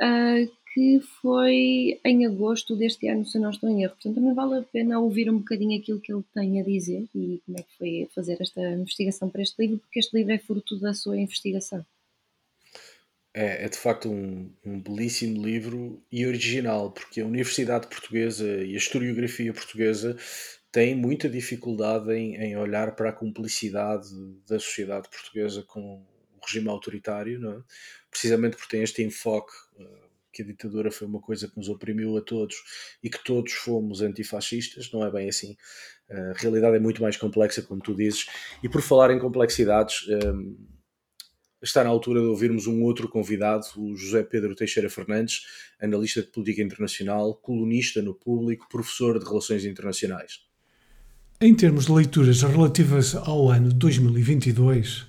uh, 0.00 0.58
que 0.74 1.00
foi 1.22 1.98
em 2.04 2.26
agosto 2.26 2.76
deste 2.76 3.08
ano, 3.08 3.26
se 3.26 3.38
não 3.38 3.50
estou 3.50 3.68
em 3.68 3.82
erro. 3.82 3.94
Portanto, 3.94 4.14
também 4.14 4.34
vale 4.34 4.58
a 4.58 4.62
pena 4.62 5.00
ouvir 5.00 5.30
um 5.30 5.38
bocadinho 5.38 5.80
aquilo 5.80 6.00
que 6.00 6.12
ele 6.12 6.22
tem 6.34 6.60
a 6.60 6.64
dizer 6.64 7.08
e 7.14 7.40
como 7.44 7.58
é 7.58 7.62
que 7.62 7.78
foi 7.78 8.08
fazer 8.14 8.36
esta 8.40 8.60
investigação 8.72 9.28
para 9.30 9.42
este 9.42 9.60
livro, 9.60 9.78
porque 9.78 9.98
este 9.98 10.16
livro 10.16 10.32
é 10.34 10.38
fruto 10.38 10.78
da 10.78 10.92
sua 10.92 11.16
investigação. 11.16 11.84
É, 13.38 13.66
é 13.66 13.68
de 13.68 13.78
facto 13.78 14.10
um, 14.10 14.52
um, 14.66 14.80
belíssimo 14.80 15.46
livro 15.46 16.02
e 16.10 16.26
original, 16.26 16.90
porque 16.90 17.20
a 17.20 17.24
Universidade 17.24 17.86
Portuguesa 17.86 18.44
e 18.44 18.74
a 18.74 18.76
historiografia 18.76 19.52
portuguesa 19.52 20.16
têm 20.72 20.96
muita 20.96 21.28
dificuldade 21.28 22.12
em, 22.12 22.34
em 22.34 22.56
olhar 22.56 22.96
para 22.96 23.10
a 23.10 23.12
cumplicidade 23.12 24.08
da 24.44 24.58
sociedade 24.58 25.08
portuguesa 25.08 25.62
com 25.62 26.04
o 26.34 26.44
regime 26.44 26.68
autoritário, 26.68 27.48
é? 27.48 27.62
precisamente 28.10 28.56
porque 28.56 28.76
tem 28.76 28.82
este 28.82 29.04
enfoque 29.04 29.52
eh, 29.78 30.08
que 30.32 30.42
a 30.42 30.44
ditadura 30.44 30.90
foi 30.90 31.06
uma 31.06 31.20
coisa 31.20 31.46
que 31.46 31.56
nos 31.56 31.68
oprimiu 31.68 32.16
a 32.16 32.20
todos 32.20 32.56
e 33.00 33.08
que 33.08 33.22
todos 33.22 33.52
fomos 33.52 34.02
antifascistas, 34.02 34.90
não 34.90 35.06
é 35.06 35.12
bem 35.12 35.28
assim. 35.28 35.56
A 36.10 36.32
realidade 36.34 36.74
é 36.76 36.80
muito 36.80 37.00
mais 37.00 37.16
complexa, 37.16 37.62
como 37.62 37.80
tu 37.80 37.94
dizes, 37.94 38.26
e 38.64 38.68
por 38.68 38.82
falar 38.82 39.12
em 39.12 39.20
complexidades. 39.20 40.08
Um, 40.08 40.56
eh, 40.74 40.77
está 41.62 41.82
na 41.82 41.90
altura 41.90 42.20
de 42.20 42.26
ouvirmos 42.26 42.66
um 42.66 42.82
outro 42.82 43.08
convidado, 43.08 43.64
o 43.76 43.96
José 43.96 44.22
Pedro 44.22 44.54
Teixeira 44.54 44.88
Fernandes, 44.88 45.42
analista 45.80 46.22
de 46.22 46.28
política 46.28 46.62
internacional, 46.62 47.34
colunista 47.34 48.00
no 48.00 48.14
público, 48.14 48.68
professor 48.68 49.18
de 49.18 49.24
relações 49.24 49.64
internacionais. 49.64 50.40
Em 51.40 51.54
termos 51.54 51.86
de 51.86 51.92
leituras 51.92 52.42
relativas 52.42 53.14
ao 53.14 53.48
ano 53.48 53.72
2022, 53.72 55.06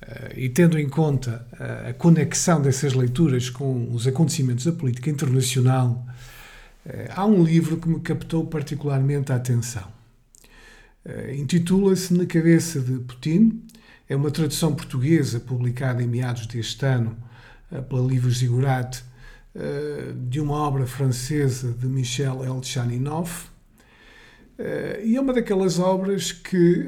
eh, 0.00 0.32
e 0.36 0.48
tendo 0.48 0.78
em 0.78 0.88
conta 0.88 1.46
eh, 1.58 1.90
a 1.90 1.94
conexão 1.94 2.60
dessas 2.60 2.92
leituras 2.94 3.50
com 3.50 3.92
os 3.92 4.06
acontecimentos 4.06 4.64
da 4.64 4.72
política 4.72 5.10
internacional, 5.10 6.06
eh, 6.84 7.10
há 7.14 7.26
um 7.26 7.42
livro 7.42 7.78
que 7.78 7.88
me 7.88 8.00
captou 8.00 8.46
particularmente 8.46 9.32
a 9.32 9.36
atenção. 9.36 9.94
Intitula-se 11.38 12.12
Na 12.14 12.26
Cabeça 12.26 12.80
de 12.80 12.98
Putin 12.98 13.62
é 14.08 14.14
uma 14.14 14.30
tradução 14.30 14.74
portuguesa 14.74 15.40
publicada 15.40 16.02
em 16.02 16.06
meados 16.06 16.46
deste 16.46 16.84
ano 16.84 17.16
eh, 17.70 17.80
pela 17.80 18.06
Livros 18.06 18.38
Ziggurat 18.38 19.02
eh, 19.54 20.12
de 20.28 20.40
uma 20.40 20.54
obra 20.54 20.86
francesa 20.86 21.72
de 21.72 21.86
Michel 21.86 22.44
Elchaninov. 22.44 23.48
Eh, 24.58 25.02
e 25.04 25.16
é 25.16 25.20
uma 25.20 25.32
daquelas 25.32 25.78
obras 25.78 26.32
que 26.32 26.86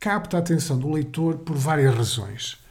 capta 0.00 0.36
a 0.36 0.40
atenção 0.40 0.78
do 0.78 0.90
leitor 0.90 1.38
por 1.38 1.56
várias 1.56 1.94
razões. 1.94 2.61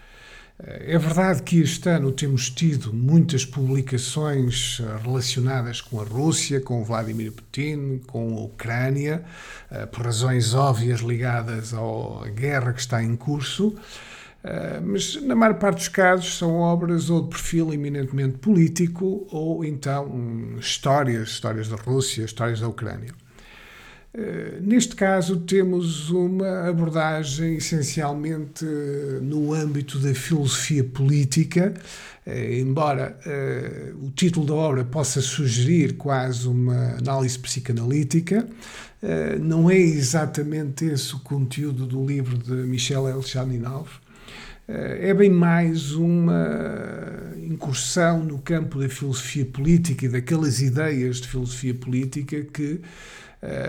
É 0.64 0.96
verdade 0.96 1.42
que 1.42 1.60
este 1.60 1.90
ano 1.90 2.12
temos 2.12 2.48
tido 2.52 2.94
muitas 2.94 3.44
publicações 3.44 4.80
eh, 4.80 5.02
relacionadas 5.02 5.82
com 5.82 6.00
a 6.00 6.04
Rússia, 6.04 6.62
com 6.62 6.84
Vladimir 6.84 7.32
Putin, 7.32 8.00
com 8.06 8.38
a 8.38 8.42
Ucrânia, 8.42 9.24
eh, 9.72 9.88
por 9.88 10.06
razões 10.06 10.54
óbvias 10.54 11.00
ligadas 11.00 11.74
à 11.74 12.30
guerra 12.30 12.74
que 12.74 12.80
está 12.80 13.02
em 13.02 13.16
curso, 13.16 13.74
eh, 14.44 14.80
mas 14.86 15.20
na 15.24 15.36
maior 15.36 15.56
parte 15.56 15.78
dos 15.78 15.88
casos 15.88 16.38
são 16.38 16.58
obras 16.58 17.10
ou 17.10 17.24
de 17.24 17.30
perfil 17.30 17.74
eminentemente 17.74 18.38
político 18.38 19.26
ou 19.32 19.66
então 19.66 20.06
hum, 20.06 20.58
histórias, 20.60 21.30
histórias 21.30 21.70
da 21.70 21.76
Rússia, 21.76 22.24
histórias 22.24 22.60
da 22.60 22.68
Ucrânia. 22.68 23.16
Eh, 24.14 24.60
neste 24.62 24.94
caso, 24.94 25.40
temos 25.40 26.10
uma 26.10 26.68
abordagem 26.68 27.56
essencialmente 27.56 28.66
eh, 28.66 29.20
no 29.22 29.54
âmbito 29.54 30.00
da 30.00 30.14
filosofia 30.14 30.84
política, 30.84 31.74
eh, 32.26 32.60
embora 32.60 33.18
o 34.02 34.12
título 34.12 34.46
da 34.46 34.54
obra 34.54 34.84
possa 34.84 35.22
sugerir 35.22 35.94
quase 35.94 36.48
uma 36.48 36.98
análise 36.98 37.40
psicanalítica, 37.40 38.48
não 39.40 39.70
é 39.70 39.78
exatamente 39.78 40.86
esse 40.86 41.16
o 41.16 41.20
conteúdo 41.20 41.88
do 41.88 42.06
livro 42.06 42.38
de 42.38 42.52
Michel 42.52 43.08
Elchaninov. 43.10 43.90
É 44.68 45.12
bem 45.14 45.30
mais 45.32 45.94
uma 45.94 47.34
incursão 47.44 48.24
no 48.24 48.38
campo 48.38 48.80
da 48.80 48.88
filosofia 48.88 49.46
política 49.46 50.06
e 50.06 50.10
daquelas 50.10 50.62
ideias 50.62 51.18
de 51.18 51.28
filosofia 51.28 51.74
política 51.74 52.44
que 52.44 52.80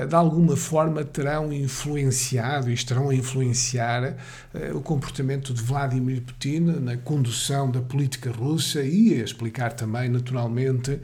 de 0.07 0.15
alguma 0.15 0.55
forma 0.55 1.03
terão 1.03 1.51
influenciado 1.51 2.71
e 2.71 2.75
estarão 2.75 3.09
a 3.09 3.15
influenciar 3.15 4.17
eh, 4.53 4.71
o 4.75 4.83
comportamento 4.83 5.55
de 5.55 5.63
Vladimir 5.63 6.21
Putin 6.21 6.61
na 6.61 6.99
condução 6.99 7.71
da 7.71 7.81
política 7.81 8.31
russa 8.31 8.83
e 8.83 9.19
a 9.19 9.25
explicar 9.25 9.73
também, 9.73 10.09
naturalmente, 10.09 11.01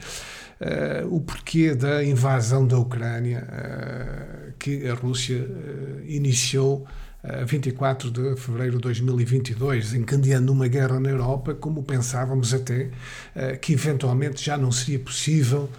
Uh, 0.59 1.15
o 1.15 1.21
porquê 1.21 1.73
da 1.73 2.03
invasão 2.03 2.67
da 2.67 2.77
Ucrânia 2.77 3.47
que 4.59 4.85
a 4.89 4.93
Rússia 4.93 5.47
iniciou 6.05 6.85
a 7.23 7.45
24 7.45 8.11
de 8.11 8.35
fevereiro 8.35 8.75
de 8.75 8.81
2022, 8.81 9.93
encadeando 9.93 10.51
uma 10.51 10.67
guerra 10.67 10.99
na 10.99 11.11
Europa, 11.11 11.53
como 11.53 11.81
pensávamos 11.81 12.53
até 12.53 12.89
que 13.61 13.71
eventualmente 13.71 14.43
já 14.43 14.57
não 14.57 14.69
seria 14.69 14.99
possível 14.99 15.69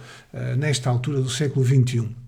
nesta 0.57 0.89
altura 0.89 1.21
do 1.21 1.29
século 1.29 1.63
XXI. 1.63 2.20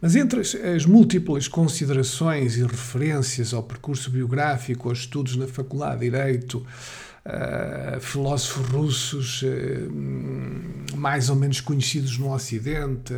Mas 0.00 0.14
entre 0.14 0.40
as, 0.40 0.54
as, 0.54 0.84
múltiplas 0.84 1.48
considerações 1.48 2.56
e 2.56 2.62
referências 2.62 3.54
ao 3.54 3.62
percurso 3.62 4.10
biográfico, 4.10 4.88
aos 4.88 5.00
estudos 5.00 5.36
na 5.36 5.46
Faculdade 5.46 6.00
de 6.00 6.10
Direito, 6.10 6.58
uh, 6.58 8.00
filósofos 8.00 8.66
russos 8.68 9.42
uh, 9.42 10.96
mais 10.96 11.30
ou 11.30 11.36
menos 11.36 11.60
conhecidos 11.60 12.18
no 12.18 12.32
Ocidente, 12.32 13.14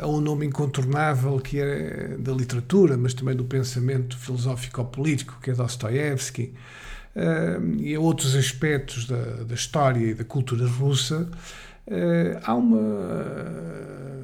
a 0.00 0.06
um 0.06 0.20
nome 0.20 0.46
incontornável 0.46 1.38
que 1.40 1.60
é 1.60 2.16
da 2.18 2.32
literatura, 2.32 2.96
mas 2.96 3.12
também 3.12 3.34
do 3.34 3.44
pensamento 3.44 4.16
filosófico-político, 4.16 5.38
que 5.42 5.50
é 5.50 5.52
Dostoiévski, 5.52 6.54
e 7.78 7.94
a 7.94 8.00
outros 8.00 8.34
aspectos 8.34 9.06
da, 9.06 9.44
da 9.44 9.54
história 9.54 10.06
e 10.06 10.14
da 10.14 10.24
cultura 10.24 10.66
russa, 10.66 11.28
Uh, 11.86 12.40
há 12.42 12.54
uma 12.54 12.80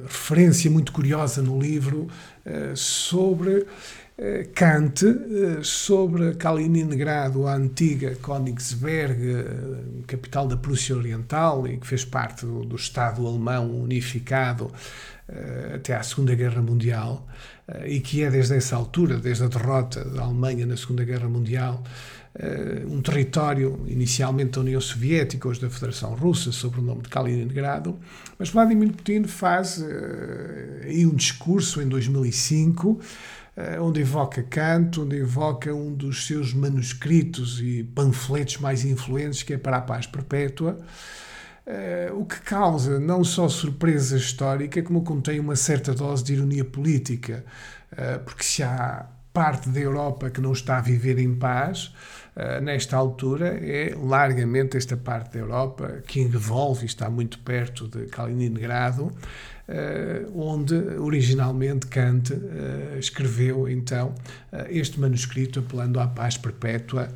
referência 0.03 0.69
muito 0.71 0.91
curiosa 0.91 1.43
no 1.43 1.61
livro 1.61 2.07
uh, 2.43 2.75
sobre 2.75 3.59
uh, 3.59 3.67
Kant 4.55 5.05
sobre 5.61 6.33
Kaliningrado, 6.33 7.45
a 7.45 7.53
antiga 7.53 8.15
Königsberg, 8.15 9.45
capital 10.07 10.47
da 10.47 10.57
Prússia 10.57 10.97
Oriental 10.97 11.67
e 11.67 11.77
que 11.77 11.85
fez 11.85 12.03
parte 12.03 12.47
do, 12.47 12.65
do 12.65 12.75
Estado 12.75 13.27
alemão 13.27 13.69
unificado 13.83 14.71
até 15.73 15.95
à 15.95 16.03
Segunda 16.03 16.35
Guerra 16.35 16.61
Mundial 16.61 17.27
e 17.85 17.99
que 17.99 18.23
é 18.23 18.29
desde 18.29 18.55
essa 18.55 18.75
altura, 18.75 19.17
desde 19.17 19.43
a 19.43 19.47
derrota 19.47 20.03
da 20.05 20.23
Alemanha 20.23 20.65
na 20.65 20.75
Segunda 20.77 21.03
Guerra 21.03 21.29
Mundial, 21.29 21.83
um 22.87 23.01
território 23.01 23.83
inicialmente 23.87 24.51
da 24.51 24.61
União 24.61 24.79
Soviética, 24.79 25.47
hoje 25.47 25.61
da 25.61 25.69
Federação 25.69 26.15
Russa, 26.15 26.51
sob 26.51 26.79
o 26.79 26.81
nome 26.81 27.01
de 27.01 27.09
Kaliningrado, 27.09 27.99
mas 28.39 28.49
Vladimir 28.49 28.91
Putin 28.93 29.25
faz 29.25 29.83
aí 30.83 31.05
um 31.05 31.13
discurso 31.13 31.81
em 31.81 31.87
2005 31.87 32.99
onde 33.81 33.99
evoca 33.99 34.41
Kant, 34.43 34.99
onde 35.01 35.17
evoca 35.17 35.73
um 35.73 35.93
dos 35.93 36.25
seus 36.25 36.53
manuscritos 36.53 37.59
e 37.61 37.83
panfletos 37.83 38.57
mais 38.59 38.85
influentes, 38.85 39.43
que 39.43 39.53
é 39.53 39.57
para 39.57 39.77
a 39.77 39.81
paz 39.81 40.07
perpétua, 40.07 40.79
o 42.13 42.25
que 42.25 42.39
causa 42.41 42.99
não 42.99 43.23
só 43.23 43.47
surpresa 43.47 44.17
histórica, 44.17 44.81
como 44.81 45.03
contém 45.03 45.39
uma 45.39 45.55
certa 45.55 45.93
dose 45.93 46.23
de 46.23 46.33
ironia 46.33 46.65
política, 46.65 47.43
porque 48.25 48.43
se 48.43 48.63
há 48.63 49.05
parte 49.33 49.69
da 49.69 49.79
Europa 49.79 50.29
que 50.29 50.41
não 50.41 50.51
está 50.51 50.77
a 50.77 50.81
viver 50.81 51.17
em 51.17 51.33
paz, 51.33 51.93
nesta 52.61 52.97
altura, 52.97 53.59
é 53.61 53.95
largamente 53.97 54.77
esta 54.77 54.97
parte 54.97 55.33
da 55.33 55.39
Europa 55.39 56.01
que 56.07 56.19
envolve 56.19 56.83
e 56.83 56.85
está 56.85 57.09
muito 57.09 57.39
perto 57.39 57.87
de 57.87 58.05
Kaliningrado, 58.07 59.11
onde 60.35 60.75
originalmente 60.97 61.87
Kant 61.87 62.33
escreveu 62.99 63.69
então 63.69 64.13
este 64.69 64.99
manuscrito 64.99 65.59
apelando 65.59 65.99
à 65.99 66.07
paz 66.07 66.37
perpétua. 66.37 67.09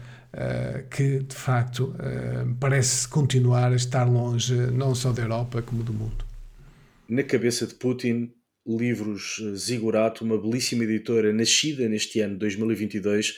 Que 0.92 1.20
de 1.20 1.36
facto 1.36 1.96
parece 2.60 3.08
continuar 3.08 3.72
a 3.72 3.76
estar 3.76 4.04
longe 4.04 4.54
não 4.54 4.94
só 4.94 5.12
da 5.12 5.22
Europa 5.22 5.62
como 5.62 5.84
do 5.84 5.94
mundo. 5.94 6.26
Na 7.08 7.24
cabeça 7.24 7.66
de 7.68 7.76
Putin, 7.76 8.34
Livros 8.68 9.40
Zigurato, 9.56 10.26
uma 10.26 10.42
belíssima 10.42 10.84
editora 10.84 11.32
nascida 11.32 11.88
neste 11.88 12.20
ano 12.20 12.38
2022 12.38 13.36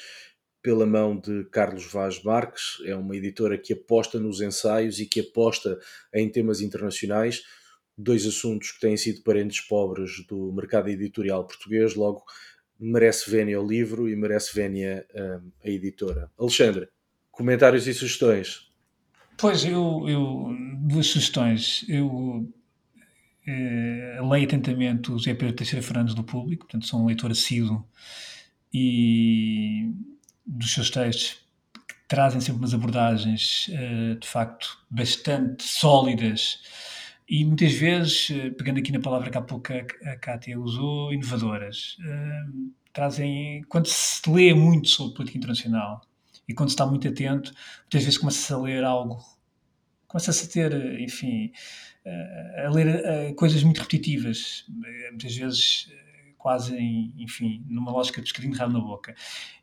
pela 0.62 0.86
mão 0.86 1.18
de 1.18 1.45
Carlos 1.52 1.86
Vaz 1.86 2.24
Marques, 2.24 2.82
é 2.84 2.95
uma 2.95 3.16
editora 3.16 3.58
que 3.58 3.74
aposta 3.74 4.20
nos 4.20 4.41
ensaios 4.41 5.00
e 5.00 5.06
que 5.06 5.20
aposta 5.20 5.80
em 6.14 6.30
temas 6.30 6.62
internacionais, 6.62 7.43
dois 7.98 8.26
assuntos 8.26 8.72
que 8.72 8.80
têm 8.80 8.98
sido 8.98 9.22
parentes 9.22 9.62
pobres 9.62 10.26
do 10.28 10.52
mercado 10.52 10.89
editorial 10.89 11.45
português, 11.45 11.95
logo 11.95 12.24
merece 12.80 13.30
vénia 13.30 13.60
o 13.60 13.68
livro 13.68 14.10
e 14.10 14.16
merece 14.16 14.54
vénia 14.54 15.06
hum, 15.16 15.52
a 15.64 15.70
editora. 15.70 16.32
Alexandre, 16.38 16.88
comentários 17.32 17.88
e 17.88 17.94
sugestões? 17.94 18.72
Pois, 19.38 19.64
eu, 19.64 20.06
eu 20.08 20.56
duas 20.80 21.08
sugestões. 21.08 21.86
Eu 21.88 22.52
eh, 23.48 24.20
leio 24.30 24.46
atentamente 24.46 25.12
o 25.12 25.20
Zé 25.20 25.34
Pedro 25.34 25.56
Teixeira 25.56 25.86
Fernandes 25.86 26.14
do 26.14 26.24
Público, 26.24 26.66
portanto 26.66 26.88
sou 26.88 27.02
um 27.02 27.06
leitor 27.06 27.32
assíduo 27.32 27.88
e 28.74 29.90
dos 30.46 30.74
seus 30.74 30.90
textos 30.90 31.46
que 31.88 31.96
trazem 32.08 32.42
sempre 32.42 32.60
umas 32.60 32.74
abordagens 32.74 33.68
eh, 33.72 34.16
de 34.16 34.28
facto 34.28 34.80
bastante 34.90 35.64
sólidas 35.64 36.60
e 37.28 37.44
muitas 37.44 37.74
vezes, 37.74 38.30
eh, 38.32 38.50
pegando 38.52 38.80
aqui 38.80 38.92
na 38.92 39.00
palavra 39.02 39.30
que 39.30 39.38
há 39.38 39.42
pouco 39.42 39.68
a, 39.74 40.16
Kátia 40.18 40.60
usou, 40.60 41.14
inovadoras. 41.14 41.98
Eh, 42.06 42.46
trazem, 42.94 43.64
quando 43.70 43.88
se 43.88 44.30
lê 44.30 44.54
muito 44.54 44.88
sobre 44.88 45.16
política 45.16 45.38
internacional 45.38 46.02
e 46.48 46.54
quando 46.54 46.70
se 46.70 46.76
está 46.76 46.86
muito 46.86 47.08
atento, 47.08 47.54
muitas 47.82 48.04
vezes 48.04 48.18
começa-se 48.18 48.54
a 48.54 48.58
ler 48.58 48.84
algo, 48.84 49.20
começa-se 50.08 50.46
a 50.46 50.50
ter, 50.50 51.00
enfim, 51.02 51.52
a 52.66 52.70
ler 52.70 53.36
coisas 53.36 53.62
muito 53.64 53.80
repetitivas, 53.80 54.66
muitas 55.12 55.36
vezes 55.36 55.90
quase, 56.38 56.76
em, 56.76 57.14
enfim, 57.18 57.66
numa 57.68 57.92
lógica 57.92 58.22
de 58.22 58.28
escadinho 58.28 58.56
rabo 58.56 58.74
na 58.74 58.80
boca. 58.80 59.16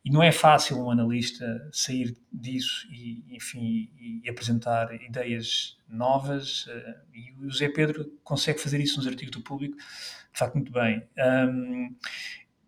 E 0.05 0.11
não 0.11 0.23
é 0.23 0.33
fácil 0.33 0.79
um 0.79 0.91
analista 0.91 1.69
sair 1.73 2.17
disso 2.33 2.87
e, 2.91 3.25
enfim, 3.31 3.91
e, 3.99 4.29
apresentar 4.29 4.95
ideias 5.03 5.79
novas, 5.89 6.67
uh, 6.67 6.95
e 7.15 7.33
o 7.33 7.51
José 7.51 7.69
Pedro 7.69 8.13
consegue 8.23 8.59
fazer 8.61 8.81
isso 8.81 8.99
nos 8.99 9.07
artigos 9.07 9.31
do 9.31 9.41
público, 9.43 9.77
de 9.77 10.39
facto, 10.39 10.55
muito 10.55 10.73
bem. 10.73 11.07
Um, 11.17 11.95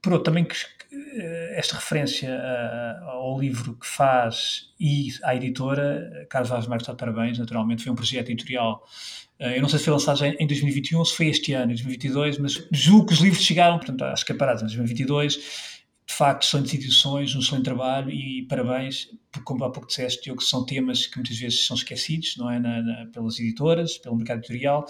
por 0.07 0.13
outro, 0.13 0.25
também 0.33 0.45
que, 0.45 0.55
esta 1.51 1.75
referência 1.75 2.33
ao 3.03 3.39
livro 3.41 3.75
que 3.75 3.87
faz 3.87 4.73
e 4.79 5.09
à 5.25 5.35
editora, 5.35 6.27
Carlos 6.31 6.49
Vaz 6.49 6.67
Marques 6.67 6.85
está 6.85 6.93
de 6.93 6.99
parabéns, 6.99 7.39
naturalmente, 7.39 7.83
foi 7.83 7.93
um 7.93 7.97
projeto 7.97 8.31
editorial 8.31 8.85
eh, 9.39 9.59
eu 9.59 9.63
não 9.63 9.69
sei 9.69 9.79
se 9.79 9.85
foi 9.85 9.93
lançado 9.93 10.25
em 10.25 10.47
2021 10.47 10.99
ou 10.99 11.05
se 11.05 11.15
foi 11.15 11.27
este 11.27 11.53
ano, 11.53 11.73
em 11.73 11.75
2022, 11.75 12.39
mas 12.39 12.67
julgo 12.73 13.07
que 13.07 13.15
os 13.15 13.21
livros 13.21 13.43
chegaram, 13.43 13.79
portanto, 13.79 14.03
às 14.03 14.21
escaparadas 14.21 14.63
em 14.63 14.67
2022. 14.67 15.35
De 16.07 16.15
facto, 16.15 16.47
são 16.47 16.61
instituições, 16.61 17.35
um 17.35 17.41
excelente 17.41 17.65
trabalho 17.65 18.11
e 18.11 18.47
parabéns, 18.47 19.09
porque, 19.31 19.45
como 19.45 19.65
há 19.65 19.71
pouco 19.71 19.89
disseste, 19.89 20.33
que 20.33 20.45
são 20.45 20.65
temas 20.65 21.07
que 21.07 21.17
muitas 21.17 21.37
vezes 21.37 21.67
são 21.67 21.77
esquecidos, 21.77 22.37
não 22.37 22.49
é? 22.49 22.61
Na, 22.61 22.81
na, 22.81 23.07
pelas 23.07 23.41
editoras, 23.41 23.99
pelo 23.99 24.17
mercado 24.17 24.39
editorial, 24.39 24.87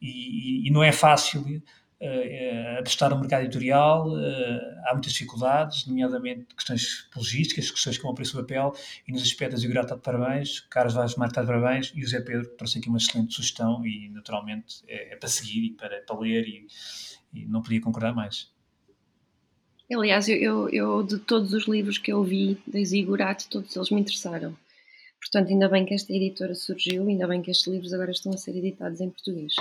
e, 0.00 0.66
e, 0.66 0.68
e 0.68 0.70
não 0.70 0.82
é 0.82 0.92
fácil 0.92 1.62
uh, 2.00 2.78
apostar 2.78 3.10
no 3.10 3.18
mercado 3.18 3.42
editorial, 3.42 4.08
uh, 4.08 4.60
há 4.86 4.92
muitas 4.92 5.12
dificuldades, 5.12 5.86
nomeadamente 5.86 6.54
questões 6.54 7.08
logísticas, 7.14 7.70
questões 7.70 7.98
como 7.98 8.12
o 8.12 8.16
preço 8.16 8.36
do 8.36 8.42
papel, 8.42 8.74
e 9.06 9.12
nos 9.12 9.22
aspectos 9.22 9.62
o 9.62 9.68
está 9.68 9.94
de 9.94 10.00
parabéns, 10.00 10.60
Carlos 10.60 10.94
Vaz 10.94 11.14
Marta 11.16 11.40
está 11.40 11.42
de 11.42 11.60
parabéns, 11.60 11.92
e 11.94 12.02
o 12.02 12.08
Zé 12.08 12.20
Pedro 12.20 12.48
trouxe 12.56 12.78
aqui 12.78 12.88
uma 12.88 12.98
excelente 12.98 13.34
sugestão, 13.34 13.86
e 13.86 14.08
naturalmente 14.08 14.82
é, 14.88 15.12
é 15.12 15.16
para 15.16 15.28
seguir 15.28 15.66
e 15.66 15.70
para, 15.70 16.00
para 16.02 16.18
ler, 16.18 16.46
e, 16.46 16.66
e, 17.34 17.46
não 17.46 17.62
podia 17.62 17.80
concordar 17.80 18.14
mais. 18.14 18.50
Aliás, 19.92 20.28
eu, 20.28 20.36
eu, 20.36 20.68
eu, 20.68 21.02
de 21.02 21.18
todos 21.18 21.52
os 21.52 21.66
livros 21.66 21.98
que 21.98 22.12
eu 22.12 22.22
vi 22.22 22.56
da 22.66 22.82
Ziggurat, 22.84 23.44
todos 23.48 23.74
eles 23.74 23.90
me 23.90 24.00
interessaram. 24.00 24.56
Portanto, 25.18 25.50
ainda 25.50 25.68
bem 25.68 25.84
que 25.84 25.92
esta 25.92 26.12
editora 26.12 26.54
surgiu, 26.54 27.06
ainda 27.06 27.26
bem 27.26 27.42
que 27.42 27.50
estes 27.50 27.66
livros 27.66 27.92
agora 27.92 28.12
estão 28.12 28.32
a 28.32 28.36
ser 28.36 28.56
editados 28.56 29.00
em 29.00 29.10
português. 29.10 29.54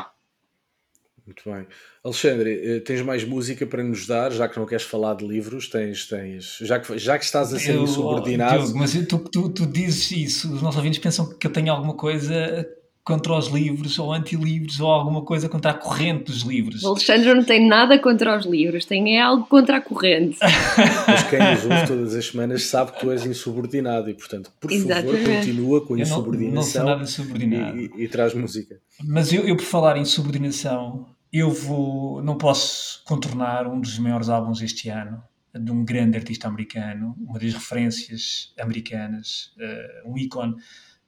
Muito 1.29 1.43
bem. 1.45 1.67
Alexandre, 2.03 2.59
eh, 2.63 2.79
tens 2.79 3.03
mais 3.03 3.23
música 3.23 3.63
para 3.67 3.83
nos 3.83 4.07
dar, 4.07 4.31
já 4.31 4.49
que 4.49 4.57
não 4.57 4.65
queres 4.65 4.83
falar 4.83 5.13
de 5.13 5.27
livros, 5.27 5.69
tens, 5.69 6.07
tens 6.07 6.57
já, 6.61 6.79
que, 6.79 6.97
já 6.97 7.19
que 7.19 7.25
estás 7.25 7.53
a 7.53 7.59
ser 7.59 7.75
eu, 7.75 7.83
insubordinado. 7.83 8.63
Diogo, 8.63 8.79
mas 8.79 8.93
tu, 9.07 9.19
tu, 9.19 9.49
tu 9.49 9.67
dizes 9.67 10.09
isso, 10.09 10.51
os 10.51 10.63
nossos 10.63 10.77
ouvintes 10.77 10.97
pensam 10.97 11.29
que 11.29 11.45
eu 11.45 11.51
tenho 11.51 11.71
alguma 11.71 11.93
coisa 11.93 12.67
contra 13.09 13.33
os 13.33 13.47
livros 13.47 13.97
ou 13.97 14.13
anti-livros 14.13 14.79
ou 14.79 14.87
alguma 14.87 15.23
coisa 15.23 15.49
contra 15.49 15.71
a 15.71 15.73
corrente 15.73 16.25
dos 16.25 16.41
livros. 16.41 16.83
O 16.83 16.89
Alexandre 16.89 17.33
não 17.33 17.43
tem 17.43 17.67
nada 17.67 17.97
contra 17.97 18.37
os 18.37 18.45
livros, 18.45 18.85
tem 18.85 19.17
é 19.17 19.21
algo 19.21 19.47
contra 19.47 19.77
a 19.77 19.81
corrente. 19.81 20.37
Mas 21.07 21.23
quem 21.27 21.39
nos 21.39 21.63
ouve 21.63 21.87
todas 21.87 22.15
as 22.15 22.25
semanas 22.25 22.63
sabe 22.63 22.91
que 22.91 22.99
tu 22.99 23.11
és 23.11 23.25
insubordinado 23.25 24.09
e, 24.11 24.13
portanto, 24.13 24.51
por 24.59 24.71
Exatamente. 24.71 25.23
favor, 25.23 25.35
continua 25.35 25.85
com 25.85 25.93
a 25.95 25.99
insubordinação 25.99 26.85
não, 26.85 26.95
não 26.97 27.03
insubordinado. 27.03 27.79
E, 27.79 27.91
e, 27.97 28.03
e, 28.03 28.07
traz 28.07 28.33
música. 28.35 28.79
Mas 29.03 29.33
eu, 29.33 29.47
eu, 29.47 29.55
por 29.55 29.65
falar 29.65 29.97
em 29.97 30.01
insubordinação, 30.01 31.07
eu 31.31 31.51
vou, 31.51 32.21
não 32.21 32.37
posso 32.37 33.03
contornar 33.05 33.67
um 33.67 33.79
dos 33.79 33.97
maiores 33.99 34.29
álbuns 34.29 34.61
este 34.61 34.89
ano, 34.89 35.23
de 35.53 35.71
um 35.71 35.83
grande 35.83 36.17
artista 36.17 36.47
americano, 36.47 37.15
uma 37.19 37.39
das 37.39 37.53
referências 37.53 38.53
americanas, 38.59 39.53
uh, 39.57 40.11
um 40.11 40.17
ícone 40.17 40.55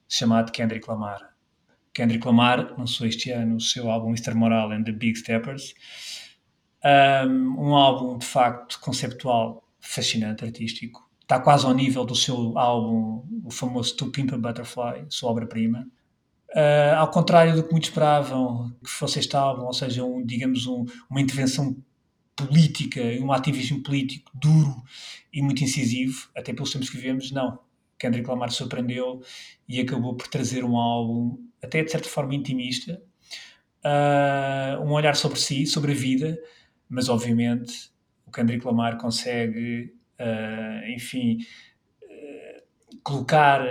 chamado 0.07 0.51
Kendrick 0.51 0.88
Lamar. 0.88 1.32
Kendrick 1.93 2.26
Lamar 2.26 2.74
lançou 2.78 3.05
este 3.05 3.32
ano 3.32 3.57
o 3.57 3.61
seu 3.61 3.89
álbum 3.89 4.09
Mr. 4.09 4.34
Moral 4.34 4.72
and 4.72 4.84
the 4.84 4.91
Big 4.91 5.17
Steppers, 5.17 5.74
um, 6.84 7.69
um 7.69 7.76
álbum 7.76 8.17
de 8.17 8.26
facto 8.26 8.80
conceptual 8.80 9.67
fascinante, 9.80 10.45
artístico, 10.45 11.09
está 11.22 11.39
quase 11.39 11.65
ao 11.65 11.74
nível 11.74 12.05
do 12.05 12.15
seu 12.15 12.57
álbum, 12.57 13.26
o 13.43 13.51
famoso 13.51 13.95
To 13.95 14.11
Pimp 14.11 14.34
a 14.34 14.38
Butterfly, 14.38 15.05
sua 15.09 15.32
obra-prima. 15.32 15.88
Uh, 16.54 16.95
ao 16.97 17.10
contrário 17.10 17.56
do 17.56 17.64
que 17.64 17.72
muitos 17.72 17.89
esperavam 17.89 18.76
que 18.84 18.89
fosse 18.89 19.20
este 19.20 19.36
álbum, 19.38 19.64
ou 19.64 19.74
seja, 19.74 20.04
um, 20.04 20.26
digamos, 20.26 20.68
um, 20.68 20.86
uma 21.10 21.22
intervenção 21.22 21.78
política 22.36 22.99
e 22.99 23.22
um 23.22 23.32
ativismo 23.32 23.82
político 23.82 24.30
duro 24.34 24.76
e 25.32 25.41
muito 25.41 25.64
incisivo, 25.64 26.30
até 26.36 26.54
pelos 26.54 26.72
tempos 26.72 26.89
que 26.89 26.97
vivemos, 26.97 27.32
não. 27.32 27.60
Kendrick 27.97 28.28
Lamar 28.28 28.52
surpreendeu 28.52 29.22
e 29.70 29.80
acabou 29.80 30.16
por 30.16 30.28
trazer 30.28 30.66
um 30.66 30.76
álbum, 30.76 31.38
até 31.64 31.84
de 31.84 31.91
certa 31.91 32.10
forma 32.10 32.36
intimista, 32.36 33.02
uh, 33.86 34.82
um 34.84 34.91
olhar 34.91 35.16
sobre 35.16 35.39
si, 35.39 35.66
sobre 35.66 35.93
a 35.93 35.95
vida, 35.95 36.38
mas 36.89 37.08
obviamente 37.08 37.91
o 38.26 38.32
Kendrick 38.32 38.66
Lamar 38.66 38.97
consegue, 38.97 39.93
uh, 40.20 40.89
enfim, 40.89 41.38
colocar 43.04 43.62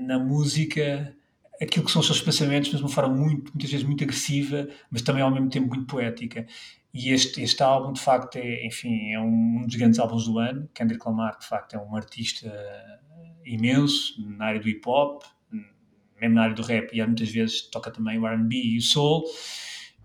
na 0.00 0.18
música 0.18 1.14
aquilo 1.60 1.84
que 1.84 1.92
são 1.92 2.00
os 2.00 2.06
seus 2.06 2.20
pensamentos, 2.20 2.70
mas 2.70 2.78
de 2.78 2.84
uma 2.84 2.92
forma 2.92 3.14
muito, 3.14 3.52
muitas 3.52 3.70
vezes 3.70 3.86
muito 3.86 4.02
agressiva, 4.04 4.68
mas 4.90 5.02
também 5.02 5.22
ao 5.22 5.30
mesmo 5.30 5.48
tempo 5.48 5.68
muito 5.68 5.86
poética. 5.86 6.46
E 6.92 7.10
este, 7.10 7.42
este 7.42 7.62
álbum, 7.62 7.92
de 7.92 8.00
facto, 8.00 8.36
é, 8.36 8.66
enfim, 8.66 9.12
é 9.12 9.20
um 9.20 9.64
dos 9.66 9.74
grandes 9.74 9.98
álbuns 9.98 10.26
do 10.26 10.38
ano. 10.38 10.68
Kendrick 10.72 11.04
Lamar, 11.06 11.38
de 11.38 11.46
facto, 11.46 11.74
é 11.74 11.78
um 11.78 11.96
artista 11.96 12.52
imenso 13.44 14.14
na 14.36 14.46
área 14.46 14.60
do 14.60 14.68
hip 14.68 14.82
hop, 14.86 15.22
mesmo 16.20 16.36
na 16.36 16.44
área 16.44 16.54
do 16.54 16.62
rap, 16.62 16.90
e 16.92 17.04
muitas 17.04 17.28
vezes 17.30 17.62
toca 17.62 17.90
também 17.90 18.18
o 18.18 18.26
RB 18.26 18.54
e 18.54 18.78
o 18.78 18.82
soul. 18.82 19.24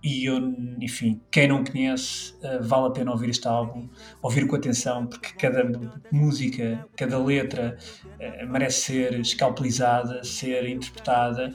E 0.02 0.26
eu, 0.26 0.38
enfim, 0.82 1.20
quem 1.30 1.48
não 1.48 1.64
conhece, 1.64 2.34
uh, 2.36 2.64
vale 2.64 2.88
a 2.88 2.92
pena 2.92 3.12
ouvir 3.12 3.30
este 3.30 3.48
álbum, 3.48 3.90
ouvir 4.22 4.48
com 4.48 4.56
atenção, 4.56 5.06
porque 5.06 5.34
cada 5.34 5.70
música, 6.10 6.88
cada 6.96 7.22
letra 7.22 7.78
uh, 8.06 8.50
merece 8.50 8.82
ser 8.82 9.20
escalpelizada, 9.20 10.24
ser 10.24 10.70
interpretada, 10.70 11.54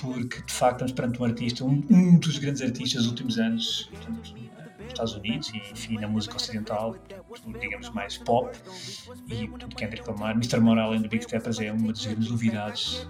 porque 0.00 0.42
de 0.42 0.52
facto 0.52 0.84
estamos 0.84 0.92
perante 0.92 1.20
um 1.20 1.24
artista, 1.24 1.64
um, 1.64 1.84
um 1.90 2.18
dos 2.18 2.38
grandes 2.38 2.62
artistas 2.62 3.02
dos 3.02 3.10
últimos 3.10 3.38
anos, 3.38 3.90
portanto, 3.90 4.41
Estados 4.92 5.14
Unidos 5.14 5.50
e, 5.54 5.58
enfim, 5.58 5.98
na 5.98 6.08
música 6.08 6.36
ocidental, 6.36 6.96
digamos 7.60 7.90
mais 7.90 8.18
pop. 8.18 8.50
E, 9.28 9.48
portanto, 9.48 9.76
Kendrick 9.76 10.08
Lamar, 10.08 10.34
Mr. 10.34 10.60
Morale 10.60 10.96
and 10.96 11.02
the 11.02 11.08
Big 11.08 11.24
Steppers 11.24 11.58
é 11.60 11.72
uma 11.72 11.92
das 11.92 12.04
grandes 12.04 12.30
novidades 12.30 13.06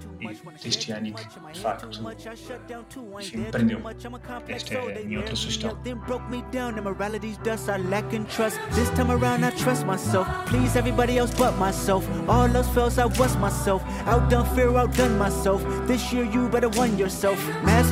deste 0.63 0.93
ano 0.93 1.09
e 1.09 1.13
que, 1.13 1.25
de 1.53 1.61
facto, 1.61 1.89
enfim, 3.21 3.39
me 3.39 3.45
prendeu. 3.47 3.81
Esta 4.49 4.75
é 4.75 5.03
a 5.03 5.05
minha 5.05 5.19
outra 5.19 5.37
sugestão. 5.37 5.77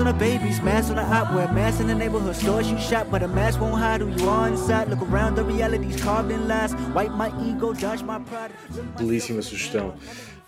On 0.01 0.05
the 0.05 0.12
babies, 0.14 0.61
on 0.61 0.97
the 0.97 1.03
eyewear 1.03 1.53
Mask 1.53 1.80
in 1.80 1.86
the 1.86 1.95
neighborhood 1.95 2.36
stores 2.36 2.70
you 2.70 2.78
shop 2.78 3.11
But 3.11 3.22
a 3.22 3.28
mask 3.28 3.61
won't 3.61 3.79
hide 3.80 4.02
who 4.02 4.10
you 4.20 4.28
are 4.28 4.48
inside. 4.50 4.90
Look 4.90 5.02
around, 5.10 5.36
the 5.36 5.44
reality's 5.44 6.00
carved 6.02 6.30
in 6.30 6.46
lies. 6.46 6.74
Wipe 6.94 7.12
my 7.12 7.30
ego, 7.48 7.72
dodge 7.72 8.02
my 8.02 8.18
pride. 8.18 8.52
Belíssima 8.98 9.40
sugestão. 9.42 9.94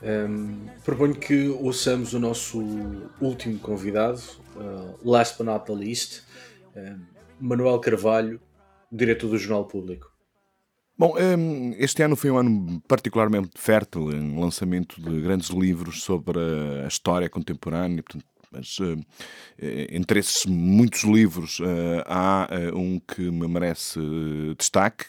Um, 0.03 0.67
proponho 0.85 1.15
que 1.15 1.49
ouçamos 1.49 2.13
o 2.13 2.19
nosso 2.19 2.61
último 3.21 3.59
convidado, 3.59 4.21
uh, 4.57 4.99
last 5.03 5.39
but 5.39 5.47
not 5.47 5.65
the 5.65 5.73
least, 5.73 6.25
um, 6.77 7.01
Manuel 7.41 7.79
Carvalho, 7.79 8.41
diretor 8.91 9.31
do 9.31 9.39
Jornal 9.39 9.65
Público. 9.65 10.11
Bom, 10.99 11.15
este 11.79 12.03
ano 12.03 12.15
foi 12.15 12.31
um 12.31 12.37
ano 12.37 12.83
particularmente 12.87 13.51
fértil 13.57 14.13
em 14.13 14.39
lançamento 14.39 15.01
de 15.01 15.21
grandes 15.21 15.49
livros 15.49 16.03
sobre 16.03 16.39
a 16.85 16.87
história 16.87 17.29
contemporânea, 17.29 18.03
portanto, 18.03 18.27
mas 18.53 18.79
uh, 18.79 18.99
entre 19.91 20.21
esses 20.21 20.45
muitos 20.47 21.03
livros 21.05 21.59
uh, 21.61 22.03
há 22.07 22.49
um 22.75 23.01
que 23.01 23.31
me 23.31 23.49
merece 23.49 23.99
destaque, 24.59 25.07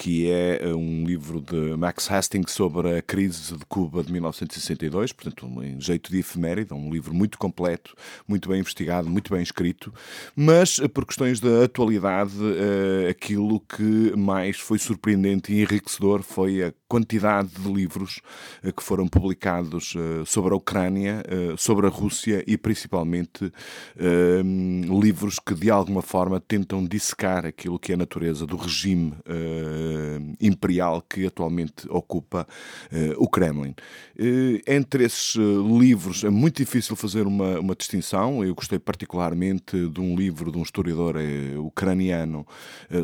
que 0.00 0.30
é 0.30 0.60
eh, 0.62 0.74
um 0.74 1.04
livro 1.04 1.42
de 1.42 1.76
Max 1.76 2.10
Hastings 2.10 2.52
sobre 2.52 2.96
a 2.96 3.02
crise 3.02 3.54
de 3.54 3.66
Cuba 3.66 4.02
de 4.02 4.10
1962, 4.10 5.12
portanto, 5.12 5.62
em 5.62 5.78
jeito 5.78 6.10
de 6.10 6.20
efeméride, 6.20 6.72
um 6.72 6.90
livro 6.90 7.12
muito 7.12 7.36
completo, 7.36 7.94
muito 8.26 8.48
bem 8.48 8.60
investigado, 8.60 9.10
muito 9.10 9.30
bem 9.30 9.42
escrito, 9.42 9.92
mas 10.34 10.78
eh, 10.78 10.88
por 10.88 11.04
questões 11.04 11.38
da 11.38 11.64
atualidade, 11.64 12.32
eh, 12.32 13.10
aquilo 13.10 13.60
que 13.60 14.16
mais 14.16 14.58
foi 14.58 14.78
surpreendente 14.78 15.52
e 15.52 15.60
enriquecedor 15.60 16.22
foi 16.22 16.62
a 16.62 16.72
quantidade 16.88 17.50
de 17.50 17.70
livros 17.70 18.22
que 18.74 18.82
foram 18.82 19.06
publicados 19.06 19.94
sobre 20.26 20.52
a 20.52 20.56
Ucrânia, 20.56 21.22
sobre 21.56 21.86
a 21.86 21.88
Rússia 21.88 22.42
e 22.48 22.56
principalmente 22.56 23.52
livros 25.00 25.38
que 25.38 25.54
de 25.54 25.70
alguma 25.70 26.02
forma 26.02 26.40
tentam 26.40 26.84
dissecar 26.84 27.46
aquilo 27.46 27.78
que 27.78 27.92
é 27.92 27.94
a 27.94 27.98
natureza 27.98 28.44
do 28.44 28.56
regime 28.56 29.14
imperial 30.40 31.02
que 31.02 31.26
atualmente 31.26 31.86
ocupa 31.88 32.46
uh, 32.92 33.22
o 33.22 33.28
Kremlin. 33.28 33.74
Uh, 34.18 34.60
entre 34.66 35.04
esses 35.04 35.34
livros 35.36 36.24
é 36.24 36.30
muito 36.30 36.56
difícil 36.56 36.96
fazer 36.96 37.26
uma, 37.26 37.58
uma 37.60 37.74
distinção. 37.74 38.44
Eu 38.44 38.54
gostei 38.54 38.78
particularmente 38.78 39.88
de 39.88 40.00
um 40.00 40.16
livro 40.16 40.50
de 40.50 40.58
um 40.58 40.62
historiador 40.62 41.16
ucraniano 41.58 42.46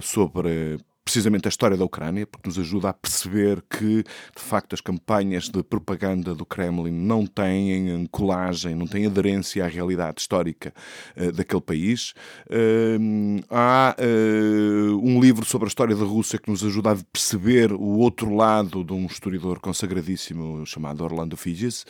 sobre 0.01 0.79
precisamente 1.07 1.47
a 1.47 1.49
história 1.49 1.77
da 1.77 1.85
Ucrânia, 1.85 2.27
porque 2.27 2.49
nos 2.49 2.59
ajuda 2.59 2.89
a 2.89 2.93
perceber 2.93 3.63
que, 3.71 4.03
de 4.03 4.43
facto, 4.43 4.75
as 4.75 4.81
campanhas 4.81 5.49
de 5.49 5.63
propaganda 5.63 6.35
do 6.35 6.45
Kremlin 6.45 6.91
não 6.91 7.25
têm 7.25 8.07
colagem, 8.11 8.75
não 8.75 8.89
têm 8.89 9.07
aderência 9.07 9.65
à 9.65 9.69
realidade 9.69 10.21
histórica 10.21 10.75
uh, 11.17 11.31
daquele 11.31 11.61
país. 11.61 12.13
Uh, 12.51 13.41
há 13.49 13.95
uh, 14.01 14.99
um 15.01 15.21
livro 15.21 15.47
sobre 15.47 15.67
a 15.67 15.69
história 15.69 15.95
da 15.95 16.05
Rússia 16.05 16.41
que 16.41 16.51
nos 16.51 16.65
ajuda 16.65 16.91
a 16.91 16.97
perceber 17.13 17.73
o 17.73 17.99
outro 17.99 18.35
lado 18.35 18.83
de 18.83 18.93
um 18.93 19.07
historiador 19.07 19.61
consagradíssimo 19.61 20.67
chamado 20.67 21.05
Orlando 21.05 21.37
Figes, 21.37 21.87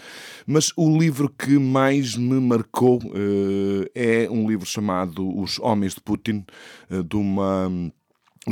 mas 0.47 0.71
o 0.77 0.95
livro 0.99 1.31
que 1.31 1.59
mais 1.59 2.17
me 2.17 2.39
marcou 2.39 3.01
é 3.95 4.29
um 4.31 4.47
livro 4.47 4.67
chamado 4.67 5.27
Os 5.41 5.59
Homens 5.59 5.95
de 5.95 6.03
Putin, 6.03 6.45
de 6.91 7.17
uma 7.17 7.71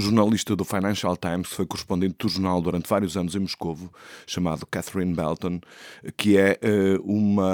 jornalista 0.00 0.56
do 0.56 0.64
Financial 0.64 1.16
Times, 1.16 1.48
foi 1.48 1.66
correspondente 1.66 2.16
do 2.18 2.28
jornal 2.28 2.60
durante 2.60 2.88
vários 2.88 3.16
anos 3.16 3.34
em 3.34 3.38
Moscou, 3.38 3.78
chamado 4.26 4.66
Catherine 4.66 5.14
Belton, 5.14 5.60
que 6.16 6.36
é 6.36 6.58
uh, 6.62 7.02
uma 7.02 7.52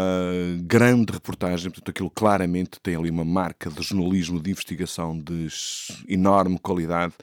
grande 0.63 1.13
reportagem, 1.13 1.71
portanto 1.71 1.91
aquilo 1.91 2.11
claramente 2.11 2.81
tem 2.83 2.97
ali 2.97 3.11
uma 3.11 3.25
marca 3.25 3.69
de 3.69 3.83
jornalismo 3.83 4.41
de 4.41 4.51
investigação 4.51 5.19
de 5.19 5.49
enorme 6.09 6.59
qualidade, 6.59 7.15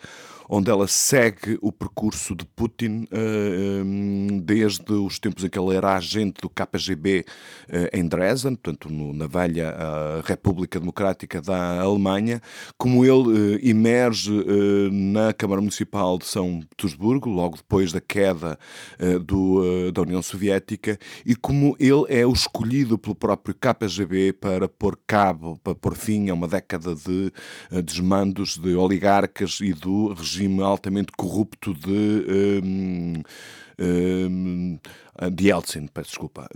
onde 0.49 0.71
ela 0.71 0.87
segue 0.87 1.57
o 1.61 1.71
percurso 1.71 2.35
de 2.35 2.45
Putin 2.45 3.07
uh, 3.11 4.41
desde 4.41 4.93
os 4.93 5.19
tempos 5.19 5.43
em 5.43 5.49
que 5.49 5.59
ele 5.59 5.75
era 5.75 5.95
agente 5.95 6.41
do 6.41 6.49
KGB 6.49 7.25
eh, 7.69 7.89
em 7.93 8.07
Dresden, 8.07 8.55
portanto 8.55 8.89
na 8.89 9.27
velha 9.27 9.75
República 10.23 10.79
Democrática 10.79 11.41
da 11.41 11.81
Alemanha, 11.81 12.41
como 12.77 13.05
ele 13.05 13.59
emerge 13.67 14.31
na 14.91 15.33
Câmara 15.33 15.61
Municipal 15.61 16.17
de 16.17 16.25
São 16.25 16.61
Petersburgo, 16.61 17.29
logo 17.29 17.57
depois 17.57 17.91
da 17.91 17.99
queda 17.99 18.57
do, 19.25 19.91
da 19.91 20.01
União 20.01 20.21
Soviética, 20.21 20.97
e 21.25 21.35
como 21.35 21.75
ele 21.79 22.05
é 22.09 22.25
o 22.25 22.33
escolhido 22.33 22.97
pelo 22.97 23.15
próprio 23.15 23.55
KGB 23.55 24.33
para 24.33 24.67
pôr 24.67 24.97
cabo, 25.05 25.59
para 25.63 25.75
pôr 25.75 25.95
fim 25.95 26.29
a 26.29 26.33
uma 26.33 26.47
década 26.47 26.95
de 26.95 27.31
desmandos 27.83 28.57
de 28.57 28.75
oligarcas 28.75 29.59
e 29.61 29.73
do 29.73 30.13
regime 30.13 30.36
regime 30.37 30.63
altamente 30.63 31.11
corrupto 31.17 31.73
de. 31.73 32.61
Um, 32.63 33.23
um, 33.79 34.79
de 35.31 35.47
Yeltsin, 35.47 35.87
peço 35.87 36.09
desculpa. 36.09 36.47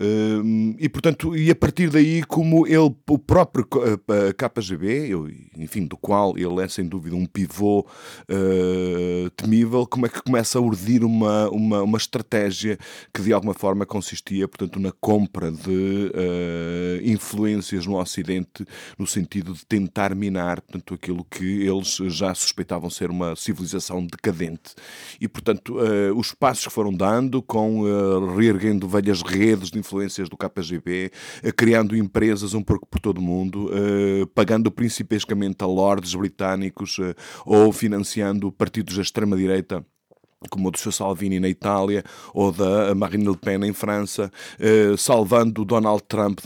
E, 0.78 0.90
portanto, 0.90 1.36
e 1.36 1.50
a 1.50 1.56
partir 1.56 1.90
daí, 1.90 2.24
como 2.24 2.68
ele, 2.68 2.96
o 3.10 3.18
próprio 3.18 3.68
KGB, 3.68 5.08
eu, 5.08 5.30
enfim, 5.58 5.86
do 5.86 5.98
qual 5.98 6.38
ele 6.38 6.62
é 6.62 6.68
sem 6.68 6.88
dúvida 6.88 7.16
um 7.16 7.26
pivô 7.26 7.86
uh, 8.30 9.30
temível, 9.32 9.86
como 9.86 10.06
é 10.06 10.10
que 10.10 10.22
começa 10.22 10.58
a 10.58 10.62
urdir 10.62 11.04
uma, 11.04 11.50
uma, 11.50 11.84
uma 11.84 11.98
estratégia 11.98 12.78
que 13.14 13.22
de 13.22 13.34
alguma 13.34 13.54
forma 13.54 13.86
consistia, 13.86 14.48
portanto, 14.48 14.80
na 14.80 14.92
compra 14.92 15.52
de 15.52 16.12
uh, 16.14 17.04
influências 17.04 17.86
no 17.86 18.00
Ocidente, 18.00 18.66
no 18.98 19.06
sentido 19.06 19.54
de 19.54 19.66
tentar 19.66 20.16
minar, 20.16 20.62
portanto, 20.62 20.94
aquilo 20.94 21.26
que 21.26 21.64
eles 21.64 21.96
já 22.08 22.34
suspeitavam 22.34 22.90
ser 22.90 23.10
uma 23.10 23.36
civilização 23.36 24.06
decadente. 24.06 24.74
E, 25.20 25.28
portanto, 25.28 25.78
uh, 25.78 26.18
os 26.18 26.34
passos 26.34 26.68
que 26.68 26.74
foram 26.74 26.94
dando 26.94 27.42
com 27.42 27.82
uh, 27.82 28.36
erguendo 28.52 28.88
velhas 28.88 29.22
redes 29.22 29.70
de 29.70 29.80
influências 29.80 30.30
do 30.30 30.38
KGB, 30.38 31.12
eh, 31.44 31.52
criando 31.52 31.96
empresas 31.96 32.54
um 32.54 32.62
pouco 32.62 32.88
por 32.88 33.00
todo 33.00 33.18
o 33.18 33.22
mundo, 33.22 33.70
eh, 33.74 34.26
pagando 34.34 34.72
principescamente 34.72 35.64
a 35.64 35.68
lords 35.68 36.14
britânicos 36.14 36.98
eh, 37.00 37.16
ou 37.46 37.72
financiando 37.72 38.52
partidos 38.52 38.96
da 38.96 39.02
extrema-direita 39.02 39.86
como 40.50 40.70
o 40.70 40.72
do 40.72 40.80
Sr. 40.80 40.92
Salvini 40.92 41.40
na 41.40 41.48
Itália 41.48 42.04
ou 42.34 42.52
da 42.52 42.96
Marine 42.96 43.28
Le 43.28 43.38
Pen 43.38 43.64
em 43.64 43.74
França, 43.74 44.32
eh, 44.60 44.96
salvando 44.98 45.64
Donald 45.64 46.04
Trump 46.08 46.40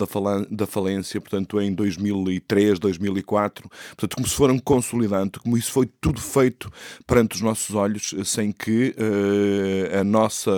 da, 0.50 0.66
falência, 0.68 1.22
portanto, 1.22 1.62
em 1.62 1.74
2003, 1.74 2.78
2004, 2.78 3.70
portanto, 3.70 4.16
como 4.16 4.28
se 4.28 4.36
foram 4.36 4.60
consolidando, 4.60 5.40
como 5.40 5.58
isso 5.58 5.72
foi 5.72 5.86
tudo 5.86 6.20
feito 6.20 6.70
perante 7.08 7.36
os 7.36 7.42
nossos 7.42 7.74
olhos, 7.74 8.14
eh, 8.18 8.24
sem 8.24 8.52
que 8.52 8.94
eh, 8.98 10.00
a 10.00 10.04
nossa 10.04 10.52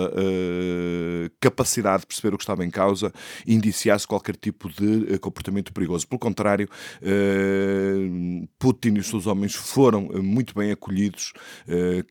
capacidade 1.40 2.00
de 2.00 2.06
perceber 2.06 2.34
o 2.34 2.38
que 2.38 2.42
estava 2.42 2.64
em 2.64 2.70
causa 2.70 3.12
indiciasse 3.46 4.06
qualquer 4.06 4.36
tipo 4.36 4.68
de 4.68 5.18
comportamento 5.18 5.72
perigoso. 5.72 6.06
Pelo 6.06 6.18
contrário, 6.18 6.68
Putin 8.58 8.94
e 8.94 8.98
os 9.00 9.08
seus 9.08 9.26
homens 9.26 9.54
foram 9.54 10.08
muito 10.22 10.54
bem 10.54 10.70
acolhidos, 10.70 11.32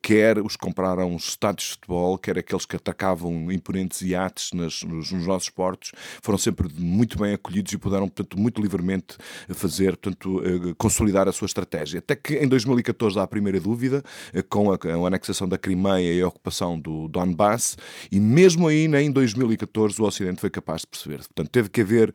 quer 0.02 0.40
os 0.40 0.56
compraram 0.56 1.17
os 1.18 1.30
estádios 1.30 1.68
de 1.68 1.74
futebol, 1.74 2.18
quer 2.18 2.38
aqueles 2.38 2.66
que 2.66 2.76
atacavam 2.76 3.52
imponentes 3.52 4.02
iates 4.02 4.52
nas, 4.54 4.82
nos, 4.84 5.12
nos, 5.12 5.28
nossos 5.28 5.50
portos, 5.50 5.92
foram 6.22 6.38
sempre 6.38 6.68
muito 6.78 7.18
bem 7.18 7.34
acolhidos 7.34 7.74
e 7.74 7.78
puderam, 7.78 8.08
portanto, 8.08 8.40
muito 8.40 8.62
livremente 8.62 9.18
fazer, 9.50 9.98
portanto, 9.98 10.40
uh, 10.40 10.76
consolidar 10.76 11.28
a 11.28 11.32
sua 11.32 11.46
estratégia. 11.46 12.00
Até 12.00 12.16
que 12.16 12.36
em 12.36 12.48
2014 12.48 13.20
há 13.20 13.24
a 13.24 13.28
primeira 13.28 13.60
dúvida, 13.60 14.04
uh, 14.34 14.44
com 14.44 14.72
a, 14.72 14.76
a, 14.76 15.08
anexação 15.08 15.48
da 15.48 15.58
Crimeia 15.58 16.14
e 16.14 16.22
a 16.22 16.28
ocupação 16.28 16.80
do 16.80 17.08
Donbass, 17.08 17.78
e 18.12 18.20
mesmo 18.20 18.68
aí, 18.68 18.88
nem 18.88 19.08
em 19.08 19.12
2014, 19.12 20.02
o 20.02 20.06
Ocidente 20.06 20.40
foi 20.40 20.50
capaz 20.50 20.82
de 20.82 20.88
perceber. 20.88 21.18
Portanto, 21.18 21.50
teve 21.50 21.70
que 21.70 21.82
haver 21.82 22.14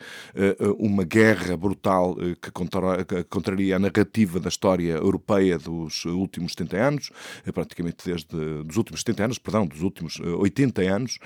uma 0.79 1.05
guerra 1.05 1.57
brutal 1.57 2.17
que, 2.41 2.51
contra, 2.51 3.05
que 3.05 3.25
contraria 3.25 3.77
a 3.77 3.79
narrativa 3.79 4.39
da 4.39 4.49
história 4.49 4.93
europeia 4.93 5.59
dos 5.59 6.05
últimos 6.05 6.53
70 6.53 6.77
anos, 6.77 7.11
praticamente 7.53 8.05
desde 8.05 8.63
dos 8.65 8.77
últimos 8.77 8.92
70 9.01 9.25
anos, 9.25 9.39
perdão, 9.39 9.67
dos 9.67 9.83
últimos 9.83 10.19
80 10.21 10.83
anos, 10.83 11.19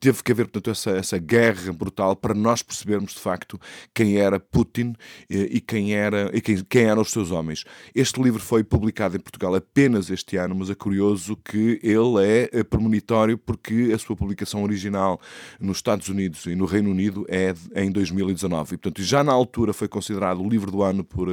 teve 0.00 0.22
que 0.22 0.32
haver, 0.32 0.46
portanto, 0.46 0.70
essa, 0.70 0.90
essa 0.90 1.18
guerra 1.18 1.72
brutal 1.72 2.16
para 2.16 2.34
nós 2.34 2.62
percebermos 2.62 3.12
de 3.12 3.20
facto 3.20 3.60
quem 3.94 4.16
era 4.16 4.38
Putin 4.38 4.94
e 5.28 5.60
quem, 5.60 5.94
era, 5.94 6.30
e 6.34 6.40
quem, 6.40 6.62
quem 6.64 6.84
eram 6.84 7.02
os 7.02 7.10
seus 7.10 7.30
homens. 7.30 7.64
Este 7.94 8.20
livro 8.20 8.40
foi 8.40 8.64
publicado 8.64 9.16
em 9.16 9.20
Portugal 9.20 9.54
apenas 9.54 10.10
este 10.10 10.36
ano, 10.36 10.54
mas 10.54 10.70
é 10.70 10.74
curioso 10.74 11.36
que 11.36 11.80
ele 11.82 12.48
é 12.52 12.64
premonitório 12.64 13.36
porque 13.38 13.92
a 13.94 13.98
sua 13.98 14.16
publicação 14.16 14.62
original 14.62 15.20
nos 15.60 15.78
Estados 15.78 16.08
Unidos 16.08 16.46
e 16.46 16.54
no 16.54 16.64
Reino 16.64 16.90
Unido 16.90 17.26
é 17.28 17.54
em 17.74 17.90
2019. 17.90 18.74
E, 18.74 18.78
portanto, 18.78 19.02
já 19.02 19.22
na 19.22 19.32
altura 19.32 19.72
foi 19.72 19.88
considerado 19.88 20.40
o 20.40 20.48
livro 20.48 20.70
do 20.70 20.82
ano 20.82 21.04
por 21.04 21.28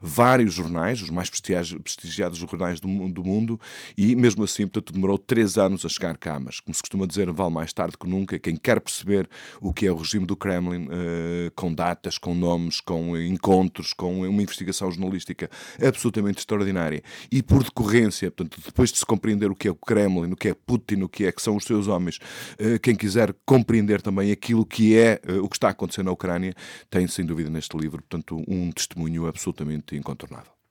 vários 0.00 0.54
jornais, 0.54 1.00
os 1.02 1.10
mais 1.10 1.30
prestigiados 1.30 2.38
jornais 2.38 2.80
do, 2.80 2.88
do, 3.08 3.24
mundo, 3.24 3.60
e 3.96 4.14
mesmo 4.14 4.44
assim, 4.44 4.66
portanto, 4.66 4.91
demorou 4.92 5.18
três 5.18 5.58
anos 5.58 5.84
a 5.84 5.88
chegar 5.88 6.16
cá. 6.16 6.38
Mas, 6.38 6.60
como 6.60 6.74
se 6.74 6.82
costuma 6.82 7.06
dizer, 7.06 7.30
vale 7.32 7.52
mais 7.52 7.72
tarde 7.72 7.96
que 7.98 8.08
nunca. 8.08 8.38
Quem 8.38 8.56
quer 8.56 8.80
perceber 8.80 9.28
o 9.60 9.72
que 9.72 9.86
é 9.86 9.92
o 9.92 9.96
regime 9.96 10.26
do 10.26 10.36
Kremlin, 10.36 10.86
uh, 10.86 11.50
com 11.54 11.72
datas, 11.72 12.18
com 12.18 12.34
nomes, 12.34 12.80
com 12.80 13.16
encontros, 13.16 13.92
com 13.92 14.20
uma 14.28 14.42
investigação 14.42 14.90
jornalística 14.90 15.50
absolutamente 15.84 16.38
extraordinária, 16.38 17.02
e 17.30 17.42
por 17.42 17.64
decorrência, 17.64 18.30
portanto, 18.30 18.60
depois 18.64 18.92
de 18.92 18.98
se 18.98 19.06
compreender 19.06 19.50
o 19.50 19.54
que 19.54 19.68
é 19.68 19.70
o 19.70 19.74
Kremlin, 19.74 20.32
o 20.32 20.36
que 20.36 20.48
é 20.48 20.54
Putin, 20.54 21.02
o 21.02 21.08
que 21.08 21.24
é 21.24 21.32
que 21.32 21.42
são 21.42 21.56
os 21.56 21.64
seus 21.64 21.88
homens, 21.88 22.18
uh, 22.60 22.78
quem 22.80 22.94
quiser 22.94 23.34
compreender 23.44 24.02
também 24.02 24.30
aquilo 24.30 24.64
que 24.64 24.96
é 24.96 25.20
o 25.42 25.48
que 25.48 25.56
está 25.56 25.70
acontecendo 25.70 26.06
na 26.06 26.12
Ucrânia, 26.12 26.54
tem 26.90 27.06
sem 27.06 27.24
dúvida 27.24 27.50
neste 27.50 27.76
livro, 27.76 28.02
portanto, 28.02 28.42
um 28.46 28.70
testemunho 28.70 29.26
absolutamente 29.26 29.96
incontornável. 29.96 30.61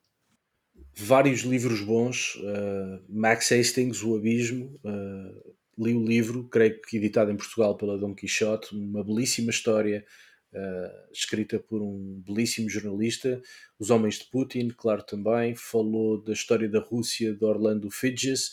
Vários 0.94 1.40
livros 1.40 1.80
bons, 1.80 2.36
uh, 2.36 3.02
Max 3.08 3.50
Hastings, 3.50 4.02
O 4.02 4.14
Abismo, 4.14 4.78
uh, 4.84 5.54
li 5.78 5.94
o 5.94 6.04
livro, 6.04 6.44
creio 6.48 6.80
que 6.82 6.96
editado 6.98 7.30
em 7.30 7.36
Portugal 7.36 7.76
pela 7.76 7.98
Dom 7.98 8.14
Quixote, 8.14 8.76
uma 8.76 9.02
belíssima 9.02 9.50
história 9.50 10.04
uh, 10.52 11.12
escrita 11.12 11.58
por 11.58 11.80
um 11.80 12.22
belíssimo 12.26 12.68
jornalista. 12.68 13.40
Os 13.78 13.90
Homens 13.90 14.18
de 14.18 14.26
Putin, 14.26 14.68
claro 14.68 15.02
também, 15.02 15.54
falou 15.56 16.22
da 16.22 16.32
história 16.32 16.68
da 16.68 16.80
Rússia 16.80 17.34
de 17.34 17.44
Orlando 17.44 17.90
Fidges 17.90 18.52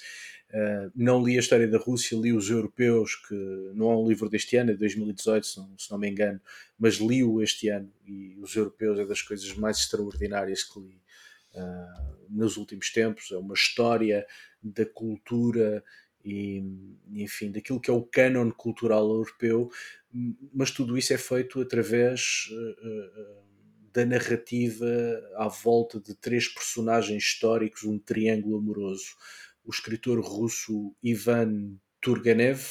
Uh, 0.52 0.92
não 0.96 1.24
li 1.24 1.38
a 1.38 1.40
história 1.40 1.68
da 1.68 1.78
Rússia, 1.78 2.18
li 2.18 2.34
os 2.34 2.50
europeus, 2.50 3.16
que 3.16 3.36
não 3.76 3.92
é 3.92 3.96
um 3.96 4.08
livro 4.08 4.28
deste 4.28 4.58
ano, 4.58 4.72
é 4.72 4.74
de 4.74 4.80
2018, 4.80 5.46
se 5.46 5.58
não, 5.60 5.78
se 5.78 5.92
não 5.92 6.00
me 6.00 6.10
engano, 6.10 6.42
mas 6.78 6.96
li-o 6.96 7.40
este 7.42 7.70
ano 7.70 7.92
e 8.04 8.36
os 8.42 8.56
europeus 8.56 8.98
é 8.98 9.06
das 9.06 9.22
coisas 9.22 9.54
mais 9.54 9.78
extraordinárias 9.78 10.64
que 10.64 10.80
li 10.80 11.00
uh, 11.56 12.28
nos 12.30 12.58
últimos 12.58 12.92
tempos. 12.92 13.32
É 13.32 13.38
uma 13.38 13.54
história 13.54 14.26
da 14.62 14.86
cultura 14.86 15.84
e, 16.24 16.64
enfim, 17.14 17.52
daquilo 17.52 17.80
que 17.80 17.90
é 17.90 17.94
o 17.94 18.04
canon 18.04 18.52
cultural 18.52 19.08
europeu, 19.08 19.70
mas 20.54 20.72
tudo 20.72 20.98
isso 20.98 21.14
é 21.14 21.18
feito 21.18 21.62
através. 21.62 22.50
Uh, 22.52 23.50
da 23.92 24.06
narrativa 24.06 24.86
à 25.36 25.48
volta 25.48 26.00
de 26.00 26.14
três 26.14 26.48
personagens 26.48 27.24
históricos, 27.24 27.84
um 27.84 27.98
triângulo 27.98 28.58
amoroso 28.58 29.16
o 29.70 29.72
escritor 29.72 30.20
russo 30.20 30.96
Ivan 31.04 31.76
Turgenev, 32.02 32.62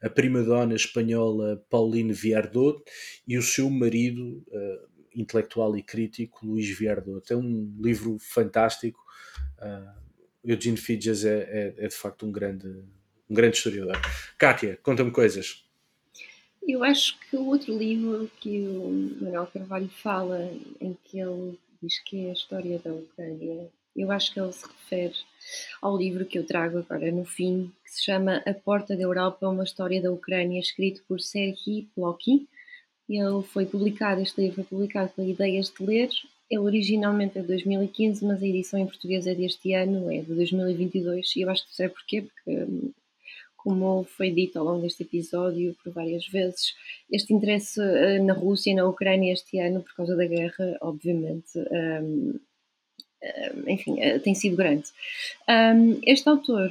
a 0.00 0.08
prima-dona 0.08 0.76
espanhola 0.76 1.64
Pauline 1.68 2.12
Viardot 2.12 2.84
e 3.26 3.36
o 3.36 3.42
seu 3.42 3.68
marido 3.68 4.44
uh, 4.46 4.95
intelectual 5.16 5.76
e 5.76 5.82
crítico 5.82 6.46
Luís 6.46 6.68
Viardot. 6.78 7.32
É 7.32 7.36
um 7.36 7.74
livro 7.80 8.18
fantástico. 8.18 9.00
Uh, 9.58 10.06
Eugene 10.44 10.76
Fidges 10.76 11.24
é, 11.24 11.38
é, 11.38 11.74
é, 11.84 11.88
de 11.88 11.94
facto 11.94 12.24
um 12.24 12.30
grande, 12.30 12.68
um 13.28 13.34
grande 13.34 13.56
historiador. 13.56 14.00
Kátia, 14.38 14.78
conta-me 14.82 15.10
coisas. 15.10 15.64
Eu 16.62 16.84
acho 16.84 17.18
que 17.20 17.36
o 17.36 17.46
outro 17.46 17.76
livro 17.76 18.30
que 18.40 18.66
o 18.68 19.18
Manuel 19.20 19.46
Carvalho 19.46 19.88
fala, 19.88 20.50
em 20.80 20.96
que 21.04 21.18
ele 21.18 21.58
diz 21.82 21.98
que 22.00 22.26
é 22.26 22.30
a 22.30 22.32
história 22.32 22.78
da 22.78 22.92
Ucrânia, 22.92 23.70
eu 23.96 24.10
acho 24.12 24.32
que 24.32 24.38
ele 24.38 24.52
se 24.52 24.66
refere 24.66 25.14
ao 25.80 25.96
livro 25.96 26.26
que 26.26 26.38
eu 26.38 26.46
trago 26.46 26.78
agora 26.78 27.10
no 27.10 27.24
fim, 27.24 27.72
que 27.82 27.90
se 27.90 28.04
chama 28.04 28.42
A 28.46 28.52
Porta 28.52 28.96
da 28.96 29.02
Europa, 29.02 29.48
uma 29.48 29.64
história 29.64 30.02
da 30.02 30.12
Ucrânia, 30.12 30.60
escrito 30.60 31.02
por 31.08 31.20
Serhii 31.20 31.88
Plokhy. 31.94 32.46
Ele 33.08 33.42
foi 33.42 33.66
publicado, 33.66 34.20
este 34.20 34.40
livro 34.40 34.56
foi 34.56 34.64
publicado 34.64 35.10
pela 35.10 35.28
Ideias 35.28 35.72
de 35.72 35.84
Ler. 35.84 36.10
Ele 36.50 36.60
originalmente 36.60 37.38
é 37.38 37.40
de 37.40 37.48
2015, 37.48 38.24
mas 38.24 38.42
a 38.42 38.46
edição 38.46 38.78
em 38.78 38.86
português 38.86 39.26
é 39.26 39.34
deste 39.34 39.72
ano, 39.74 40.10
é 40.12 40.20
de 40.20 40.34
2022, 40.34 41.36
e 41.36 41.40
eu 41.42 41.50
acho 41.50 41.66
que 41.66 41.74
sei 41.74 41.88
porquê, 41.88 42.22
porque 42.22 42.66
como 43.66 44.04
foi 44.04 44.30
dito 44.30 44.58
ao 44.58 44.64
longo 44.64 44.82
deste 44.82 45.02
episódio 45.02 45.76
por 45.82 45.92
várias 45.92 46.24
vezes, 46.28 46.76
este 47.10 47.34
interesse 47.34 47.80
eh, 47.80 48.20
na 48.20 48.32
Rússia 48.32 48.70
e 48.70 48.74
na 48.74 48.86
Ucrânia 48.86 49.32
este 49.32 49.58
ano, 49.58 49.82
por 49.82 49.92
causa 49.96 50.14
da 50.14 50.24
guerra, 50.24 50.78
obviamente, 50.80 51.58
um, 51.58 52.38
enfim, 53.66 54.00
eh, 54.00 54.20
tem 54.20 54.36
sido 54.36 54.54
grande. 54.54 54.84
este 56.04 56.28
autor 56.28 56.70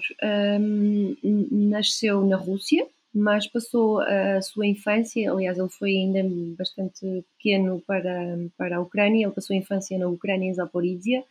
nasceu 1.51 2.25
na 2.25 2.37
Rússia, 2.37 2.87
mas 3.15 3.47
passou 3.47 4.01
a 4.01 4.41
sua 4.41 4.67
infância, 4.67 5.31
aliás, 5.31 5.57
ele 5.57 5.69
foi 5.69 5.91
ainda 5.91 6.19
bastante 6.57 7.23
pequeno 7.37 7.81
para, 7.87 8.37
para 8.57 8.75
a 8.75 8.81
Ucrânia, 8.81 9.25
ele 9.25 9.33
passou 9.33 9.55
a 9.55 9.57
infância 9.57 9.97
na 9.97 10.09
Ucrânia, 10.09 10.49
em 10.49 10.53
Zaporizhia, 10.53 11.23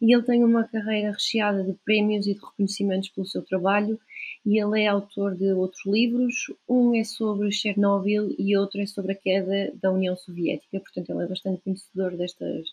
e 0.00 0.14
ele 0.14 0.22
tem 0.22 0.44
uma 0.44 0.62
carreira 0.62 1.10
recheada 1.10 1.64
de 1.64 1.72
prémios 1.84 2.28
e 2.28 2.34
de 2.34 2.40
reconhecimentos 2.40 3.08
pelo 3.08 3.26
seu 3.26 3.42
trabalho, 3.42 3.98
e 4.46 4.62
ele 4.62 4.82
é 4.82 4.86
autor 4.86 5.34
de 5.34 5.52
outros 5.52 5.84
livros, 5.86 6.52
um 6.68 6.94
é 6.94 7.02
sobre 7.02 7.50
Chernobyl 7.50 8.32
e 8.38 8.56
outro 8.56 8.80
é 8.80 8.86
sobre 8.86 9.12
a 9.12 9.16
queda 9.16 9.72
da 9.82 9.90
União 9.90 10.16
Soviética, 10.16 10.78
portanto 10.78 11.10
ele 11.10 11.24
é 11.24 11.26
bastante 11.26 11.62
conhecedor 11.62 12.16
destas, 12.16 12.70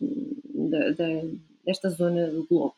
da, 0.69 0.91
da, 0.91 1.21
desta 1.65 1.89
zona 1.89 2.27
do 2.27 2.45
globo. 2.45 2.75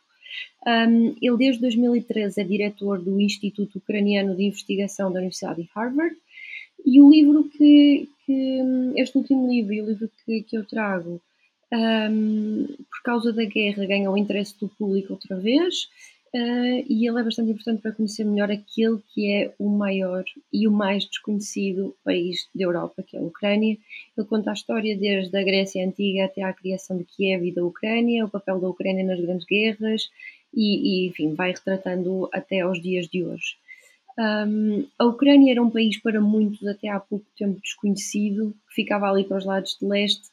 Um, 0.65 1.15
ele, 1.21 1.38
desde 1.38 1.61
2013, 1.61 2.39
é 2.39 2.43
diretor 2.43 3.01
do 3.01 3.19
Instituto 3.19 3.77
Ucraniano 3.77 4.36
de 4.36 4.43
Investigação 4.43 5.11
da 5.11 5.19
Universidade 5.19 5.61
de 5.61 5.69
Harvard. 5.75 6.15
E 6.86 7.01
o 7.01 7.09
livro 7.09 7.45
que, 7.45 8.09
que 8.25 8.59
este 8.97 9.17
último 9.17 9.49
livro 9.49 9.73
e 9.73 9.81
o 9.81 9.86
livro 9.86 10.09
que, 10.25 10.43
que 10.43 10.57
eu 10.57 10.65
trago, 10.65 11.21
um, 11.73 12.65
por 12.89 13.03
causa 13.03 13.34
da 13.34 13.45
guerra, 13.45 13.86
ganhou 13.86 14.13
o 14.13 14.17
interesse 14.17 14.57
do 14.59 14.69
público 14.69 15.13
outra 15.13 15.38
vez 15.38 15.88
uh, 16.36 16.86
e 16.89 17.07
ele 17.07 17.19
é 17.19 17.23
bastante 17.23 17.51
importante 17.51 17.81
para 17.81 17.91
conhecer 17.91 18.23
melhor 18.23 18.51
aquele 18.51 18.99
que 19.13 19.31
é 19.31 19.53
o 19.59 19.69
maior 19.69 20.23
e 20.51 20.67
o 20.67 20.71
mais 20.71 21.05
desconhecido 21.05 21.95
país 22.03 22.47
da 22.53 22.63
Europa, 22.63 23.03
que 23.03 23.15
é 23.15 23.19
a 23.19 23.23
Ucrânia. 23.23 23.77
Ele 24.17 24.27
conta 24.27 24.49
a 24.51 24.53
história 24.53 24.97
desde 24.97 25.38
a 25.38 25.43
Grécia 25.43 25.86
Antiga 25.86 26.25
até 26.25 26.41
à 26.41 26.53
criação 26.53 26.97
de 26.97 27.03
Kiev 27.03 27.47
e 27.47 27.51
da 27.51 27.63
Ucrânia, 27.63 28.25
o 28.25 28.29
papel 28.29 28.59
da 28.59 28.69
Ucrânia 28.69 29.03
nas 29.03 29.19
grandes 29.19 29.45
guerras 29.45 30.09
e, 30.53 31.05
e 31.05 31.07
enfim, 31.07 31.34
vai 31.34 31.51
retratando 31.51 32.29
até 32.34 32.61
aos 32.61 32.81
dias 32.81 33.07
de 33.07 33.23
hoje. 33.23 33.55
Um, 34.17 34.86
a 34.99 35.05
Ucrânia 35.05 35.51
era 35.51 35.63
um 35.63 35.71
país 35.71 35.97
para 35.97 36.21
muitos 36.21 36.65
até 36.67 36.88
há 36.88 36.99
pouco 36.99 37.25
tempo 37.36 37.59
desconhecido, 37.59 38.53
que 38.67 38.75
ficava 38.75 39.09
ali 39.09 39.23
para 39.23 39.38
os 39.38 39.45
lados 39.45 39.77
de 39.79 39.88
leste 39.88 40.32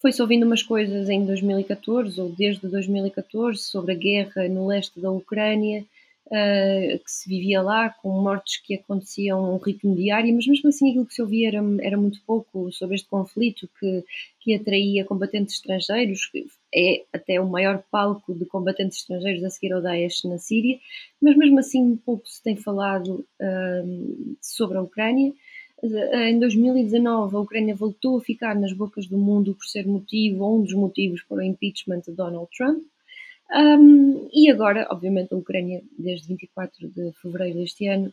foi-se 0.00 0.22
ouvindo 0.22 0.46
umas 0.46 0.62
coisas 0.62 1.08
em 1.08 1.24
2014 1.26 2.20
ou 2.20 2.30
desde 2.30 2.66
2014 2.66 3.58
sobre 3.58 3.92
a 3.92 3.96
guerra 3.96 4.48
no 4.48 4.66
leste 4.66 4.98
da 4.98 5.10
Ucrânia, 5.10 5.84
uh, 6.26 6.98
que 6.98 7.10
se 7.10 7.28
vivia 7.28 7.60
lá, 7.60 7.90
com 7.90 8.08
mortes 8.22 8.56
que 8.62 8.74
aconteciam 8.74 9.44
a 9.44 9.54
um 9.54 9.58
ritmo 9.58 9.94
diário, 9.94 10.34
mas 10.34 10.46
mesmo 10.46 10.70
assim 10.70 10.90
aquilo 10.90 11.04
que 11.04 11.14
se 11.14 11.20
ouvia 11.20 11.48
era, 11.48 11.62
era 11.82 11.98
muito 11.98 12.20
pouco 12.26 12.72
sobre 12.72 12.96
este 12.96 13.08
conflito 13.08 13.68
que, 13.78 14.04
que 14.40 14.54
atraía 14.54 15.04
combatentes 15.04 15.56
estrangeiros, 15.56 16.30
é 16.74 17.04
até 17.12 17.38
o 17.38 17.48
maior 17.48 17.82
palco 17.90 18.34
de 18.34 18.46
combatentes 18.46 18.98
estrangeiros 18.98 19.44
a 19.44 19.50
seguir 19.50 19.74
ao 19.74 19.82
Daesh 19.82 20.24
na 20.24 20.38
Síria, 20.38 20.78
mas 21.20 21.36
mesmo 21.36 21.58
assim 21.58 21.94
pouco 21.96 22.26
se 22.26 22.42
tem 22.42 22.56
falado 22.56 23.26
uh, 23.38 24.36
sobre 24.40 24.78
a 24.78 24.82
Ucrânia. 24.82 25.32
Em 25.82 26.38
2019, 26.38 27.36
a 27.36 27.40
Ucrânia 27.40 27.74
voltou 27.74 28.18
a 28.18 28.20
ficar 28.20 28.54
nas 28.54 28.72
bocas 28.72 29.06
do 29.06 29.16
mundo 29.16 29.54
por 29.54 29.64
ser 29.64 29.86
motivo, 29.86 30.44
ou 30.44 30.58
um 30.58 30.62
dos 30.62 30.74
motivos 30.74 31.22
para 31.22 31.38
o 31.38 31.42
impeachment 31.42 32.00
de 32.00 32.12
Donald 32.12 32.48
Trump. 32.56 32.84
Um, 33.52 34.28
e 34.32 34.50
agora, 34.50 34.86
obviamente, 34.90 35.32
a 35.32 35.36
Ucrânia, 35.36 35.82
desde 35.98 36.28
24 36.28 36.88
de 36.88 37.12
fevereiro 37.20 37.58
deste 37.58 37.86
ano, 37.88 38.12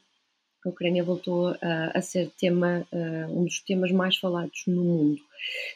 a 0.67 0.71
Ucrânia 0.71 1.03
voltou 1.03 1.47
a, 1.61 1.91
a 1.93 2.01
ser 2.01 2.29
tema, 2.37 2.85
uh, 2.91 3.39
um 3.39 3.45
dos 3.45 3.61
temas 3.61 3.91
mais 3.91 4.17
falados 4.17 4.63
no 4.67 4.83
mundo. 4.83 5.21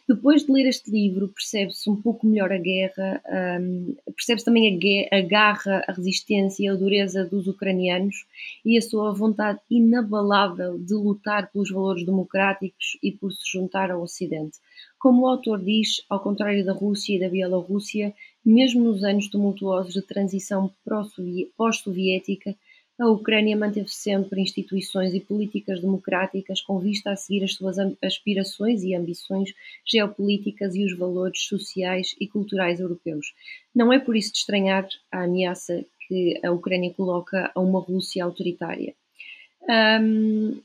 Depois 0.07 0.45
de 0.45 0.51
ler 0.51 0.67
este 0.67 0.91
livro, 0.91 1.29
percebe-se 1.29 1.89
um 1.89 1.95
pouco 1.95 2.27
melhor 2.27 2.51
a 2.51 2.57
guerra, 2.57 3.21
um, 3.59 3.95
percebe-se 4.15 4.45
também 4.45 5.07
a, 5.11 5.17
a, 5.17 5.21
garra, 5.21 5.83
a 5.87 5.93
resistência 5.93 6.63
e 6.65 6.67
a 6.67 6.75
dureza 6.75 7.25
dos 7.25 7.47
ucranianos 7.47 8.25
e 8.65 8.77
a 8.77 8.81
sua 8.81 9.13
vontade 9.13 9.59
inabalável 9.69 10.77
de 10.77 10.93
lutar 10.93 11.51
pelos 11.51 11.71
valores 11.71 12.05
democráticos 12.05 12.97
e 13.01 13.11
por 13.11 13.31
se 13.31 13.49
juntar 13.51 13.91
ao 13.91 14.01
Ocidente. 14.01 14.57
Como 14.99 15.23
o 15.23 15.27
autor 15.27 15.63
diz, 15.63 16.03
ao 16.09 16.19
contrário 16.19 16.65
da 16.65 16.73
Rússia 16.73 17.15
e 17.15 17.19
da 17.19 17.29
Bielorrússia, 17.29 18.13
mesmo 18.43 18.83
nos 18.83 19.03
anos 19.03 19.29
tumultuosos 19.29 19.93
de 19.93 20.01
transição 20.01 20.71
pós-soviética, 21.55 22.55
a 22.99 23.07
Ucrânia 23.09 23.57
manteve 23.57 23.89
sempre 23.89 24.41
instituições 24.41 25.13
e 25.13 25.19
políticas 25.19 25.81
democráticas 25.81 26.61
com 26.61 26.79
vista 26.79 27.11
a 27.11 27.15
seguir 27.15 27.43
as 27.43 27.55
suas 27.55 27.77
aspirações 28.01 28.83
e 28.83 28.93
ambições 28.93 29.53
geopolíticas 29.85 30.75
e 30.75 30.85
os 30.85 30.97
valores 30.97 31.41
sociais 31.41 32.15
e 32.19 32.27
culturais 32.27 32.79
europeus. 32.79 33.33
Não 33.73 33.91
é 33.91 33.99
por 33.99 34.15
isso 34.15 34.31
de 34.31 34.39
estranhar 34.39 34.87
a 35.11 35.23
ameaça 35.23 35.83
que 36.07 36.39
a 36.43 36.51
Ucrânia 36.51 36.93
coloca 36.93 37.51
a 37.55 37.59
uma 37.59 37.79
Rússia 37.79 38.23
autoritária. 38.23 38.93
Um, 40.01 40.61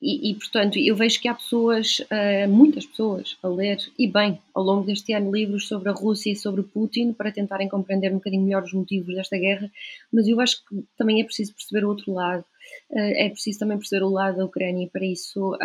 e, 0.00 0.30
e, 0.30 0.34
portanto, 0.34 0.78
eu 0.78 0.96
vejo 0.96 1.20
que 1.20 1.28
há 1.28 1.34
pessoas, 1.34 1.98
uh, 2.00 2.48
muitas 2.48 2.86
pessoas, 2.86 3.36
a 3.42 3.48
ler, 3.48 3.78
e 3.98 4.06
bem, 4.06 4.40
ao 4.54 4.62
longo 4.62 4.86
deste 4.86 5.12
ano, 5.12 5.30
livros 5.30 5.68
sobre 5.68 5.90
a 5.90 5.92
Rússia 5.92 6.32
e 6.32 6.36
sobre 6.36 6.62
Putin 6.62 7.12
para 7.12 7.30
tentarem 7.30 7.68
compreender 7.68 8.10
um 8.10 8.16
bocadinho 8.16 8.42
melhor 8.42 8.62
os 8.62 8.72
motivos 8.72 9.14
desta 9.14 9.36
guerra, 9.36 9.70
mas 10.10 10.26
eu 10.26 10.40
acho 10.40 10.64
que 10.64 10.82
também 10.96 11.20
é 11.20 11.24
preciso 11.24 11.52
perceber 11.54 11.84
o 11.84 11.90
outro 11.90 12.14
lado, 12.14 12.44
uh, 12.90 12.98
é 12.98 13.28
preciso 13.28 13.58
também 13.58 13.76
perceber 13.76 14.02
o 14.02 14.10
lado 14.10 14.38
da 14.38 14.44
Ucrânia, 14.46 14.84
e 14.84 14.88
para 14.88 15.04
isso 15.04 15.58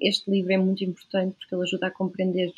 este 0.00 0.30
livro 0.30 0.52
é 0.52 0.56
muito 0.56 0.82
importante 0.82 1.36
porque 1.38 1.54
ele 1.54 1.62
ajuda 1.62 1.88
a 1.88 1.90
compreender 1.90 2.52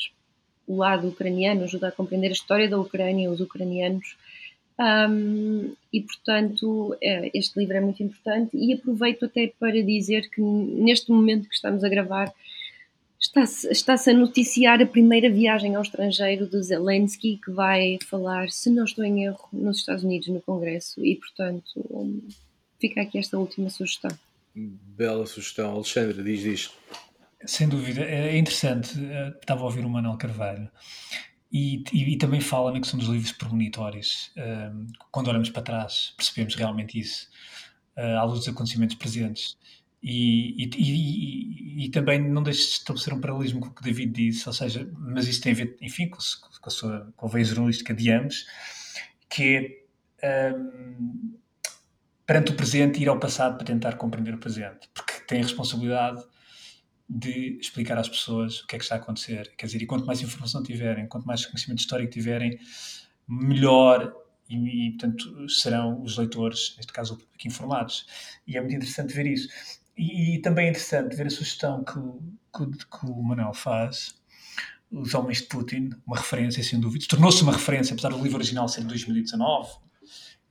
o 0.68 0.76
lado 0.76 1.09
ucraniano, 1.09 1.64
ajuda 1.64 1.89
a 1.89 1.93
compreender 1.93 2.29
a 2.29 2.33
história 2.33 2.68
da 2.68 2.79
Ucrânia, 2.79 3.31
os 3.31 3.41
ucranianos. 3.41 4.16
Um, 4.79 5.74
e 5.93 6.03
portanto, 6.03 6.97
é, 7.03 7.31
este 7.35 7.59
livro 7.59 7.76
é 7.76 7.81
muito 7.81 8.03
importante. 8.03 8.57
E 8.57 8.72
aproveito 8.72 9.24
até 9.24 9.53
para 9.59 9.83
dizer 9.83 10.31
que 10.31 10.41
neste 10.41 11.11
momento 11.11 11.49
que 11.49 11.55
estamos 11.55 11.83
a 11.83 11.89
gravar, 11.89 12.33
está-se 13.20 13.68
está 13.70 13.95
a 13.95 14.12
noticiar 14.12 14.81
a 14.81 14.87
primeira 14.87 15.29
viagem 15.29 15.74
ao 15.74 15.83
estrangeiro 15.83 16.47
de 16.47 16.62
Zelensky, 16.62 17.41
que 17.45 17.51
vai 17.51 17.99
falar, 18.09 18.51
se 18.51 18.70
não 18.70 18.85
estou 18.85 19.05
em 19.05 19.24
erro, 19.24 19.49
nos 19.53 19.79
Estados 19.79 20.05
Unidos, 20.05 20.29
no 20.29 20.41
Congresso. 20.41 21.05
E 21.05 21.16
portanto, 21.16 21.85
um, 21.91 22.20
fica 22.81 23.03
aqui 23.03 23.18
esta 23.18 23.37
última 23.37 23.70
sugestão. 23.70 24.16
Bela 24.55 25.26
sugestão. 25.26 25.72
Alexandre, 25.72 26.22
diz 26.22 26.45
isto. 26.45 26.74
Sem 27.45 27.68
dúvida, 27.68 28.03
é 28.03 28.37
interessante. 28.37 28.99
Eh, 28.99 29.33
estava 29.41 29.61
a 29.61 29.64
ouvir 29.64 29.85
o 29.85 29.89
Manuel 29.89 30.16
Carvalho 30.16 30.68
e, 31.51 31.83
e, 31.93 32.13
e, 32.15 32.19
também 32.19 32.41
fala 32.41 32.73
na 32.73 32.81
questão 32.81 32.99
dos 32.99 33.09
livros 33.09 33.33
premonitórios. 33.33 34.33
Quando 35.11 35.29
olhamos 35.29 35.51
para 35.51 35.63
trás, 35.63 36.13
percebemos 36.17 36.55
realmente 36.55 36.99
isso, 36.99 37.29
uh, 37.97 38.19
à 38.19 38.25
luz 38.25 38.41
dos 38.41 38.49
acontecimentos 38.49 38.97
presentes. 38.97 39.57
E, 40.03 40.69
e, 41.85 41.91
também 41.91 42.21
não 42.21 42.43
deixe 42.43 42.61
de 42.61 42.73
estabelecer 42.75 43.13
um 43.13 43.21
paralelismo 43.21 43.61
com 43.61 43.69
o 43.69 43.75
que 43.75 43.83
David 43.83 44.13
disse, 44.13 44.49
ou 44.49 44.53
seja, 44.53 44.89
mas 44.97 45.27
isso 45.27 45.41
tem 45.41 45.53
a 45.53 45.57
ver, 45.57 45.77
enfim, 45.81 46.09
com, 46.09 46.19
com 46.19 46.69
a 46.69 46.71
sua 46.71 47.13
com 47.17 47.27
a 47.27 47.31
veia 47.31 47.45
jornalística 47.45 47.93
de 47.93 48.11
ambos, 48.13 48.47
que 49.29 49.85
é 50.23 50.55
um, 50.55 51.35
perante 52.25 52.53
o 52.53 52.55
presente 52.55 53.03
ir 53.03 53.09
ao 53.09 53.19
passado 53.19 53.57
para 53.57 53.67
tentar 53.67 53.97
compreender 53.97 54.35
o 54.35 54.39
presente, 54.39 54.89
porque 54.95 55.15
tem 55.27 55.41
a 55.41 55.43
responsabilidade 55.43 56.23
de 57.09 57.59
explicar 57.59 57.97
às 57.97 58.09
pessoas 58.09 58.61
o 58.61 58.67
que 58.67 58.77
é 58.77 58.79
que 58.79 58.85
está 58.85 58.97
a 58.97 58.99
acontecer. 58.99 59.55
Quer 59.57 59.67
dizer, 59.67 59.83
e 59.83 59.87
quanto 59.87 60.05
mais 60.05 60.21
informação 60.21 60.63
tiverem, 60.63 61.07
quanto 61.07 61.27
mais 61.27 61.47
conhecimento 61.47 61.81
histórico 61.81 62.13
tiverem, 62.13 62.59
melhor 63.27 64.15
e, 64.49 64.89
e 64.89 64.91
portanto, 64.93 65.49
serão 65.49 66.03
os 66.03 66.17
leitores, 66.19 66.75
neste 66.77 66.93
caso 66.93 67.15
o 67.15 67.17
público, 67.17 67.47
informados. 67.47 68.07
E 68.47 68.57
é 68.57 68.61
muito 68.61 68.77
interessante 68.77 69.15
ver 69.15 69.27
isso. 69.27 69.49
E, 69.97 70.37
e 70.37 70.43
também 70.43 70.67
é 70.67 70.71
interessante 70.71 71.17
ver 71.17 71.27
a 71.27 71.31
sugestão 71.31 71.83
que, 71.85 71.95
que, 71.95 72.87
que 72.87 73.07
o 73.07 73.23
Manuel 73.23 73.55
faz, 73.55 74.15
Os 74.91 75.15
Homens 75.15 75.39
de 75.39 75.49
Putin, 75.49 75.91
uma 76.07 76.17
referência, 76.17 76.63
sem 76.63 76.79
dúvida. 76.79 77.07
Tornou-se 77.09 77.43
uma 77.43 77.53
referência, 77.53 77.93
apesar 77.95 78.11
do 78.11 78.23
livro 78.23 78.37
original 78.37 78.69
ser 78.69 78.83
de 78.83 78.89
2019, 78.89 79.71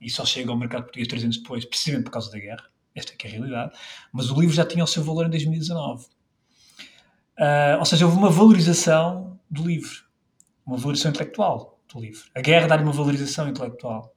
e 0.00 0.10
só 0.10 0.24
chega 0.24 0.50
ao 0.50 0.56
mercado 0.56 0.82
português 0.82 1.08
três 1.08 1.24
anos 1.24 1.38
depois, 1.38 1.64
precisamente 1.64 2.04
por 2.04 2.12
causa 2.12 2.30
da 2.30 2.38
guerra. 2.38 2.64
Esta 2.94 3.12
é 3.12 3.16
que 3.16 3.26
é 3.26 3.30
a 3.30 3.32
realidade. 3.32 3.78
Mas 4.12 4.30
o 4.30 4.40
livro 4.40 4.54
já 4.54 4.64
tinha 4.64 4.84
o 4.84 4.86
seu 4.86 5.02
valor 5.02 5.26
em 5.26 5.30
2019 5.30 6.06
Uh, 7.38 7.78
ou 7.78 7.84
seja, 7.84 8.04
houve 8.04 8.18
uma 8.18 8.30
valorização 8.30 9.38
do 9.48 9.66
livro, 9.66 10.04
uma 10.66 10.76
valorização 10.76 11.10
intelectual 11.10 11.78
do 11.92 12.00
livro. 12.00 12.28
A 12.34 12.40
guerra 12.40 12.66
dá-lhe 12.66 12.82
uma 12.82 12.92
valorização 12.92 13.48
intelectual 13.48 14.12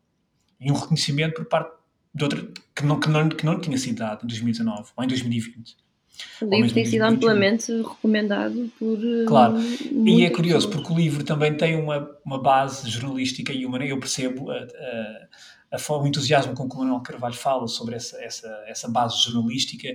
e 0.60 0.72
um 0.72 0.76
reconhecimento 0.76 1.36
por 1.36 1.46
parte 1.46 1.72
de 2.14 2.24
outra 2.24 2.48
que 2.76 2.86
não, 2.86 3.00
que 3.00 3.10
não, 3.10 3.30
que 3.30 3.46
não 3.46 3.60
tinha 3.60 3.78
sido 3.78 4.00
dado 4.00 4.24
em 4.24 4.28
2019 4.28 4.92
ou 4.96 5.04
em 5.04 5.08
2020. 5.08 5.78
O 6.42 6.46
livro 6.46 6.74
tem 6.74 6.86
sido 6.86 7.04
amplamente 7.04 7.72
recomendado 7.72 8.72
por. 8.78 8.98
Claro, 9.28 9.60
e 9.60 10.26
é 10.26 10.30
curioso 10.30 10.70
porque 10.70 10.92
o 10.92 10.96
livro 10.96 11.24
também 11.24 11.56
tem 11.56 11.76
uma, 11.76 12.10
uma 12.26 12.42
base 12.42 12.90
jornalística 12.90 13.54
e 13.54 13.66
humana. 13.66 13.86
Eu 13.86 14.00
percebo 14.00 14.52
a, 14.52 14.58
a, 15.72 15.78
a, 15.78 15.98
o 15.98 16.08
entusiasmo 16.08 16.54
com 16.54 16.68
que 16.68 16.76
o 16.76 16.80
Manuel 16.80 17.00
Carvalho 17.02 17.34
fala 17.34 17.68
sobre 17.68 17.96
essa, 17.96 18.22
essa, 18.22 18.64
essa 18.68 18.90
base 18.90 19.24
jornalística, 19.24 19.88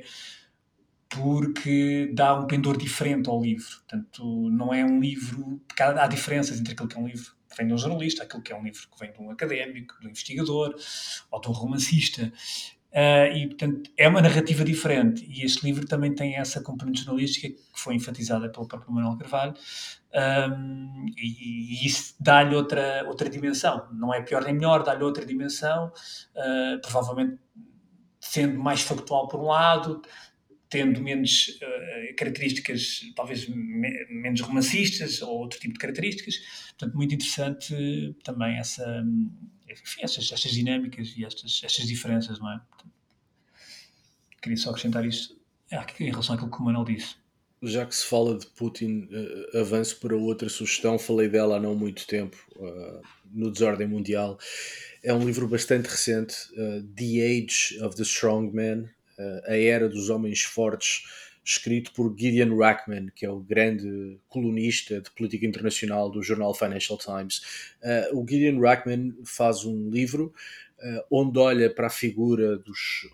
porque 1.08 2.10
dá 2.14 2.34
um 2.34 2.46
pendor 2.46 2.76
diferente 2.76 3.28
ao 3.28 3.40
livro. 3.40 3.76
Portanto, 3.88 4.50
não 4.50 4.72
é 4.72 4.84
um 4.84 5.00
livro. 5.00 5.60
Há 5.78 6.06
diferenças 6.06 6.58
entre 6.60 6.72
aquilo 6.72 6.88
que 6.88 6.96
é 6.96 7.00
um 7.00 7.06
livro 7.06 7.34
que 7.48 7.56
vem 7.56 7.66
de 7.66 7.74
um 7.74 7.78
jornalista, 7.78 8.24
aquilo 8.24 8.42
que 8.42 8.52
é 8.52 8.56
um 8.56 8.64
livro 8.64 8.80
que 8.90 8.98
vem 8.98 9.12
de 9.12 9.20
um 9.20 9.30
académico, 9.30 9.98
de 10.00 10.06
um 10.06 10.10
investigador 10.10 10.74
ou 11.30 11.40
de 11.40 11.48
um 11.48 11.52
romancista. 11.52 12.32
Uh, 12.92 13.28
e, 13.36 13.46
portanto, 13.48 13.90
é 13.96 14.08
uma 14.08 14.22
narrativa 14.22 14.64
diferente. 14.64 15.26
E 15.28 15.44
este 15.44 15.64
livro 15.64 15.86
também 15.86 16.14
tem 16.14 16.36
essa 16.36 16.62
componente 16.62 17.04
jornalística 17.04 17.48
que 17.48 17.80
foi 17.80 17.94
enfatizada 17.94 18.48
pelo 18.48 18.66
próprio 18.66 18.92
Manuel 18.92 19.18
Carvalho. 19.18 19.54
Um, 20.14 21.04
e, 21.16 21.82
e, 21.82 21.86
isso 21.86 22.14
dá-lhe 22.18 22.54
outra, 22.54 23.04
outra 23.06 23.28
dimensão. 23.28 23.86
Não 23.92 24.14
é 24.14 24.22
pior 24.22 24.42
nem 24.44 24.54
melhor, 24.54 24.82
dá-lhe 24.82 25.04
outra 25.04 25.26
dimensão. 25.26 25.92
Uh, 26.34 26.80
provavelmente 26.80 27.38
sendo 28.18 28.58
mais 28.58 28.80
factual 28.80 29.28
por 29.28 29.40
um 29.40 29.46
lado, 29.46 30.02
tendo 30.68 31.00
menos 31.00 31.48
uh, 31.62 32.14
características, 32.16 33.02
talvez 33.14 33.48
me, 33.48 34.06
menos 34.10 34.40
romancistas 34.40 35.22
ou 35.22 35.38
outro 35.38 35.58
tipo 35.60 35.74
de 35.74 35.78
características. 35.78 36.36
Portanto, 36.70 36.96
muito 36.96 37.14
interessante 37.14 38.14
também 38.24 38.58
essa, 38.58 39.04
enfim, 39.68 40.00
essas, 40.02 40.30
estas 40.30 40.52
dinâmicas 40.52 41.14
e 41.16 41.24
estas, 41.24 41.60
estas 41.64 41.86
diferenças, 41.86 42.38
não 42.38 42.52
é? 42.52 42.60
Portanto, 42.68 42.92
queria 44.42 44.56
só 44.56 44.70
acrescentar 44.70 45.04
isto 45.04 45.36
em 46.00 46.10
relação 46.10 46.34
àquilo 46.34 46.50
que 46.50 46.58
o 46.58 46.64
Manuel 46.64 46.84
disse. 46.84 47.14
Já 47.62 47.86
que 47.86 47.94
se 47.94 48.04
fala 48.04 48.38
de 48.38 48.46
Putin, 48.48 49.08
uh, 49.10 49.58
avanço 49.58 49.98
para 50.00 50.16
outra 50.16 50.48
sugestão, 50.48 50.98
falei 50.98 51.28
dela 51.28 51.56
há 51.56 51.60
não 51.60 51.74
muito 51.74 52.06
tempo, 52.06 52.36
uh, 52.56 53.02
no 53.32 53.50
Desordem 53.50 53.86
Mundial. 53.86 54.38
É 55.02 55.12
um 55.14 55.24
livro 55.24 55.48
bastante 55.48 55.86
recente, 55.86 56.34
The 56.96 57.22
Age 57.24 57.80
of 57.80 57.96
the 57.96 58.02
Strong 58.02 58.54
Man, 58.54 58.88
a 59.46 59.56
Era 59.56 59.88
dos 59.88 60.10
Homens 60.10 60.42
Fortes, 60.42 61.04
escrito 61.46 61.92
por 61.92 62.12
Gideon 62.18 62.56
Rackman, 62.56 63.08
que 63.14 63.24
é 63.24 63.30
o 63.30 63.38
grande 63.38 64.18
colunista 64.28 65.00
de 65.00 65.10
política 65.12 65.46
internacional 65.46 66.10
do 66.10 66.22
jornal 66.22 66.52
Financial 66.52 66.98
Times. 66.98 67.70
Uh, 67.82 68.20
o 68.20 68.26
Gideon 68.28 68.60
Rackman 68.60 69.14
faz 69.24 69.64
um 69.64 69.88
livro 69.88 70.34
uh, 70.78 71.04
onde 71.08 71.38
olha 71.38 71.70
para 71.70 71.86
a 71.86 71.90
figura 71.90 72.58
dos 72.58 73.08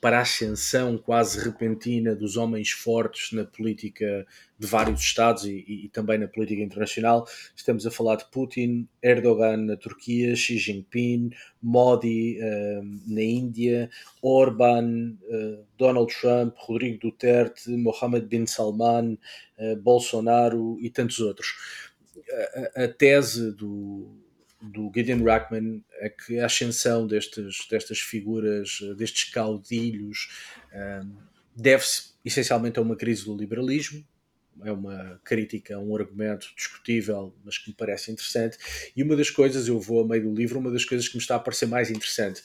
para 0.00 0.18
a 0.18 0.22
ascensão 0.22 0.98
quase 0.98 1.38
repentina 1.38 2.14
dos 2.14 2.36
homens 2.36 2.70
fortes 2.70 3.32
na 3.32 3.44
política 3.44 4.26
de 4.58 4.66
vários 4.66 5.00
Estados 5.00 5.44
e, 5.44 5.64
e, 5.66 5.84
e, 5.84 5.88
também 5.88 6.18
na 6.18 6.26
política 6.26 6.62
internacional. 6.62 7.26
Estamos 7.54 7.86
a 7.86 7.90
falar 7.90 8.16
de 8.16 8.24
Putin, 8.30 8.88
Erdogan 9.02 9.58
na 9.58 9.76
Turquia, 9.76 10.34
Xi 10.34 10.58
Jinping, 10.58 11.30
Modi 11.62 12.38
uh, 12.40 12.82
na 13.06 13.22
Índia, 13.22 13.90
Orban, 14.22 15.16
uh, 15.22 15.64
Donald 15.76 16.12
Trump, 16.12 16.54
Rodrigo 16.56 16.98
Duterte, 16.98 17.70
Mohammed 17.70 18.26
bin 18.26 18.46
Salman, 18.46 19.18
uh, 19.58 19.76
Bolsonaro 19.76 20.78
e 20.80 20.90
tantos 20.90 21.20
outros. 21.20 21.48
A, 22.74 22.84
a 22.84 22.88
tese 22.88 23.52
do, 23.52 24.25
do 24.70 24.90
Gideon 24.94 25.22
Rackman 25.24 25.84
é 25.94 26.08
que 26.08 26.38
a 26.38 26.46
ascensão 26.46 27.06
destes, 27.06 27.66
destas 27.70 28.00
figuras, 28.00 28.78
destes 28.96 29.30
caudilhos, 29.30 30.28
um, 30.74 31.16
deve-se 31.54 32.14
essencialmente 32.24 32.78
a 32.78 32.82
uma 32.82 32.96
crise 32.96 33.24
do 33.24 33.36
liberalismo, 33.36 34.04
é 34.64 34.72
uma 34.72 35.20
crítica, 35.22 35.78
um 35.78 35.94
argumento 35.94 36.46
discutível, 36.56 37.34
mas 37.44 37.58
que 37.58 37.70
me 37.70 37.76
parece 37.76 38.10
interessante. 38.10 38.56
E 38.96 39.02
uma 39.02 39.16
das 39.16 39.30
coisas, 39.30 39.68
eu 39.68 39.78
vou 39.78 40.02
a 40.02 40.08
meio 40.08 40.22
do 40.24 40.34
livro, 40.34 40.58
uma 40.58 40.70
das 40.70 40.84
coisas 40.84 41.08
que 41.08 41.16
me 41.16 41.20
está 41.20 41.36
a 41.36 41.40
parecer 41.40 41.66
mais 41.66 41.90
interessante 41.90 42.42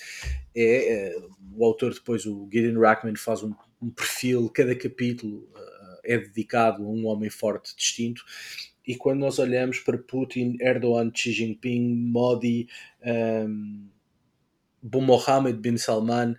é, 0.54 1.10
é 1.14 1.22
o 1.54 1.66
autor 1.66 1.94
depois, 1.94 2.26
o 2.26 2.50
Gideon 2.52 2.80
Rackman, 2.80 3.16
faz 3.16 3.44
um, 3.44 3.54
um 3.82 3.90
perfil, 3.90 4.50
cada 4.50 4.76
capítulo 4.76 5.50
uh, 5.56 6.00
é 6.04 6.18
dedicado 6.18 6.84
a 6.84 6.88
um 6.88 7.06
homem 7.08 7.30
forte 7.30 7.76
distinto. 7.76 8.24
E 8.86 8.96
quando 8.96 9.20
nós 9.20 9.40
olhamos 9.40 9.80
para 9.80 9.98
Putin, 9.98 10.58
Erdogan, 10.60 11.12
Xi 11.14 11.32
Jinping, 11.32 11.96
Modi, 12.12 12.68
um, 13.46 13.88
Mohammed 14.84 15.60
bin 15.60 15.78
Salman, 15.78 16.36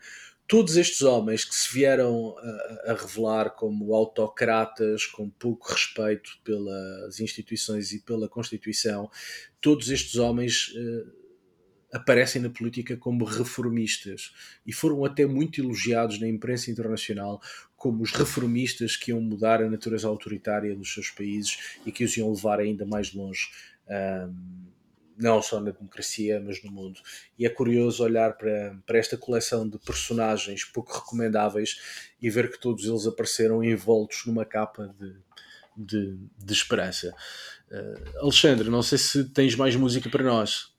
todos 0.48 0.76
estes 0.76 1.02
homens 1.02 1.44
que 1.44 1.54
se 1.54 1.72
vieram 1.72 2.36
a, 2.36 2.92
a, 2.92 2.94
revelar 2.94 3.50
como 3.50 3.94
autocratas, 3.94 5.06
com 5.06 5.30
pouco 5.30 5.72
respeito 5.72 6.30
pelas 6.44 7.20
instituições 7.20 7.92
e 7.92 8.00
pela 8.00 8.28
Constituição, 8.28 9.08
todos 9.60 9.88
estes 9.88 10.16
homens 10.16 10.68
uh, 10.76 11.21
aparecem 11.92 12.40
na 12.40 12.48
política 12.48 12.96
como 12.96 13.24
reformistas 13.24 14.32
e 14.66 14.72
foram 14.72 15.04
até 15.04 15.26
muito 15.26 15.60
elogiados 15.60 16.18
na 16.18 16.26
imprensa 16.26 16.70
internacional 16.70 17.40
como 17.76 18.02
os 18.02 18.12
reformistas 18.12 18.96
que 18.96 19.10
iam 19.10 19.20
mudar 19.20 19.62
a 19.62 19.68
natureza 19.68 20.08
autoritária 20.08 20.74
dos 20.74 20.92
seus 20.94 21.10
países 21.10 21.78
e 21.84 21.92
que 21.92 22.04
os 22.04 22.16
iam 22.16 22.32
levar 22.32 22.60
ainda 22.60 22.86
mais 22.86 23.12
longe. 23.12 23.50
Um, 23.88 24.72
não 25.18 25.42
só 25.42 25.60
na 25.60 25.70
democracia, 25.70 26.40
mas 26.40 26.62
no 26.64 26.72
mundo. 26.72 26.98
E 27.38 27.44
é 27.44 27.48
curioso 27.48 28.02
olhar 28.02 28.32
para, 28.36 28.76
para 28.86 28.98
esta 28.98 29.16
coleção 29.16 29.68
de 29.68 29.78
personagens 29.78 30.64
pouco 30.64 30.92
recomendáveis 30.92 32.10
e 32.20 32.30
ver 32.30 32.50
que 32.50 32.58
todos 32.58 32.84
eles 32.86 33.06
apareceram 33.06 33.62
envoltos 33.62 34.24
numa 34.26 34.44
capa 34.44 34.92
de, 34.98 35.14
de, 35.76 36.18
de 36.38 36.52
esperança. 36.52 37.14
Uh, 37.70 38.18
Alexandre, 38.20 38.70
não 38.70 38.82
sei 38.82 38.98
se 38.98 39.24
tens 39.24 39.54
mais 39.54 39.76
música 39.76 40.08
para 40.08 40.24
nós. 40.24 40.71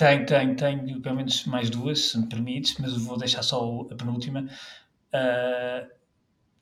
Tenho, 0.00 0.24
tenho, 0.24 0.56
tenho 0.56 1.00
pelo 1.02 1.16
menos 1.16 1.44
mais 1.44 1.68
duas, 1.68 2.12
se 2.12 2.18
me 2.18 2.26
permites, 2.26 2.78
mas 2.78 2.96
vou 2.96 3.18
deixar 3.18 3.42
só 3.42 3.86
a 3.90 3.94
penúltima. 3.94 4.46
Uh, 5.12 5.86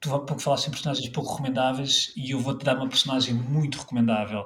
tu 0.00 0.12
há 0.12 0.18
pouco 0.18 0.42
falaste 0.42 0.66
em 0.66 0.70
personagens 0.72 1.08
pouco 1.10 1.30
recomendáveis 1.30 2.12
e 2.16 2.32
eu 2.32 2.40
vou-te 2.40 2.64
dar 2.64 2.76
uma 2.76 2.88
personagem 2.88 3.34
muito 3.34 3.78
recomendável. 3.78 4.44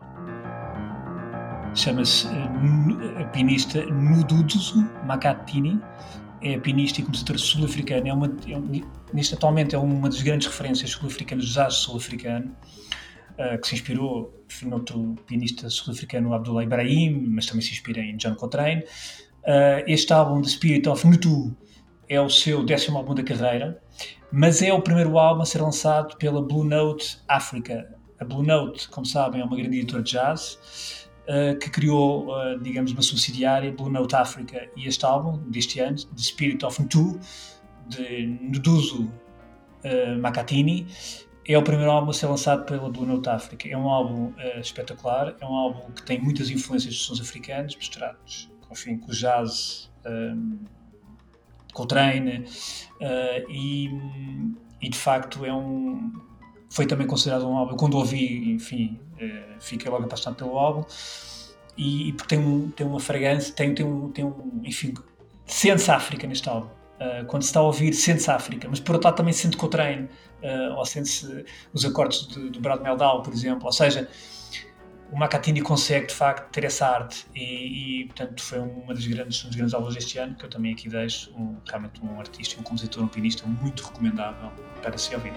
Chama-se 1.74 2.26
eh, 2.26 3.22
a 3.22 3.24
pianista 3.28 3.82
Nuduzu 3.86 4.82
Makatini, 5.06 5.80
é 6.42 6.58
pianista 6.58 7.00
e 7.00 7.04
compositora 7.04 7.38
sul-africana, 7.38 8.10
é 8.10 8.12
uma, 8.12 8.26
é, 8.26 9.14
neste, 9.14 9.34
atualmente 9.34 9.74
é 9.74 9.78
uma 9.78 10.10
das 10.10 10.20
grandes 10.20 10.48
referências 10.48 10.90
sul-africanas 10.90 11.46
do 11.46 11.50
jazz 11.50 11.74
sul-africano, 11.76 12.54
uh, 13.38 13.60
que 13.60 13.68
se 13.68 13.74
inspirou 13.74 14.32
no 14.62 14.74
outro 14.76 15.14
pianista 15.26 15.68
sul-africano 15.70 16.34
Abdullah 16.34 16.64
Ibrahim, 16.64 17.26
mas 17.28 17.46
também 17.46 17.62
se 17.62 17.72
inspira 17.72 18.00
em 18.00 18.16
John 18.16 18.34
Coltrane. 18.34 18.82
Uh, 19.42 19.82
este 19.86 20.12
álbum, 20.12 20.42
The 20.42 20.48
Spirit 20.48 20.88
of 20.88 21.06
Nutu, 21.06 21.56
é 22.08 22.20
o 22.20 22.28
seu 22.28 22.64
décimo 22.64 22.98
álbum 22.98 23.14
da 23.14 23.22
carreira, 23.22 23.82
mas 24.30 24.62
é 24.62 24.72
o 24.72 24.80
primeiro 24.80 25.18
álbum 25.18 25.42
a 25.42 25.46
ser 25.46 25.60
lançado 25.60 26.16
pela 26.16 26.42
Blue 26.42 26.64
Note 26.64 27.18
Africa. 27.28 27.88
A 28.20 28.24
Blue 28.24 28.42
Note, 28.42 28.88
como 28.88 29.06
sabem, 29.06 29.40
é 29.40 29.44
uma 29.44 29.56
grande 29.56 29.78
editora 29.78 30.02
de 30.02 30.12
jazz 30.12 31.08
uh, 31.22 31.58
que 31.58 31.70
criou, 31.70 32.28
uh, 32.28 32.58
digamos, 32.62 32.92
uma 32.92 33.02
subsidiária, 33.02 33.72
Blue 33.72 33.90
Note 33.90 34.14
Africa, 34.14 34.68
e 34.76 34.86
este 34.86 35.04
álbum 35.04 35.38
deste 35.50 35.80
ano, 35.80 35.96
The 35.96 36.22
Spirit 36.22 36.64
of 36.64 36.82
Ntu, 36.82 37.18
de 37.88 38.26
Nduzu 38.26 39.04
uh, 39.04 40.18
Makatini, 40.20 40.86
é 41.46 41.58
o 41.58 41.62
primeiro 41.62 41.90
álbum 41.90 42.10
a 42.10 42.14
ser 42.14 42.26
lançado 42.26 42.64
pela 42.64 42.88
Blue 42.90 43.06
Note 43.06 43.28
Africa. 43.28 43.68
É 43.68 43.76
um 43.76 43.88
álbum 43.88 44.32
espetacular, 44.60 45.34
é 45.40 45.44
um 45.44 45.54
álbum 45.54 45.90
que 45.92 46.02
tem 46.02 46.20
muitas 46.20 46.50
influências 46.50 46.94
dos 46.94 47.04
sons 47.04 47.20
africanos, 47.20 47.74
misturados 47.76 48.52
enfim, 48.72 48.96
com 48.96 49.10
o 49.10 49.14
jazz, 49.14 49.90
um, 50.06 50.58
Coltrane, 51.72 52.44
e, 53.48 53.90
e 54.80 54.88
de 54.88 54.98
facto 54.98 55.44
é 55.44 55.52
um 55.52 56.12
foi 56.72 56.86
também 56.86 57.06
considerado 57.06 57.46
um 57.46 57.56
álbum. 57.56 57.76
Quando 57.76 57.98
ouvi, 57.98 58.50
enfim, 58.50 58.98
uh, 59.16 59.60
fiquei 59.60 59.90
logo 59.90 60.04
apaixonado 60.04 60.38
pelo 60.38 60.58
álbum. 60.58 60.84
E, 61.76 62.08
e 62.08 62.12
porque 62.14 62.34
tem, 62.34 62.44
um, 62.44 62.70
tem 62.70 62.86
uma 62.86 62.98
fragrância, 62.98 63.54
tem, 63.54 63.74
tem, 63.74 63.84
um, 63.84 64.10
tem 64.10 64.24
um. 64.24 64.62
Enfim, 64.64 64.94
sente-se 65.44 65.90
África 65.90 66.26
neste 66.26 66.48
álbum. 66.48 66.68
Uh, 67.00 67.24
quando 67.26 67.42
se 67.42 67.48
está 67.48 67.60
a 67.60 67.64
ouvir, 67.64 67.92
sente-se 67.94 68.30
África, 68.30 68.68
mas 68.68 68.78
por 68.78 68.94
outro 68.94 69.08
lado 69.08 69.16
também 69.16 69.32
sente 69.32 69.56
Coltrane, 69.56 70.08
uh, 70.42 70.76
ou 70.76 70.84
sente-se 70.84 71.44
os 71.72 71.84
acordes 71.84 72.28
de, 72.28 72.50
do 72.50 72.60
Brad 72.60 72.80
Meldau, 72.80 73.22
por 73.22 73.32
exemplo. 73.32 73.66
Ou 73.66 73.72
seja, 73.72 74.08
o 75.12 75.16
Macatini 75.18 75.60
consegue 75.60 76.06
de 76.06 76.14
facto 76.14 76.50
ter 76.50 76.64
essa 76.64 76.86
arte 76.86 77.26
e, 77.34 78.00
e, 78.00 78.04
portanto 78.06 78.42
foi 78.42 78.58
uma 78.58 78.94
das 78.94 79.06
grandes, 79.06 79.44
um 79.44 79.48
dos 79.48 79.56
grandes 79.56 79.74
álbuns 79.74 79.94
deste 79.94 80.18
ano 80.18 80.34
que 80.34 80.46
eu 80.46 80.48
também 80.48 80.72
aqui 80.72 80.88
deixo 80.88 81.30
um, 81.34 81.56
realmente 81.68 82.02
um 82.02 82.18
artista, 82.18 82.58
um 82.58 82.62
compositor, 82.62 83.02
um 83.02 83.08
pianista 83.08 83.46
muito 83.46 83.82
recomendável 83.84 84.50
para 84.80 84.96
se 84.96 85.14
ouvir. 85.14 85.34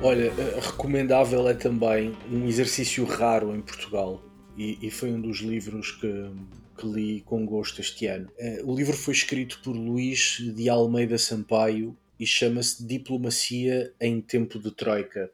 Olha, 0.00 0.32
eh, 0.38 0.60
recomendável 0.62 1.48
é 1.48 1.54
também 1.54 2.16
um 2.30 2.46
exercício 2.46 3.04
raro 3.04 3.54
em 3.54 3.60
Portugal 3.60 4.22
e, 4.58 4.78
e 4.82 4.90
foi 4.90 5.12
um 5.12 5.20
dos 5.20 5.38
livros 5.38 5.92
que, 5.92 6.30
que, 6.76 6.86
li 6.86 7.20
com 7.20 7.46
gosto 7.46 7.80
este 7.80 8.06
ano. 8.06 8.28
Eh, 8.36 8.60
o 8.64 8.74
livro 8.74 8.96
foi 8.96 9.14
escrito 9.14 9.60
por 9.62 9.76
Luís 9.76 10.38
de 10.54 10.68
Almeida 10.68 11.16
Sampaio 11.16 11.96
e 12.18 12.26
chama-se 12.26 12.84
Diplomacia 12.84 13.92
em 14.00 14.20
Tempo 14.20 14.58
de 14.58 14.72
Troika. 14.72 15.30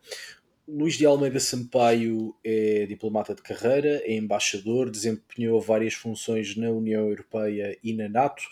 Luís 0.69 0.95
de 0.95 1.07
Almeida 1.07 1.41
Sampaio 1.41 2.35
é 2.45 2.87
diplomata 2.87 3.35
de 3.35 3.43
carreira, 3.43 4.03
é 4.05 4.15
embaixador, 4.15 4.91
desempenhou 4.91 5.61
várias 5.61 5.95
funções 5.95 6.55
na 6.57 6.71
União 6.71 7.09
Europeia 7.09 7.79
e 7.83 7.95
na 7.95 8.09
NATO 8.09 8.43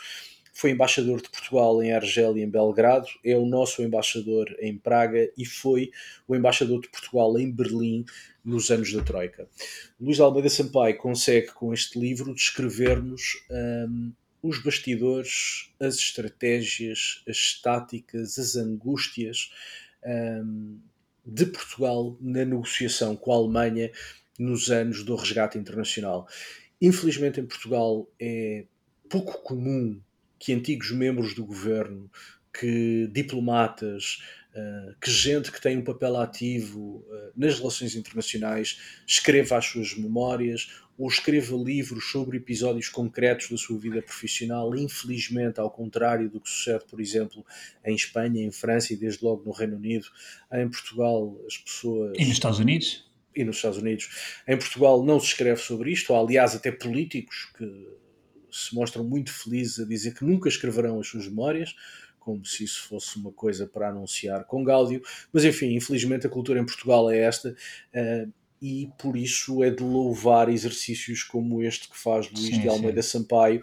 foi 0.62 0.70
embaixador 0.70 1.20
de 1.20 1.28
Portugal 1.28 1.82
em 1.82 1.92
Argel 1.92 2.38
e 2.38 2.40
em 2.40 2.48
Belgrado, 2.48 3.08
é 3.24 3.36
o 3.36 3.44
nosso 3.44 3.82
embaixador 3.82 4.54
em 4.60 4.78
Praga 4.78 5.28
e 5.36 5.44
foi 5.44 5.90
o 6.28 6.36
embaixador 6.36 6.80
de 6.80 6.88
Portugal 6.88 7.36
em 7.36 7.50
Berlim 7.50 8.04
nos 8.44 8.70
anos 8.70 8.92
da 8.92 9.02
Troika. 9.02 9.48
Luís 10.00 10.20
Almeida 10.20 10.48
Sampaio 10.48 10.96
consegue 10.98 11.48
com 11.48 11.74
este 11.74 11.98
livro 11.98 12.32
descrever-nos 12.32 13.44
um, 13.50 14.12
os 14.40 14.62
bastidores, 14.62 15.72
as 15.80 15.96
estratégias, 15.96 17.24
as 17.28 17.60
táticas, 17.60 18.38
as 18.38 18.54
angústias 18.54 19.50
um, 20.06 20.78
de 21.26 21.46
Portugal 21.46 22.16
na 22.20 22.44
negociação 22.44 23.16
com 23.16 23.32
a 23.32 23.36
Alemanha 23.36 23.90
nos 24.38 24.70
anos 24.70 25.02
do 25.02 25.16
resgate 25.16 25.58
internacional. 25.58 26.28
Infelizmente 26.80 27.40
em 27.40 27.46
Portugal 27.46 28.08
é 28.20 28.64
pouco 29.08 29.42
comum 29.42 30.00
que 30.42 30.52
antigos 30.52 30.90
membros 30.90 31.34
do 31.34 31.44
governo, 31.44 32.10
que 32.52 33.08
diplomatas, 33.12 34.20
uh, 34.52 34.92
que 35.00 35.08
gente 35.08 35.52
que 35.52 35.60
tem 35.60 35.76
um 35.76 35.84
papel 35.84 36.16
ativo 36.16 37.06
uh, 37.06 37.32
nas 37.36 37.60
relações 37.60 37.94
internacionais 37.94 38.80
escreva 39.06 39.56
as 39.56 39.66
suas 39.66 39.96
memórias 39.96 40.68
ou 40.98 41.06
escreva 41.08 41.54
livros 41.54 42.10
sobre 42.10 42.38
episódios 42.38 42.88
concretos 42.88 43.50
da 43.50 43.56
sua 43.56 43.78
vida 43.78 44.02
profissional. 44.02 44.74
Infelizmente, 44.74 45.60
ao 45.60 45.70
contrário 45.70 46.28
do 46.28 46.40
que 46.40 46.50
sucede, 46.50 46.86
por 46.90 47.00
exemplo, 47.00 47.46
em 47.84 47.94
Espanha, 47.94 48.42
em 48.42 48.50
França 48.50 48.92
e 48.92 48.96
desde 48.96 49.24
logo 49.24 49.44
no 49.44 49.52
Reino 49.52 49.76
Unido, 49.76 50.08
em 50.52 50.68
Portugal 50.68 51.40
as 51.46 51.56
pessoas. 51.56 52.14
E 52.18 52.24
nos 52.24 52.32
Estados 52.32 52.58
Unidos? 52.58 53.08
E 53.36 53.44
nos 53.44 53.56
Estados 53.56 53.78
Unidos. 53.78 54.42
Em 54.48 54.58
Portugal 54.58 55.04
não 55.04 55.20
se 55.20 55.26
escreve 55.26 55.60
sobre 55.60 55.92
isto, 55.92 56.12
há 56.12 56.18
aliás 56.18 56.56
até 56.56 56.72
políticos 56.72 57.48
que 57.56 58.02
se 58.52 58.74
mostram 58.74 59.04
muito 59.04 59.32
felizes 59.32 59.80
a 59.80 59.84
dizer 59.84 60.14
que 60.14 60.24
nunca 60.24 60.48
escreverão 60.48 61.00
as 61.00 61.06
suas 61.08 61.26
memórias, 61.26 61.74
como 62.18 62.44
se 62.44 62.64
isso 62.64 62.82
fosse 62.84 63.16
uma 63.16 63.32
coisa 63.32 63.66
para 63.66 63.88
anunciar 63.88 64.44
com 64.44 64.62
Gáudio. 64.62 65.02
Mas 65.32 65.44
enfim, 65.44 65.74
infelizmente 65.74 66.26
a 66.26 66.30
cultura 66.30 66.60
em 66.60 66.66
Portugal 66.66 67.10
é 67.10 67.18
esta. 67.18 67.56
Uh, 67.94 68.32
e 68.60 68.88
por 68.96 69.16
isso 69.16 69.64
é 69.64 69.70
de 69.70 69.82
louvar 69.82 70.48
exercícios 70.48 71.24
como 71.24 71.62
este 71.62 71.88
que 71.88 71.98
faz 71.98 72.30
Luís 72.30 72.54
sim, 72.54 72.60
de 72.60 72.68
Almeida 72.68 73.02
sim. 73.02 73.18
Sampaio, 73.18 73.60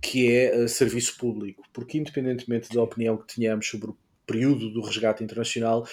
que 0.00 0.32
é 0.32 0.56
uh, 0.56 0.68
serviço 0.68 1.18
público, 1.18 1.62
porque 1.72 1.98
independentemente 1.98 2.74
da 2.74 2.82
opinião 2.82 3.18
que 3.18 3.34
tenhamos 3.34 3.66
sobre 3.68 3.90
o 3.90 3.96
período 4.26 4.70
do 4.70 4.80
resgate 4.80 5.22
internacional, 5.22 5.86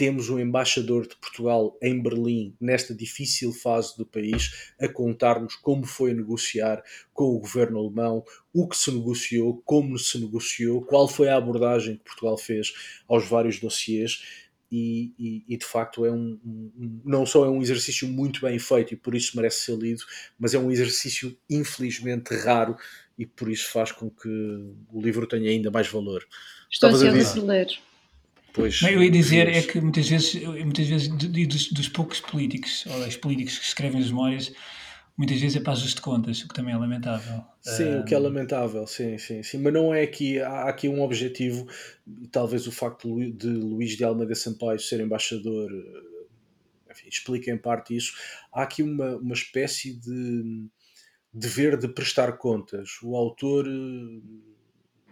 temos 0.00 0.30
um 0.30 0.38
embaixador 0.38 1.06
de 1.06 1.14
Portugal 1.14 1.76
em 1.82 2.00
Berlim, 2.00 2.56
nesta 2.58 2.94
difícil 2.94 3.52
fase 3.52 3.98
do 3.98 4.06
país, 4.06 4.72
a 4.80 4.88
contar-nos 4.88 5.56
como 5.56 5.84
foi 5.84 6.14
negociar 6.14 6.82
com 7.12 7.24
o 7.24 7.38
governo 7.38 7.80
alemão, 7.80 8.24
o 8.50 8.66
que 8.66 8.78
se 8.78 8.90
negociou, 8.90 9.60
como 9.62 9.98
se 9.98 10.18
negociou, 10.18 10.80
qual 10.80 11.06
foi 11.06 11.28
a 11.28 11.36
abordagem 11.36 11.96
que 11.96 12.04
Portugal 12.04 12.38
fez 12.38 12.72
aos 13.06 13.28
vários 13.28 13.60
dossiês. 13.60 14.48
e, 14.72 15.12
e, 15.18 15.44
e, 15.46 15.56
de 15.58 15.66
facto 15.66 16.06
é 16.06 16.10
um, 16.10 16.40
um, 16.46 17.00
não 17.04 17.26
só 17.26 17.44
é 17.44 17.50
um 17.50 17.60
exercício 17.60 18.08
muito 18.08 18.40
bem 18.40 18.58
feito 18.58 18.94
e 18.94 18.96
por 18.96 19.14
isso 19.14 19.36
merece 19.36 19.66
ser 19.66 19.76
lido, 19.76 20.02
mas 20.38 20.54
é 20.54 20.58
um 20.58 20.70
exercício 20.70 21.36
infelizmente 21.50 22.34
raro 22.34 22.74
e 23.18 23.26
por 23.26 23.50
isso 23.50 23.70
faz 23.70 23.92
com 23.92 24.08
que 24.08 24.28
o 24.90 25.02
livro 25.02 25.26
tenha 25.26 25.50
ainda 25.50 25.70
mais 25.70 25.88
valor. 25.88 26.26
Estou 26.70 26.88
ansiosa 26.88 27.34
de 27.34 27.46
ler. 27.46 27.89
Pois, 28.52 28.82
eu 28.82 29.02
ia 29.02 29.10
dizer 29.10 29.48
é 29.48 29.62
que 29.62 29.80
muitas 29.80 30.08
vezes, 30.08 30.34
muitas 30.42 30.86
vezes 30.86 31.08
dos, 31.08 31.72
dos 31.72 31.88
poucos 31.88 32.20
políticos, 32.20 32.84
ou 32.86 33.04
dos 33.04 33.16
políticos 33.16 33.58
que 33.58 33.64
escrevem 33.64 34.00
as 34.00 34.10
memórias, 34.10 34.52
muitas 35.16 35.40
vezes 35.40 35.56
é 35.56 35.60
para 35.60 35.74
ajuste 35.74 35.96
de 35.96 36.00
contas, 36.00 36.40
o 36.42 36.48
que 36.48 36.54
também 36.54 36.74
é 36.74 36.76
lamentável. 36.76 37.44
Sim, 37.60 37.98
o 38.00 38.04
que 38.04 38.14
é 38.14 38.18
lamentável, 38.18 38.86
sim, 38.86 39.18
sim, 39.18 39.42
sim. 39.42 39.58
Mas 39.58 39.72
não 39.72 39.92
é 39.94 40.02
aqui, 40.02 40.40
há 40.40 40.64
aqui 40.64 40.88
um 40.88 41.02
objetivo, 41.02 41.66
talvez 42.32 42.66
o 42.66 42.72
facto 42.72 43.08
de 43.30 43.48
Luís 43.48 43.96
de 43.96 44.04
Almeida 44.04 44.34
Sampaio 44.34 44.80
ser 44.80 45.00
embaixador, 45.00 45.70
eh, 45.70 46.92
enfim, 46.92 47.08
explica 47.08 47.50
em 47.50 47.58
parte 47.58 47.94
isso. 47.94 48.14
Há 48.52 48.62
aqui 48.62 48.82
uma, 48.82 49.16
uma 49.16 49.34
espécie 49.34 49.92
de 49.92 50.66
dever 51.32 51.76
de 51.76 51.86
prestar 51.88 52.32
contas. 52.38 52.98
O 53.02 53.14
autor 53.14 53.66
eh, 53.68 54.49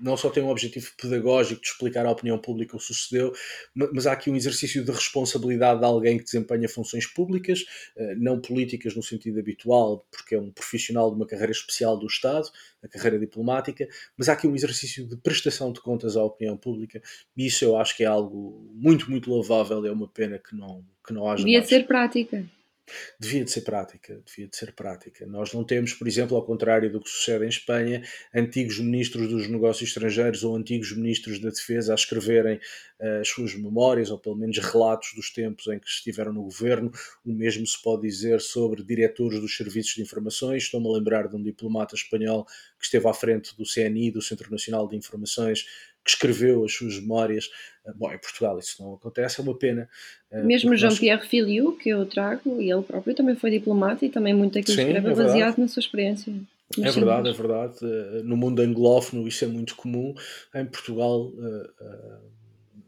não 0.01 0.17
só 0.17 0.31
tem 0.31 0.43
um 0.43 0.49
objetivo 0.49 0.91
pedagógico 1.01 1.61
de 1.61 1.69
explicar 1.69 2.07
à 2.07 2.11
opinião 2.11 2.39
pública 2.39 2.77
o 2.77 2.79
que 2.79 2.85
sucedeu, 2.85 3.33
mas 3.75 4.07
há 4.07 4.13
aqui 4.13 4.31
um 4.31 4.37
exercício 4.37 4.85
de 4.85 4.91
responsabilidade 4.91 5.81
de 5.81 5.87
alguém 5.87 6.19
que 6.19 6.25
desempenha 6.25 6.69
funções 6.69 7.07
públicas, 7.07 7.65
eh, 7.97 8.15
não 8.17 8.41
políticas 8.41 8.95
no 8.95 9.03
sentido 9.03 9.39
habitual, 9.39 10.07
porque 10.11 10.35
é 10.35 10.41
um 10.41 10.51
profissional 10.51 11.11
de 11.11 11.17
uma 11.17 11.27
carreira 11.27 11.53
especial 11.53 11.97
do 11.97 12.07
Estado, 12.07 12.49
a 12.83 12.89
carreira 12.89 13.19
diplomática, 13.19 13.89
mas 14.17 14.29
há 14.29 14.35
aqui 14.35 14.47
um 14.47 14.55
exercício 14.55 15.07
de 15.07 15.17
prestação 15.17 15.73
de 15.73 15.81
contas 15.81 16.17
à 16.17 16.23
opinião 16.23 16.57
pública, 16.57 17.03
e 17.37 17.47
isso 17.47 17.65
eu 17.65 17.77
acho 17.77 17.97
que 17.97 18.05
é 18.05 18.07
algo 18.07 18.71
muito, 18.75 19.11
muito 19.11 19.31
louvável, 19.31 19.85
é 19.85 19.91
uma 19.91 20.09
pena 20.09 20.39
que 20.39 20.55
não, 20.55 20.85
que 21.07 21.13
não 21.13 21.29
haja 21.29 21.43
Devia 21.43 21.59
mais. 21.59 21.69
ser 21.69 21.87
prática. 21.87 22.45
Devia 23.19 23.45
de 23.45 23.51
ser 23.51 23.63
prática, 23.63 24.21
devia 24.25 24.49
de 24.49 24.57
ser 24.57 24.73
prática. 24.73 25.27
Nós 25.27 25.53
não 25.53 25.65
temos, 25.65 25.93
por 25.93 26.07
exemplo, 26.07 26.37
ao 26.37 26.45
contrário 26.45 26.91
do 26.91 27.01
que 27.01 27.09
sucede 27.09 27.45
em 27.45 27.49
Espanha, 27.49 28.03
antigos 28.35 28.79
ministros 28.79 29.29
dos 29.29 29.49
negócios 29.49 29.89
estrangeiros 29.89 30.45
ou 30.45 30.57
antigos 30.57 30.93
ministros 30.97 31.39
da 31.39 31.51
defesa 31.51 31.93
a 31.93 31.95
escreverem 31.95 32.57
uh, 33.01 33.21
as 33.21 33.29
suas 33.29 33.55
memórias 33.55 34.11
ou 34.11 34.19
pelo 34.19 34.37
menos 34.37 34.59
relatos 34.59 35.13
dos 35.15 35.31
tempos 35.31 35.67
em 35.69 35.79
que 35.79 35.89
estiveram 35.89 36.33
no 36.33 36.43
governo. 36.43 36.91
O 37.25 37.33
mesmo 37.33 37.67
se 37.67 37.81
pode 37.83 38.03
dizer 38.03 38.41
sobre 38.41 38.83
diretores 38.83 39.41
dos 39.41 39.57
serviços 39.57 39.95
de 39.95 40.03
informações. 40.03 40.65
Estou-me 40.65 40.89
a 40.89 40.93
lembrar 40.93 41.29
de 41.29 41.37
um 41.37 41.43
diplomata 41.43 41.95
espanhol 41.95 42.45
que 42.79 42.85
esteve 42.85 43.09
à 43.09 43.15
frente 43.15 43.57
do 43.57 43.65
CNI, 43.65 44.11
do 44.11 44.23
Centro 44.23 44.51
Nacional 44.51 44.89
de 44.89 44.97
Informações, 44.97 45.67
que 46.05 46.11
escreveu 46.11 46.65
as 46.65 46.73
suas 46.73 46.99
memórias. 47.01 47.49
Ah, 47.87 47.93
bom, 47.95 48.13
em 48.13 48.19
Portugal 48.19 48.59
isso 48.59 48.83
não 48.83 48.95
acontece, 48.95 49.41
é 49.41 49.43
uma 49.43 49.57
pena. 49.57 49.89
Ah, 50.33 50.43
Mesmo 50.43 50.75
Jean-Pierre 50.77 51.21
nós... 51.21 51.29
Filiu, 51.29 51.73
que 51.73 51.89
eu 51.89 52.07
trago, 52.07 52.61
e 52.61 52.71
ele 52.71 52.83
próprio 52.83 53.15
também 53.15 53.37
foi 53.37 53.51
diplomata 53.51 54.05
e 54.05 54.09
também 54.09 54.35
muito 54.35 54.59
aquilo 54.59 54.77
que 54.77 54.83
escreve 54.83 55.09
é 55.09 55.15
baseado 55.15 55.59
na 55.59 55.69
sua 55.69 55.81
experiência. 55.81 56.33
É 56.79 56.91
verdade, 56.91 57.31
é 57.31 57.33
verdade. 57.33 57.79
Ah, 57.83 58.23
no 58.25 58.37
mundo 58.37 58.61
anglófono 58.61 59.27
isso 59.27 59.45
é 59.45 59.49
muito 59.49 59.75
comum. 59.77 60.15
Em 60.55 60.65
Portugal 60.65 61.33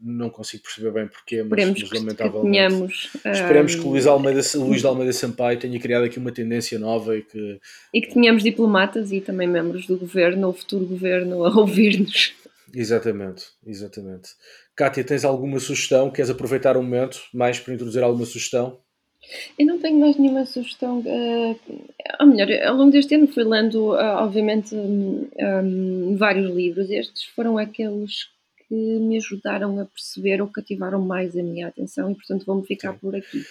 não 0.01 0.29
consigo 0.29 0.63
perceber 0.63 0.91
bem 0.91 1.07
porquê, 1.07 1.43
mas, 1.43 1.59
esperemos 1.59 1.81
mas 1.81 1.91
lamentavelmente. 1.91 2.41
Que 2.41 2.51
tenhamos, 2.51 3.09
esperemos 3.25 3.75
que 3.75 3.81
o 3.81 3.89
Luís, 3.89 4.07
Almeida, 4.07 4.41
Luís 4.55 4.81
de 4.81 4.87
Almeida 4.87 5.13
Sampaio 5.13 5.59
tenha 5.59 5.79
criado 5.79 6.05
aqui 6.05 6.17
uma 6.17 6.31
tendência 6.31 6.79
nova 6.79 7.15
e 7.15 7.21
que. 7.21 7.59
E 7.93 8.01
que 8.01 8.13
tenhamos 8.13 8.43
diplomatas 8.43 9.11
e 9.11 9.21
também 9.21 9.47
membros 9.47 9.85
do 9.85 9.97
governo, 9.97 10.47
ou 10.47 10.53
futuro 10.53 10.85
governo, 10.85 11.45
a 11.45 11.55
ouvir-nos. 11.55 12.33
Exatamente, 12.73 13.45
exatamente. 13.65 14.29
Kátia, 14.75 15.03
tens 15.03 15.25
alguma 15.25 15.59
sugestão? 15.59 16.11
Queres 16.11 16.29
aproveitar 16.29 16.77
um 16.77 16.83
momento 16.83 17.21
mais 17.33 17.59
para 17.59 17.73
introduzir 17.73 18.03
alguma 18.03 18.25
sugestão? 18.25 18.79
Eu 19.57 19.65
não 19.65 19.79
tenho 19.79 19.99
mais 19.99 20.17
nenhuma 20.17 20.45
sugestão. 20.45 20.99
Uh, 20.99 21.59
ou 22.19 22.27
melhor, 22.27 22.49
ao 22.67 22.75
longo 22.75 22.91
deste 22.91 23.15
ano 23.15 23.27
fui 23.27 23.43
lendo, 23.43 23.93
uh, 23.93 24.17
obviamente, 24.23 24.73
um, 24.73 25.27
um, 25.37 26.15
vários 26.17 26.51
livros. 26.53 26.89
Estes 26.89 27.25
foram 27.25 27.57
aqueles 27.57 28.29
que 28.67 28.75
me 28.75 29.17
ajudaram 29.17 29.79
a 29.79 29.85
perceber 29.85 30.41
ou 30.41 30.47
cativaram 30.47 31.01
mais 31.01 31.37
a 31.37 31.43
minha 31.43 31.67
atenção 31.67 32.11
e, 32.11 32.15
portanto, 32.15 32.45
vou-me 32.45 32.65
ficar 32.65 32.93
Sim. 32.93 32.99
por 32.99 33.15
aqui. 33.15 33.43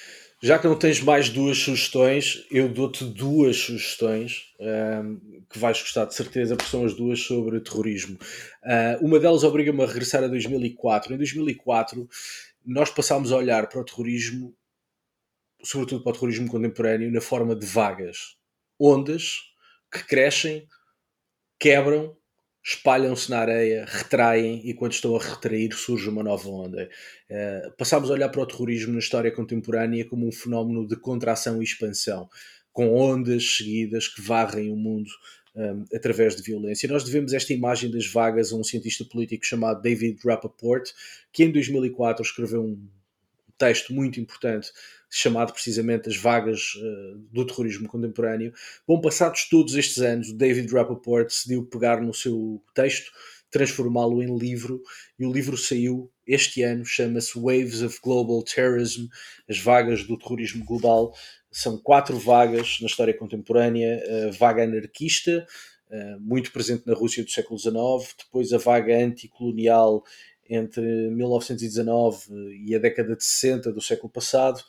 Já 0.42 0.58
que 0.58 0.66
não 0.66 0.78
tens 0.78 1.00
mais 1.00 1.28
duas 1.28 1.58
sugestões, 1.58 2.46
eu 2.50 2.66
dou-te 2.66 3.04
duas 3.04 3.58
sugestões 3.58 4.54
um, 4.58 4.66
ehm, 4.66 5.16
que 5.50 5.58
vais 5.58 5.78
gostar 5.78 6.06
de 6.06 6.14
certeza, 6.14 6.56
porque 6.56 6.70
são 6.70 6.84
as 6.86 6.94
duas 6.94 7.20
sobre 7.20 7.60
terrorismo. 7.60 8.18
Uh, 8.62 9.04
uma 9.04 9.20
delas 9.20 9.44
obriga-me 9.44 9.82
a 9.82 9.86
regressar 9.86 10.24
a 10.24 10.28
2004. 10.28 11.12
Em 11.12 11.18
2004, 11.18 12.08
nós 12.64 12.88
passámos 12.88 13.32
a 13.32 13.36
olhar 13.36 13.68
para 13.68 13.82
o 13.82 13.84
terrorismo, 13.84 14.56
sobretudo 15.62 16.02
para 16.02 16.10
o 16.10 16.12
terrorismo 16.14 16.48
contemporâneo, 16.48 17.12
na 17.12 17.20
forma 17.20 17.54
de 17.54 17.66
vagas, 17.66 18.38
ondas 18.78 19.40
que 19.92 20.02
crescem, 20.04 20.66
quebram 21.58 22.16
espalham-se 22.62 23.30
na 23.30 23.38
areia, 23.38 23.86
retraem 23.88 24.60
e 24.64 24.74
quando 24.74 24.92
estão 24.92 25.16
a 25.16 25.22
retrair 25.22 25.72
surge 25.72 26.08
uma 26.08 26.22
nova 26.22 26.48
onda. 26.48 26.88
Uh, 27.30 27.72
passámos 27.76 28.10
a 28.10 28.14
olhar 28.14 28.28
para 28.28 28.42
o 28.42 28.46
terrorismo 28.46 28.92
na 28.92 28.98
história 28.98 29.32
contemporânea 29.32 30.04
como 30.04 30.26
um 30.26 30.32
fenómeno 30.32 30.86
de 30.86 30.96
contração 30.96 31.60
e 31.60 31.64
expansão, 31.64 32.28
com 32.72 32.94
ondas 32.94 33.56
seguidas 33.56 34.08
que 34.08 34.20
varrem 34.20 34.70
o 34.70 34.76
mundo 34.76 35.10
um, 35.56 35.84
eh, 35.92 35.96
através 35.96 36.36
de 36.36 36.42
violência. 36.42 36.88
Nós 36.88 37.02
devemos 37.02 37.32
esta 37.32 37.52
imagem 37.52 37.90
das 37.90 38.06
vagas 38.06 38.52
a 38.52 38.56
um 38.56 38.62
cientista 38.62 39.04
político 39.04 39.44
chamado 39.44 39.82
David 39.82 40.20
Rappaport, 40.24 40.88
que 41.32 41.42
em 41.42 41.50
2004 41.50 42.22
escreveu 42.22 42.62
um 42.62 42.88
texto 43.60 43.92
muito 43.92 44.18
importante 44.18 44.72
chamado 45.10 45.52
precisamente 45.52 46.08
As 46.08 46.16
Vagas 46.16 46.74
uh, 46.76 47.18
do 47.30 47.44
Terrorismo 47.44 47.88
Contemporâneo. 47.88 48.54
Bom, 48.86 49.00
passados 49.00 49.48
todos 49.48 49.74
estes 49.74 49.98
anos, 49.98 50.30
o 50.30 50.34
David 50.34 50.72
Rappaport 50.72 51.26
decidiu 51.26 51.64
pegar 51.66 52.00
no 52.00 52.14
seu 52.14 52.62
texto, 52.74 53.10
transformá-lo 53.50 54.22
em 54.22 54.38
livro, 54.38 54.80
e 55.18 55.26
o 55.26 55.32
livro 55.32 55.58
saiu 55.58 56.10
este 56.24 56.62
ano, 56.62 56.84
chama-se 56.84 57.38
Waves 57.38 57.82
of 57.82 57.98
Global 58.00 58.42
Terrorism, 58.44 59.08
As 59.48 59.58
Vagas 59.58 60.04
do 60.04 60.16
Terrorismo 60.16 60.64
Global. 60.64 61.12
São 61.50 61.76
quatro 61.76 62.16
vagas 62.16 62.78
na 62.80 62.86
história 62.86 63.12
contemporânea, 63.12 64.00
a 64.28 64.30
vaga 64.30 64.62
anarquista, 64.62 65.44
uh, 65.90 66.20
muito 66.20 66.52
presente 66.52 66.86
na 66.86 66.94
Rússia 66.94 67.24
do 67.24 67.30
século 67.30 67.58
XIX, 67.58 68.14
depois 68.16 68.52
a 68.52 68.58
vaga 68.58 68.96
anticolonial 68.96 70.04
entre 70.50 70.82
1919 71.10 72.66
e 72.66 72.74
a 72.74 72.78
década 72.78 73.14
de 73.14 73.24
60 73.24 73.72
do 73.72 73.80
século 73.80 74.10
passado, 74.10 74.60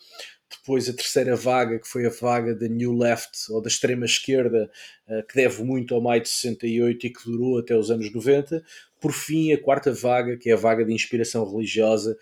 depois 0.48 0.88
a 0.88 0.94
terceira 0.94 1.36
vaga, 1.36 1.80
que 1.80 1.88
foi 1.88 2.06
a 2.06 2.10
vaga 2.10 2.54
da 2.54 2.68
New 2.68 2.94
Left, 2.94 3.52
ou 3.52 3.62
da 3.62 3.68
extrema 3.68 4.06
esquerda, 4.06 4.70
eh, 5.08 5.24
que 5.24 5.36
deve 5.36 5.64
muito 5.64 5.96
ao 5.96 6.02
maio 6.02 6.22
de 6.22 6.30
68 6.30 7.08
e 7.08 7.10
que 7.10 7.24
durou 7.26 7.58
até 7.58 7.76
os 7.76 7.90
anos 7.90 8.14
90. 8.14 8.64
Por 9.00 9.14
fim, 9.14 9.52
a 9.54 9.62
quarta 9.62 9.92
vaga, 9.92 10.38
que 10.38 10.50
é 10.50 10.54
a 10.54 10.58
vaga 10.58 10.86
de 10.86 10.94
inspiração 10.94 11.50
religiosa, 11.50 12.18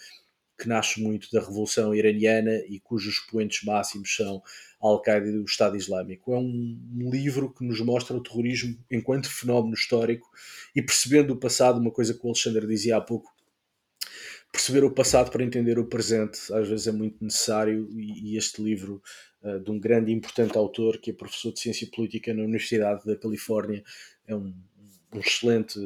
que 0.60 0.68
nasce 0.68 1.02
muito 1.02 1.30
da 1.32 1.40
Revolução 1.40 1.96
Iraniana 1.96 2.52
e 2.68 2.80
cujos 2.80 3.16
expoentes 3.16 3.64
máximos 3.64 4.14
são 4.14 4.44
a 4.82 4.88
Al-Qaeda 4.88 5.28
e 5.28 5.38
o 5.38 5.46
Estado 5.46 5.78
Islâmico. 5.78 6.34
É 6.34 6.38
um 6.38 7.10
livro 7.10 7.54
que 7.54 7.66
nos 7.66 7.80
mostra 7.82 8.16
o 8.16 8.22
terrorismo 8.22 8.78
enquanto 8.92 9.30
fenómeno 9.30 9.74
histórico 9.74 10.30
e 10.76 10.82
percebendo 10.82 11.34
o 11.34 11.40
passado, 11.40 11.80
uma 11.80 11.92
coisa 11.92 12.14
que 12.14 12.20
o 12.24 12.28
Alexandre 12.28 12.68
dizia 12.68 12.98
há 12.98 13.02
pouco, 13.02 13.34
perceber 14.52 14.84
o 14.84 14.92
passado 14.92 15.32
para 15.32 15.44
entender 15.44 15.78
o 15.78 15.86
presente 15.86 16.40
às 16.54 16.68
vezes 16.68 16.88
é 16.88 16.92
muito 16.92 17.24
necessário 17.24 17.88
e, 17.92 18.34
e 18.34 18.38
este 18.38 18.62
livro 18.62 19.02
uh, 19.44 19.60
de 19.60 19.72
um 19.72 19.80
grande 19.80 20.12
e 20.12 20.16
importante 20.16 20.58
autor 20.58 20.98
que 20.98 21.12
é 21.12 21.14
professor 21.14 21.54
de 21.54 21.60
ciência 21.60 21.88
política 21.94 22.34
na 22.34 22.44
Universidade 22.44 23.06
da 23.06 23.16
Califórnia 23.16 23.84
é 24.28 24.36
um, 24.36 24.54
um 25.14 25.20
excelente, 25.20 25.80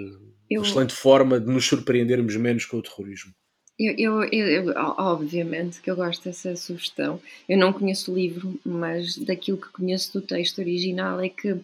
Eu... 0.50 0.62
uma 0.62 0.68
excelente 0.68 0.94
forma 0.94 1.40
de 1.40 1.48
nos 1.48 1.66
surpreendermos 1.66 2.36
menos 2.36 2.66
com 2.66 2.78
o 2.78 2.82
terrorismo. 2.82 3.34
Eu, 3.80 3.96
eu, 3.98 4.24
eu, 4.26 4.74
obviamente 4.76 5.82
que 5.82 5.90
eu 5.90 5.96
gosto 5.96 6.24
dessa 6.24 6.56
sugestão. 6.56 7.20
Eu 7.50 7.58
não 7.58 7.74
conheço 7.74 8.12
o 8.12 8.16
livro, 8.16 8.54
mas 8.64 9.18
daquilo 9.18 9.58
que 9.58 9.72
conheço 9.72 10.14
do 10.14 10.22
texto 10.22 10.60
original 10.60 11.20
é 11.20 11.28
que, 11.28 11.58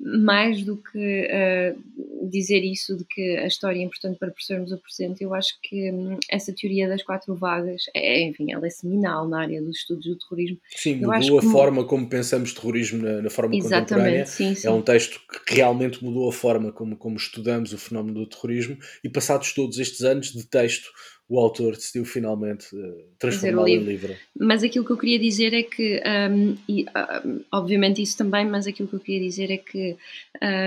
mais 0.00 0.64
do 0.64 0.76
que 0.76 1.28
uh, 1.28 2.28
dizer 2.28 2.64
isso 2.64 2.96
de 2.96 3.04
que 3.04 3.36
a 3.36 3.46
história 3.46 3.78
é 3.78 3.82
importante 3.82 4.18
para 4.18 4.32
percebermos 4.32 4.72
o 4.72 4.78
presente, 4.78 5.22
eu 5.22 5.32
acho 5.32 5.56
que 5.62 5.92
um, 5.92 6.18
essa 6.28 6.52
teoria 6.52 6.88
das 6.88 7.04
quatro 7.04 7.32
vagas, 7.36 7.84
é, 7.94 8.20
enfim, 8.22 8.52
ela 8.52 8.66
é 8.66 8.70
seminal 8.70 9.28
na 9.28 9.42
área 9.42 9.62
dos 9.62 9.78
estudos 9.78 10.06
do 10.06 10.18
terrorismo. 10.18 10.58
Sim, 10.68 10.96
mudou 10.96 11.38
a 11.38 11.42
forma 11.42 11.84
como 11.84 12.08
pensamos 12.08 12.52
terrorismo 12.52 13.04
na, 13.04 13.22
na 13.22 13.30
forma 13.30 13.54
Exatamente, 13.54 13.88
contemporânea. 13.88 14.26
Sim, 14.26 14.54
sim. 14.56 14.66
É 14.66 14.70
um 14.72 14.82
texto 14.82 15.20
que 15.46 15.54
realmente 15.54 16.02
mudou 16.02 16.28
a 16.28 16.32
forma 16.32 16.72
como, 16.72 16.96
como 16.96 17.16
estudamos 17.16 17.72
o 17.72 17.78
fenómeno 17.78 18.18
do 18.18 18.26
terrorismo 18.26 18.76
e 19.04 19.08
passados 19.08 19.52
todos 19.52 19.78
estes 19.78 20.02
anos 20.02 20.32
de 20.32 20.44
texto 20.44 20.90
o 21.32 21.38
autor 21.38 21.72
decidiu 21.76 22.04
finalmente 22.04 22.76
uh, 22.76 23.04
transformá-lo 23.18 23.66
em 23.66 23.78
livro. 23.78 24.14
Mas 24.38 24.62
aquilo 24.62 24.84
que 24.84 24.92
eu 24.92 24.98
queria 24.98 25.18
dizer 25.18 25.54
é 25.54 25.62
que, 25.62 25.98
um, 26.30 26.54
e, 26.68 26.82
uh, 26.82 27.44
obviamente 27.50 28.02
isso 28.02 28.18
também, 28.18 28.46
mas 28.46 28.66
aquilo 28.66 28.86
que 28.86 28.96
eu 28.96 29.00
queria 29.00 29.26
dizer 29.26 29.50
é 29.50 29.56
que 29.56 29.96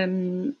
um, 0.08 0.52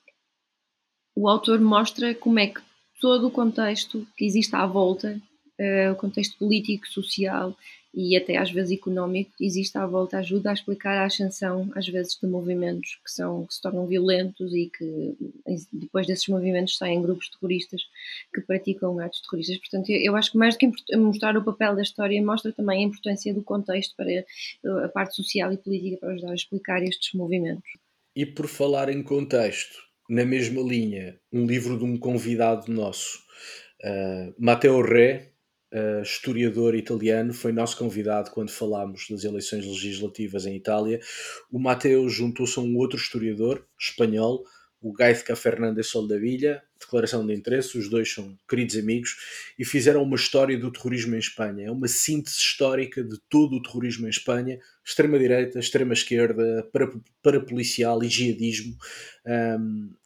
o 1.16 1.28
autor 1.28 1.60
mostra 1.60 2.14
como 2.14 2.38
é 2.38 2.46
que 2.46 2.60
todo 3.00 3.26
o 3.26 3.32
contexto 3.32 4.06
que 4.16 4.24
existe 4.24 4.54
à 4.54 4.64
volta 4.64 5.20
uh, 5.60 5.92
o 5.92 5.96
contexto 5.96 6.38
político, 6.38 6.86
social 6.88 7.56
e 7.96 8.14
até 8.14 8.36
às 8.36 8.50
vezes 8.50 8.76
económico 8.76 9.32
existe 9.40 9.78
à 9.78 9.86
volta 9.86 10.18
ajuda 10.18 10.50
a 10.50 10.52
explicar 10.52 10.98
a 10.98 11.06
ascensão 11.06 11.70
às 11.74 11.88
vezes 11.88 12.18
de 12.20 12.26
movimentos 12.26 12.98
que 13.02 13.10
são 13.10 13.46
que 13.46 13.54
se 13.54 13.62
tornam 13.62 13.86
violentos 13.86 14.52
e 14.52 14.70
que 14.70 15.16
depois 15.72 16.06
desses 16.06 16.28
movimentos 16.28 16.76
saem 16.76 17.00
grupos 17.00 17.30
terroristas 17.30 17.80
que 18.34 18.42
praticam 18.42 18.98
atos 18.98 19.22
terroristas. 19.22 19.56
Portanto, 19.58 19.88
eu 19.88 20.14
acho 20.14 20.32
que 20.32 20.36
mais 20.36 20.54
do 20.54 20.58
que 20.58 20.96
mostrar 20.96 21.36
o 21.38 21.44
papel 21.44 21.74
da 21.74 21.82
história 21.82 22.22
mostra 22.22 22.52
também 22.52 22.84
a 22.84 22.88
importância 22.88 23.32
do 23.32 23.42
contexto 23.42 23.96
para 23.96 24.84
a 24.84 24.88
parte 24.88 25.16
social 25.16 25.50
e 25.52 25.56
política 25.56 25.96
para 25.96 26.12
ajudar 26.12 26.32
a 26.32 26.34
explicar 26.34 26.82
estes 26.82 27.14
movimentos. 27.14 27.70
E 28.14 28.26
por 28.26 28.46
falar 28.46 28.90
em 28.90 29.02
contexto, 29.02 29.78
na 30.08 30.24
mesma 30.24 30.60
linha, 30.60 31.18
um 31.32 31.46
livro 31.46 31.78
de 31.78 31.84
um 31.84 31.96
convidado 31.96 32.70
nosso, 32.70 33.18
uh, 33.84 34.34
Matteo 34.38 34.82
Re, 34.82 35.35
uh, 35.76 36.02
historiador 36.02 36.74
italiano, 36.74 37.34
foi 37.34 37.52
nosso 37.52 37.76
convidado 37.76 38.30
quando 38.30 38.50
falámos 38.50 39.06
das 39.10 39.24
eleições 39.24 39.66
legislativas 39.66 40.46
em 40.46 40.56
Itália. 40.56 41.00
O 41.52 41.58
Matteo 41.58 42.08
juntou-se 42.08 42.58
a 42.58 42.62
um 42.62 42.76
outro 42.76 42.98
historiador 42.98 43.64
espanhol, 43.78 44.44
o 44.80 44.92
Gaizka 44.92 45.34
Fernandes 45.34 45.88
Soldavilla, 45.88 46.62
declaração 46.78 47.26
de 47.26 47.34
interesse, 47.34 47.78
os 47.78 47.88
dois 47.88 48.12
são 48.12 48.38
queridos 48.48 48.76
amigos, 48.76 49.16
e 49.58 49.64
fizeram 49.64 50.02
uma 50.02 50.16
história 50.16 50.58
do 50.58 50.70
terrorismo 50.70 51.14
em 51.14 51.18
Espanha. 51.18 51.66
É 51.66 51.70
uma 51.70 51.88
síntese 51.88 52.36
histórica 52.36 53.02
de 53.02 53.18
todo 53.28 53.56
o 53.56 53.62
terrorismo 53.62 54.06
em 54.06 54.10
Espanha, 54.10 54.58
extrema-direita, 54.84 55.58
extrema-esquerda, 55.58 56.68
para, 57.22 57.40
policial 57.40 58.02
e 58.04 58.08
jihadismo. 58.08 58.76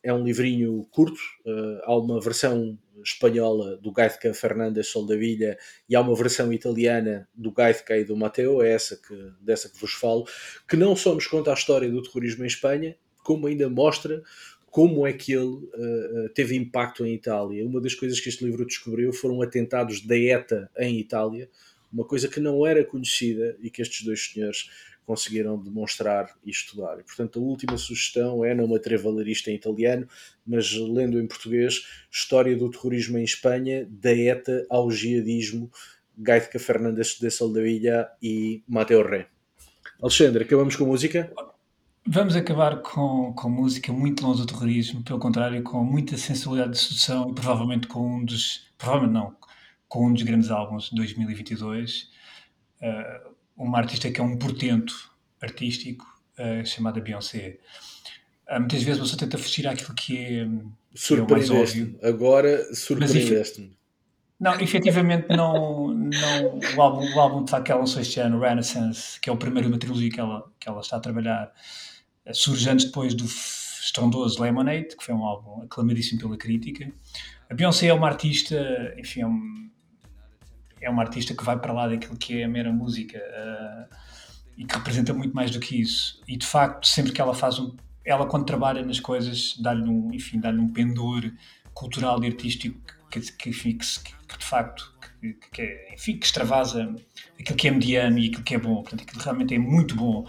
É 0.02 0.12
um 0.12 0.24
livrinho 0.24 0.86
curto, 0.90 1.20
uh, 1.44 1.80
há 1.84 1.97
uma 1.98 2.20
versão 2.20 2.78
espanhola 3.02 3.76
do 3.78 3.92
Gaizka 3.92 4.32
Fernandes 4.32 4.88
Soldavilla 4.88 5.56
e 5.88 5.97
há 5.97 6.01
uma 6.01 6.14
versão 6.14 6.52
italiana 6.52 7.28
do 7.34 7.51
Gaizka 7.51 7.97
e 7.97 8.05
do 8.05 8.16
Mateo, 8.16 8.62
é 8.62 8.72
essa 8.72 8.97
que, 8.97 9.32
dessa 9.40 9.68
que 9.68 9.78
vos 9.78 9.92
falo, 9.92 10.26
que 10.68 10.76
não 10.76 10.94
só 10.94 11.14
nos 11.14 11.26
conta 11.26 11.51
a 11.51 11.55
história 11.55 11.90
do 11.90 12.02
terrorismo 12.02 12.44
em 12.44 12.47
Espanha, 12.47 12.97
como 13.22 13.47
ainda 13.47 13.68
mostra 13.68 14.22
como 14.70 15.06
é 15.06 15.12
que 15.12 15.32
ele 15.32 15.56
uh, 15.56 16.28
teve 16.34 16.56
impacto 16.56 17.05
em 17.05 17.12
Itália. 17.12 17.66
Uma 17.66 17.80
das 17.80 17.94
coisas 17.94 18.20
que 18.20 18.28
este 18.28 18.44
livro 18.44 18.64
descobriu 18.64 19.12
foram 19.12 19.42
atentados 19.42 20.01
da 20.01 20.16
ETA 20.16 20.70
em 20.78 20.98
Itália, 20.98 21.51
uma 21.92 22.05
coisa 22.05 22.28
que 22.28 22.38
não 22.38 22.64
era 22.64 22.84
conhecida 22.84 23.56
e 23.60 23.68
que 23.68 23.82
estes 23.82 24.05
dois 24.05 24.30
senhores 24.30 24.70
conseguiram 25.05 25.60
demonstrar 25.60 26.32
e 26.44 26.51
estudar. 26.51 27.01
E, 27.01 27.02
portanto, 27.02 27.40
a 27.40 27.42
última 27.42 27.76
sugestão 27.76 28.44
é, 28.44 28.55
não 28.55 28.68
me 28.68 28.76
atrevo 28.76 29.09
a 29.09 29.12
ler 29.12 29.26
isto 29.26 29.51
em 29.51 29.56
italiano, 29.56 30.09
mas 30.47 30.72
lendo 30.72 31.20
em 31.20 31.26
português, 31.26 31.84
História 32.09 32.56
do 32.56 32.70
Terrorismo 32.70 33.18
em 33.18 33.24
Espanha, 33.24 33.88
da 33.90 34.12
ETA 34.12 34.64
ao 34.70 34.88
jihadismo, 34.88 35.68
Gaizka 36.16 36.60
Fernandes 36.60 37.18
de 37.18 37.28
Soldavilla 37.28 38.09
e 38.22 38.62
Mateo 38.68 39.02
Ré. 39.02 39.26
Alexandre, 40.01 40.44
acabamos 40.44 40.76
com 40.76 40.84
música? 40.86 41.32
Vamos 42.12 42.35
acabar 42.35 42.82
com, 42.82 43.32
com 43.35 43.49
música 43.49 43.93
muito 43.93 44.27
longe 44.27 44.41
do 44.41 44.47
terrorismo, 44.47 45.01
pelo 45.01 45.20
contrário, 45.20 45.62
com 45.62 45.85
muita 45.85 46.16
sensibilidade 46.16 46.73
de 46.73 46.78
sedução 46.81 47.31
e 47.31 47.32
provavelmente 47.32 47.87
com 47.87 48.16
um 48.16 48.24
dos, 48.24 48.66
provavelmente 48.77 49.12
não, 49.12 49.37
com 49.87 50.09
um 50.09 50.12
dos 50.12 50.24
grandes 50.24 50.51
álbuns 50.51 50.91
de 50.91 50.97
2022, 50.97 52.11
uh, 52.82 53.31
uma 53.57 53.78
artista 53.78 54.11
que 54.11 54.20
é 54.20 54.24
um 54.24 54.37
portento 54.37 54.93
artístico, 55.41 56.05
uh, 56.37 56.66
chamada 56.66 57.01
Beyoncé. 57.01 57.59
Uh, 58.51 58.59
muitas 58.59 58.82
vezes 58.82 58.99
você 58.99 59.16
tenta 59.16 59.39
fugir 59.39 59.69
àquilo 59.69 59.95
que 59.95 60.19
é, 60.19 60.49
surpreendeste 60.93 61.97
é 62.03 62.09
agora 62.09 62.74
surpreendeste-me. 62.74 63.78
Não, 64.41 64.59
efetivamente 64.61 65.28
não, 65.28 65.95
não 65.95 66.59
o, 66.77 66.82
álbum, 66.82 67.15
o 67.15 67.20
álbum 67.20 67.45
de 67.45 67.51
facto 67.53 67.66
que 67.66 67.70
ela 67.70 67.82
lançou 67.82 68.03
este 68.03 68.19
ano, 68.19 68.41
Renaissance, 68.41 69.20
que 69.20 69.31
é 69.31 69.32
o 69.32 69.37
primeiro 69.37 69.69
de 69.69 69.74
uma 69.74 69.78
trilogia 69.78 70.11
que 70.11 70.19
ela, 70.19 70.51
que 70.59 70.69
ela 70.69 70.81
está 70.81 70.97
a 70.97 71.01
trabalhar, 71.01 71.53
surge 72.32 72.69
antes 72.69 72.86
depois 72.86 73.15
do 73.15 73.24
estrondoso 73.24 74.43
Lemonade, 74.43 74.97
que 74.97 75.05
foi 75.05 75.15
um 75.15 75.24
álbum 75.24 75.62
aclamadíssimo 75.62 76.20
pela 76.20 76.36
crítica. 76.36 76.93
A 77.48 77.55
Beyoncé 77.55 77.86
é 77.86 77.94
uma 77.94 78.07
artista, 78.07 78.94
enfim, 78.97 79.23
é, 79.23 79.27
um, 79.27 79.70
é 80.81 80.90
uma 80.90 81.02
artista 81.02 81.35
que 81.35 81.44
vai 81.44 81.59
para 81.59 81.73
lá 81.73 81.89
daquilo 81.89 82.16
que 82.16 82.40
é 82.40 82.44
a 82.44 82.48
mera 82.48 82.73
música 82.73 83.19
uh, 83.19 83.94
e 84.57 84.65
que 84.65 84.74
representa 84.74 85.12
muito 85.12 85.35
mais 85.35 85.51
do 85.51 85.59
que 85.59 85.81
isso. 85.81 86.23
E 86.28 86.36
de 86.36 86.47
facto, 86.47 86.86
sempre 86.86 87.12
que 87.12 87.20
ela 87.20 87.35
faz 87.35 87.59
um. 87.59 87.74
Ela, 88.05 88.27
quando 88.27 88.44
trabalha 88.44 88.82
nas 88.82 89.01
coisas, 89.01 89.57
dá-lhe 89.59 89.82
um, 89.82 90.12
enfim, 90.12 90.40
dá-lhe 90.40 90.59
um 90.59 90.69
pendor 90.69 91.31
cultural 91.74 92.23
e 92.23 92.27
artístico 92.27 92.78
que, 93.11 93.20
que, 93.20 93.51
que, 93.51 93.74
que 93.74 94.39
de 94.39 94.44
facto 94.44 94.94
que, 95.20 95.35
que, 95.52 95.62
é, 95.62 95.94
enfim, 95.94 96.16
que 96.16 96.24
extravasa 96.24 96.94
aquilo 97.39 97.57
que 97.57 97.69
é 97.69 97.70
mediano 97.70 98.19
e 98.19 98.28
aquilo 98.28 98.43
que 98.43 98.55
é 98.55 98.59
bom. 98.59 98.82
Portanto, 98.82 99.02
aquilo 99.02 99.23
realmente 99.23 99.55
é 99.55 99.59
muito 99.59 99.94
bom. 99.94 100.27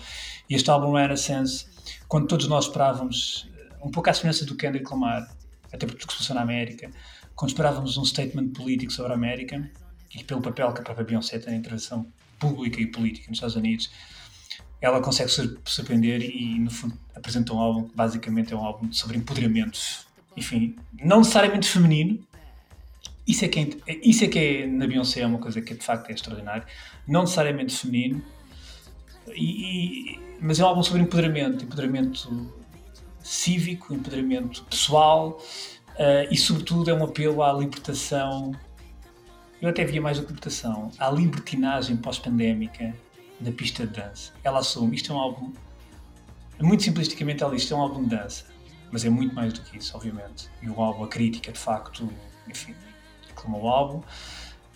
E 0.49 0.55
este 0.55 0.69
álbum 0.69 0.93
Renaissance 0.93 1.70
quando 2.07 2.27
todos 2.27 2.47
nós 2.47 2.65
esperávamos, 2.65 3.49
um 3.83 3.91
pouco 3.91 4.09
à 4.09 4.13
semelhança 4.13 4.45
do 4.45 4.55
Kendrick 4.55 4.89
Lamar, 4.89 5.29
até 5.71 5.85
porque 5.85 6.01
se 6.01 6.07
passou 6.07 6.35
na 6.35 6.41
América, 6.41 6.89
quando 7.35 7.49
esperávamos 7.49 7.97
um 7.97 8.05
statement 8.05 8.49
político 8.49 8.91
sobre 8.91 9.11
a 9.11 9.15
América, 9.15 9.69
e 10.13 10.23
pelo 10.23 10.41
papel 10.41 10.73
que 10.73 10.81
a 10.81 10.83
própria 10.83 11.05
Beyoncé 11.05 11.39
tem 11.39 11.53
na 11.53 11.59
intervenção 11.59 12.05
pública 12.37 12.81
e 12.81 12.85
política 12.85 13.27
nos 13.29 13.37
Estados 13.37 13.55
Unidos, 13.55 13.89
ela 14.81 14.99
consegue 14.99 15.29
surpreender 15.65 16.21
e, 16.21 16.59
no 16.59 16.71
fundo, 16.71 16.97
apresenta 17.15 17.53
um 17.53 17.59
álbum 17.59 17.87
que 17.87 17.95
basicamente 17.95 18.51
é 18.51 18.55
um 18.55 18.65
álbum 18.65 18.91
sobre 18.91 19.17
empoderamento, 19.17 19.79
enfim, 20.35 20.75
não 21.03 21.19
necessariamente 21.19 21.67
feminino, 21.67 22.19
isso 23.27 23.45
é 23.45 23.47
que 23.47 23.59
é, 23.59 23.99
isso 24.03 24.23
é, 24.23 24.27
que 24.27 24.39
é 24.39 24.67
na 24.67 24.87
Beyoncé 24.87 25.21
é 25.21 25.25
uma 25.25 25.37
coisa 25.37 25.61
que 25.61 25.75
de 25.75 25.83
facto 25.83 26.09
é 26.09 26.13
extraordinária, 26.13 26.65
não 27.07 27.21
necessariamente 27.21 27.77
feminino, 27.77 28.23
e, 29.27 30.19
mas 30.39 30.59
é 30.59 30.63
um 30.63 30.67
álbum 30.67 30.83
sobre 30.83 31.01
empoderamento, 31.01 31.63
empoderamento 31.63 32.51
cívico, 33.23 33.93
empoderamento 33.93 34.63
pessoal 34.65 35.39
uh, 35.91 36.27
e, 36.31 36.37
sobretudo, 36.37 36.89
é 36.89 36.93
um 36.93 37.03
apelo 37.03 37.43
à 37.43 37.53
libertação. 37.53 38.53
Eu 39.61 39.69
até 39.69 39.85
via 39.85 40.01
mais 40.01 40.17
a 40.17 40.21
libertação, 40.21 40.91
à 40.97 41.09
libertinagem 41.11 41.97
pós-pandémica 41.97 42.95
da 43.39 43.51
pista 43.51 43.85
de 43.85 43.93
dança. 43.93 44.33
Ela 44.43 44.59
assume, 44.59 44.95
isto 44.95 45.11
é 45.11 45.15
um 45.15 45.19
álbum, 45.19 45.53
muito 46.59 46.83
simplisticamente, 46.83 47.43
ela 47.43 47.53
diz, 47.53 47.63
isto 47.63 47.73
é 47.73 47.77
um 47.77 47.81
álbum 47.81 48.03
de 48.03 48.15
dança, 48.15 48.45
mas 48.91 49.05
é 49.05 49.09
muito 49.09 49.33
mais 49.35 49.53
do 49.53 49.61
que 49.61 49.77
isso, 49.77 49.95
obviamente. 49.95 50.49
E 50.61 50.69
o 50.69 50.81
álbum, 50.81 51.03
a 51.03 51.07
crítica, 51.07 51.51
de 51.51 51.59
facto, 51.59 52.11
enfim, 52.47 52.75
como 53.35 53.59
o 53.61 53.67
álbum. 53.67 54.01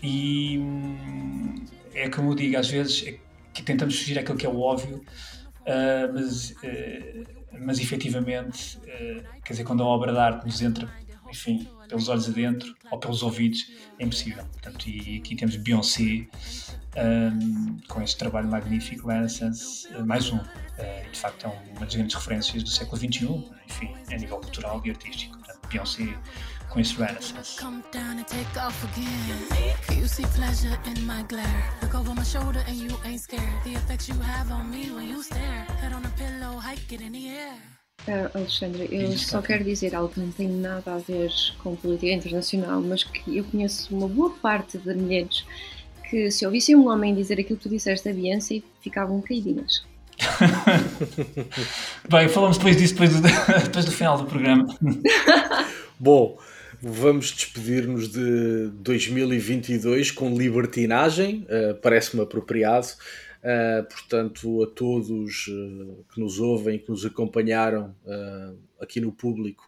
E 0.01 0.59
hum, 0.59 1.65
é 1.93 2.09
como 2.09 2.31
eu 2.31 2.35
digo, 2.35 2.57
às 2.57 2.69
vezes 2.69 3.03
é 3.07 3.19
que 3.55 3.63
tentamos 3.63 3.97
fugir 3.97 4.19
àquilo 4.19 4.37
que 4.37 4.45
é 4.45 4.49
o 4.49 4.59
óbvio, 4.59 4.97
uh, 5.61 6.13
mas, 6.13 6.51
uh, 6.51 7.55
mas 7.61 7.79
efetivamente, 7.79 8.77
uh, 8.79 9.41
quer 9.43 9.53
dizer, 9.53 9.63
quando 9.63 9.81
a 9.81 9.85
obra 9.85 10.11
de 10.11 10.19
arte 10.19 10.45
nos 10.45 10.61
entra, 10.61 10.93
enfim, 11.31 11.67
pelos 11.87 12.09
olhos 12.09 12.27
adentro 12.27 12.75
ou 12.91 12.99
pelos 12.99 13.23
ouvidos, 13.23 13.71
é 13.97 14.03
impossível. 14.03 14.43
Portanto, 14.45 14.87
e 14.87 15.17
aqui 15.17 15.35
temos 15.35 15.55
Beyoncé 15.55 16.27
um, 16.97 17.77
com 17.87 18.01
este 18.01 18.17
trabalho 18.17 18.47
magnífico, 18.47 19.07
Renaissance, 19.07 19.87
mais 20.05 20.29
um. 20.31 20.39
De 21.11 21.17
facto, 21.17 21.45
é 21.45 21.49
uma 21.71 21.85
das 21.85 21.95
grandes 21.95 22.15
referências 22.15 22.63
do 22.63 22.69
século 22.69 22.97
XXI, 22.97 23.43
enfim, 23.67 23.93
a 24.11 24.17
nível 24.17 24.37
cultural 24.37 24.81
e 24.85 24.91
artístico. 24.91 25.37
Portanto, 25.37 25.67
Beyoncé 25.69 26.17
com 26.75 26.81
esse 26.81 26.95
Renaissance. 26.97 27.57
You 29.97 30.07
see 30.07 30.25
pleasure 30.35 30.77
in 30.85 31.05
my 31.05 31.23
glare. 31.29 31.71
Look 31.81 31.95
over 31.95 32.13
my 32.13 32.23
shoulder 32.23 32.59
and 32.67 32.75
you 32.75 32.99
ain't 33.05 33.21
scared. 33.21 33.63
The 33.63 33.75
effects 33.75 34.09
you 34.09 34.19
have 34.21 34.51
on 34.51 34.69
me 34.69 34.91
when 34.91 35.09
you 35.09 35.23
stare. 35.23 35.65
Head 35.81 35.93
on 35.93 36.05
a 36.05 36.09
pillow, 36.17 36.59
hike 36.59 36.93
it 36.93 37.01
in 37.01 37.13
the 37.13 37.29
air. 37.29 37.55
Uh, 38.07 38.29
Alexandre, 38.37 38.87
eu 38.91 39.17
só 39.17 39.41
quero 39.41 39.63
dizer 39.63 39.95
algo 39.95 40.13
que 40.13 40.19
não 40.19 40.31
tem 40.31 40.47
nada 40.47 40.93
a 40.93 40.97
ver 40.97 41.31
com 41.63 41.75
política 41.75 42.11
internacional, 42.11 42.81
mas 42.81 43.03
que 43.03 43.37
eu 43.37 43.43
conheço 43.45 43.95
uma 43.95 44.07
boa 44.07 44.29
parte 44.29 44.77
de 44.77 44.93
mulheres 44.93 45.43
que 46.09 46.29
se 46.29 46.45
ouvissem 46.45 46.75
um 46.75 46.87
homem 46.89 47.15
dizer 47.15 47.39
aquilo 47.39 47.57
que 47.57 47.63
tu 47.63 47.69
disseste 47.69 48.09
a 48.09 48.13
Beyoncé 48.13 48.61
ficavam 48.81 49.21
caidinhas. 49.21 49.83
Bem, 52.09 52.29
falamos 52.29 52.57
depois 52.57 52.77
disso 52.77 52.93
depois 52.93 53.13
do, 53.13 53.21
depois 53.63 53.85
do 53.85 53.91
final 53.91 54.17
do 54.17 54.25
programa. 54.25 54.67
Bom, 55.97 56.37
Vamos 56.81 57.31
despedir-nos 57.31 58.09
de 58.09 58.69
2022 58.79 60.11
com 60.11 60.35
libertinagem, 60.35 61.45
uh, 61.49 61.75
parece-me 61.75 62.23
apropriado. 62.23 62.87
Uh, 63.43 63.83
portanto, 63.87 64.63
a 64.63 64.67
todos 64.67 65.47
uh, 65.47 66.05
que 66.11 66.19
nos 66.19 66.39
ouvem, 66.39 66.79
que 66.79 66.89
nos 66.89 67.05
acompanharam 67.05 67.95
aqui 68.79 68.99
no 68.99 69.11
público, 69.11 69.67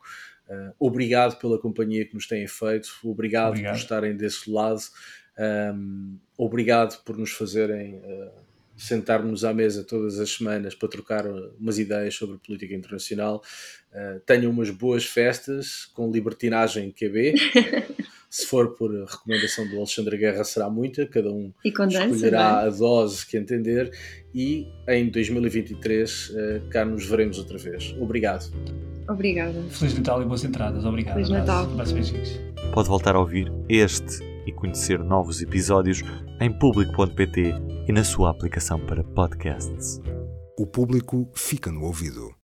obrigado 0.80 1.38
pela 1.38 1.60
companhia 1.60 2.06
que 2.06 2.16
nos 2.16 2.28
têm 2.28 2.48
feito, 2.48 2.90
obrigado, 3.04 3.50
obrigado. 3.50 3.74
por 3.74 3.80
estarem 3.80 4.16
desse 4.16 4.50
lado, 4.50 4.82
um, 5.76 6.18
obrigado 6.38 7.04
por 7.04 7.18
nos 7.18 7.32
fazerem 7.32 8.02
sentar-nos 8.78 9.44
à 9.44 9.54
mesa 9.54 9.84
todas 9.84 10.20
as 10.20 10.30
semanas 10.30 10.76
para 10.76 10.88
trocar 10.88 11.26
umas 11.60 11.80
ideias 11.80 12.14
sobre 12.14 12.38
política 12.38 12.76
internacional. 12.76 13.42
Uh, 13.92 14.20
tenham 14.26 14.52
umas 14.52 14.70
boas 14.70 15.06
festas 15.06 15.86
com 15.94 16.12
libertinagem 16.12 16.92
QB. 16.92 17.34
Se 18.30 18.46
for 18.46 18.76
por 18.76 18.92
recomendação 18.92 19.68
do 19.68 19.78
Alexandre 19.78 20.18
Guerra, 20.18 20.44
será 20.44 20.70
muita, 20.70 21.08
cada 21.08 21.32
um 21.32 21.52
dança, 21.64 22.06
escolherá 22.06 22.64
é? 22.64 22.68
a 22.68 22.70
dose 22.70 23.26
que 23.26 23.38
entender. 23.38 23.90
E 24.36 24.68
em 24.88 25.10
2023 25.10 26.34
eh, 26.36 26.62
cá 26.70 26.84
nos 26.84 27.06
veremos 27.06 27.40
outra 27.40 27.58
vez. 27.58 27.96
Obrigado. 27.98 28.52
Obrigada. 29.08 29.64
Feliz 29.70 29.98
Natal 29.98 30.22
e 30.22 30.26
boas 30.26 30.44
entradas. 30.44 30.84
Obrigado. 30.84 31.14
Feliz 31.14 31.30
Natal. 31.30 31.68
beijinhos. 31.68 32.40
Pode 32.74 32.90
voltar 32.90 33.16
a 33.16 33.20
ouvir 33.20 33.50
este 33.70 34.22
e 34.46 34.52
conhecer 34.52 35.00
novos 35.00 35.42
episódios 35.42 36.02
em 36.42 36.52
público.pt 36.52 37.67
e 37.88 37.92
na 37.94 38.04
sua 38.04 38.30
aplicação 38.30 38.80
para 38.86 39.04
podcasts. 39.04 40.02
O 40.60 40.68
público 40.68 41.32
fica 41.34 41.72
no 41.72 41.84
ouvido. 41.84 42.37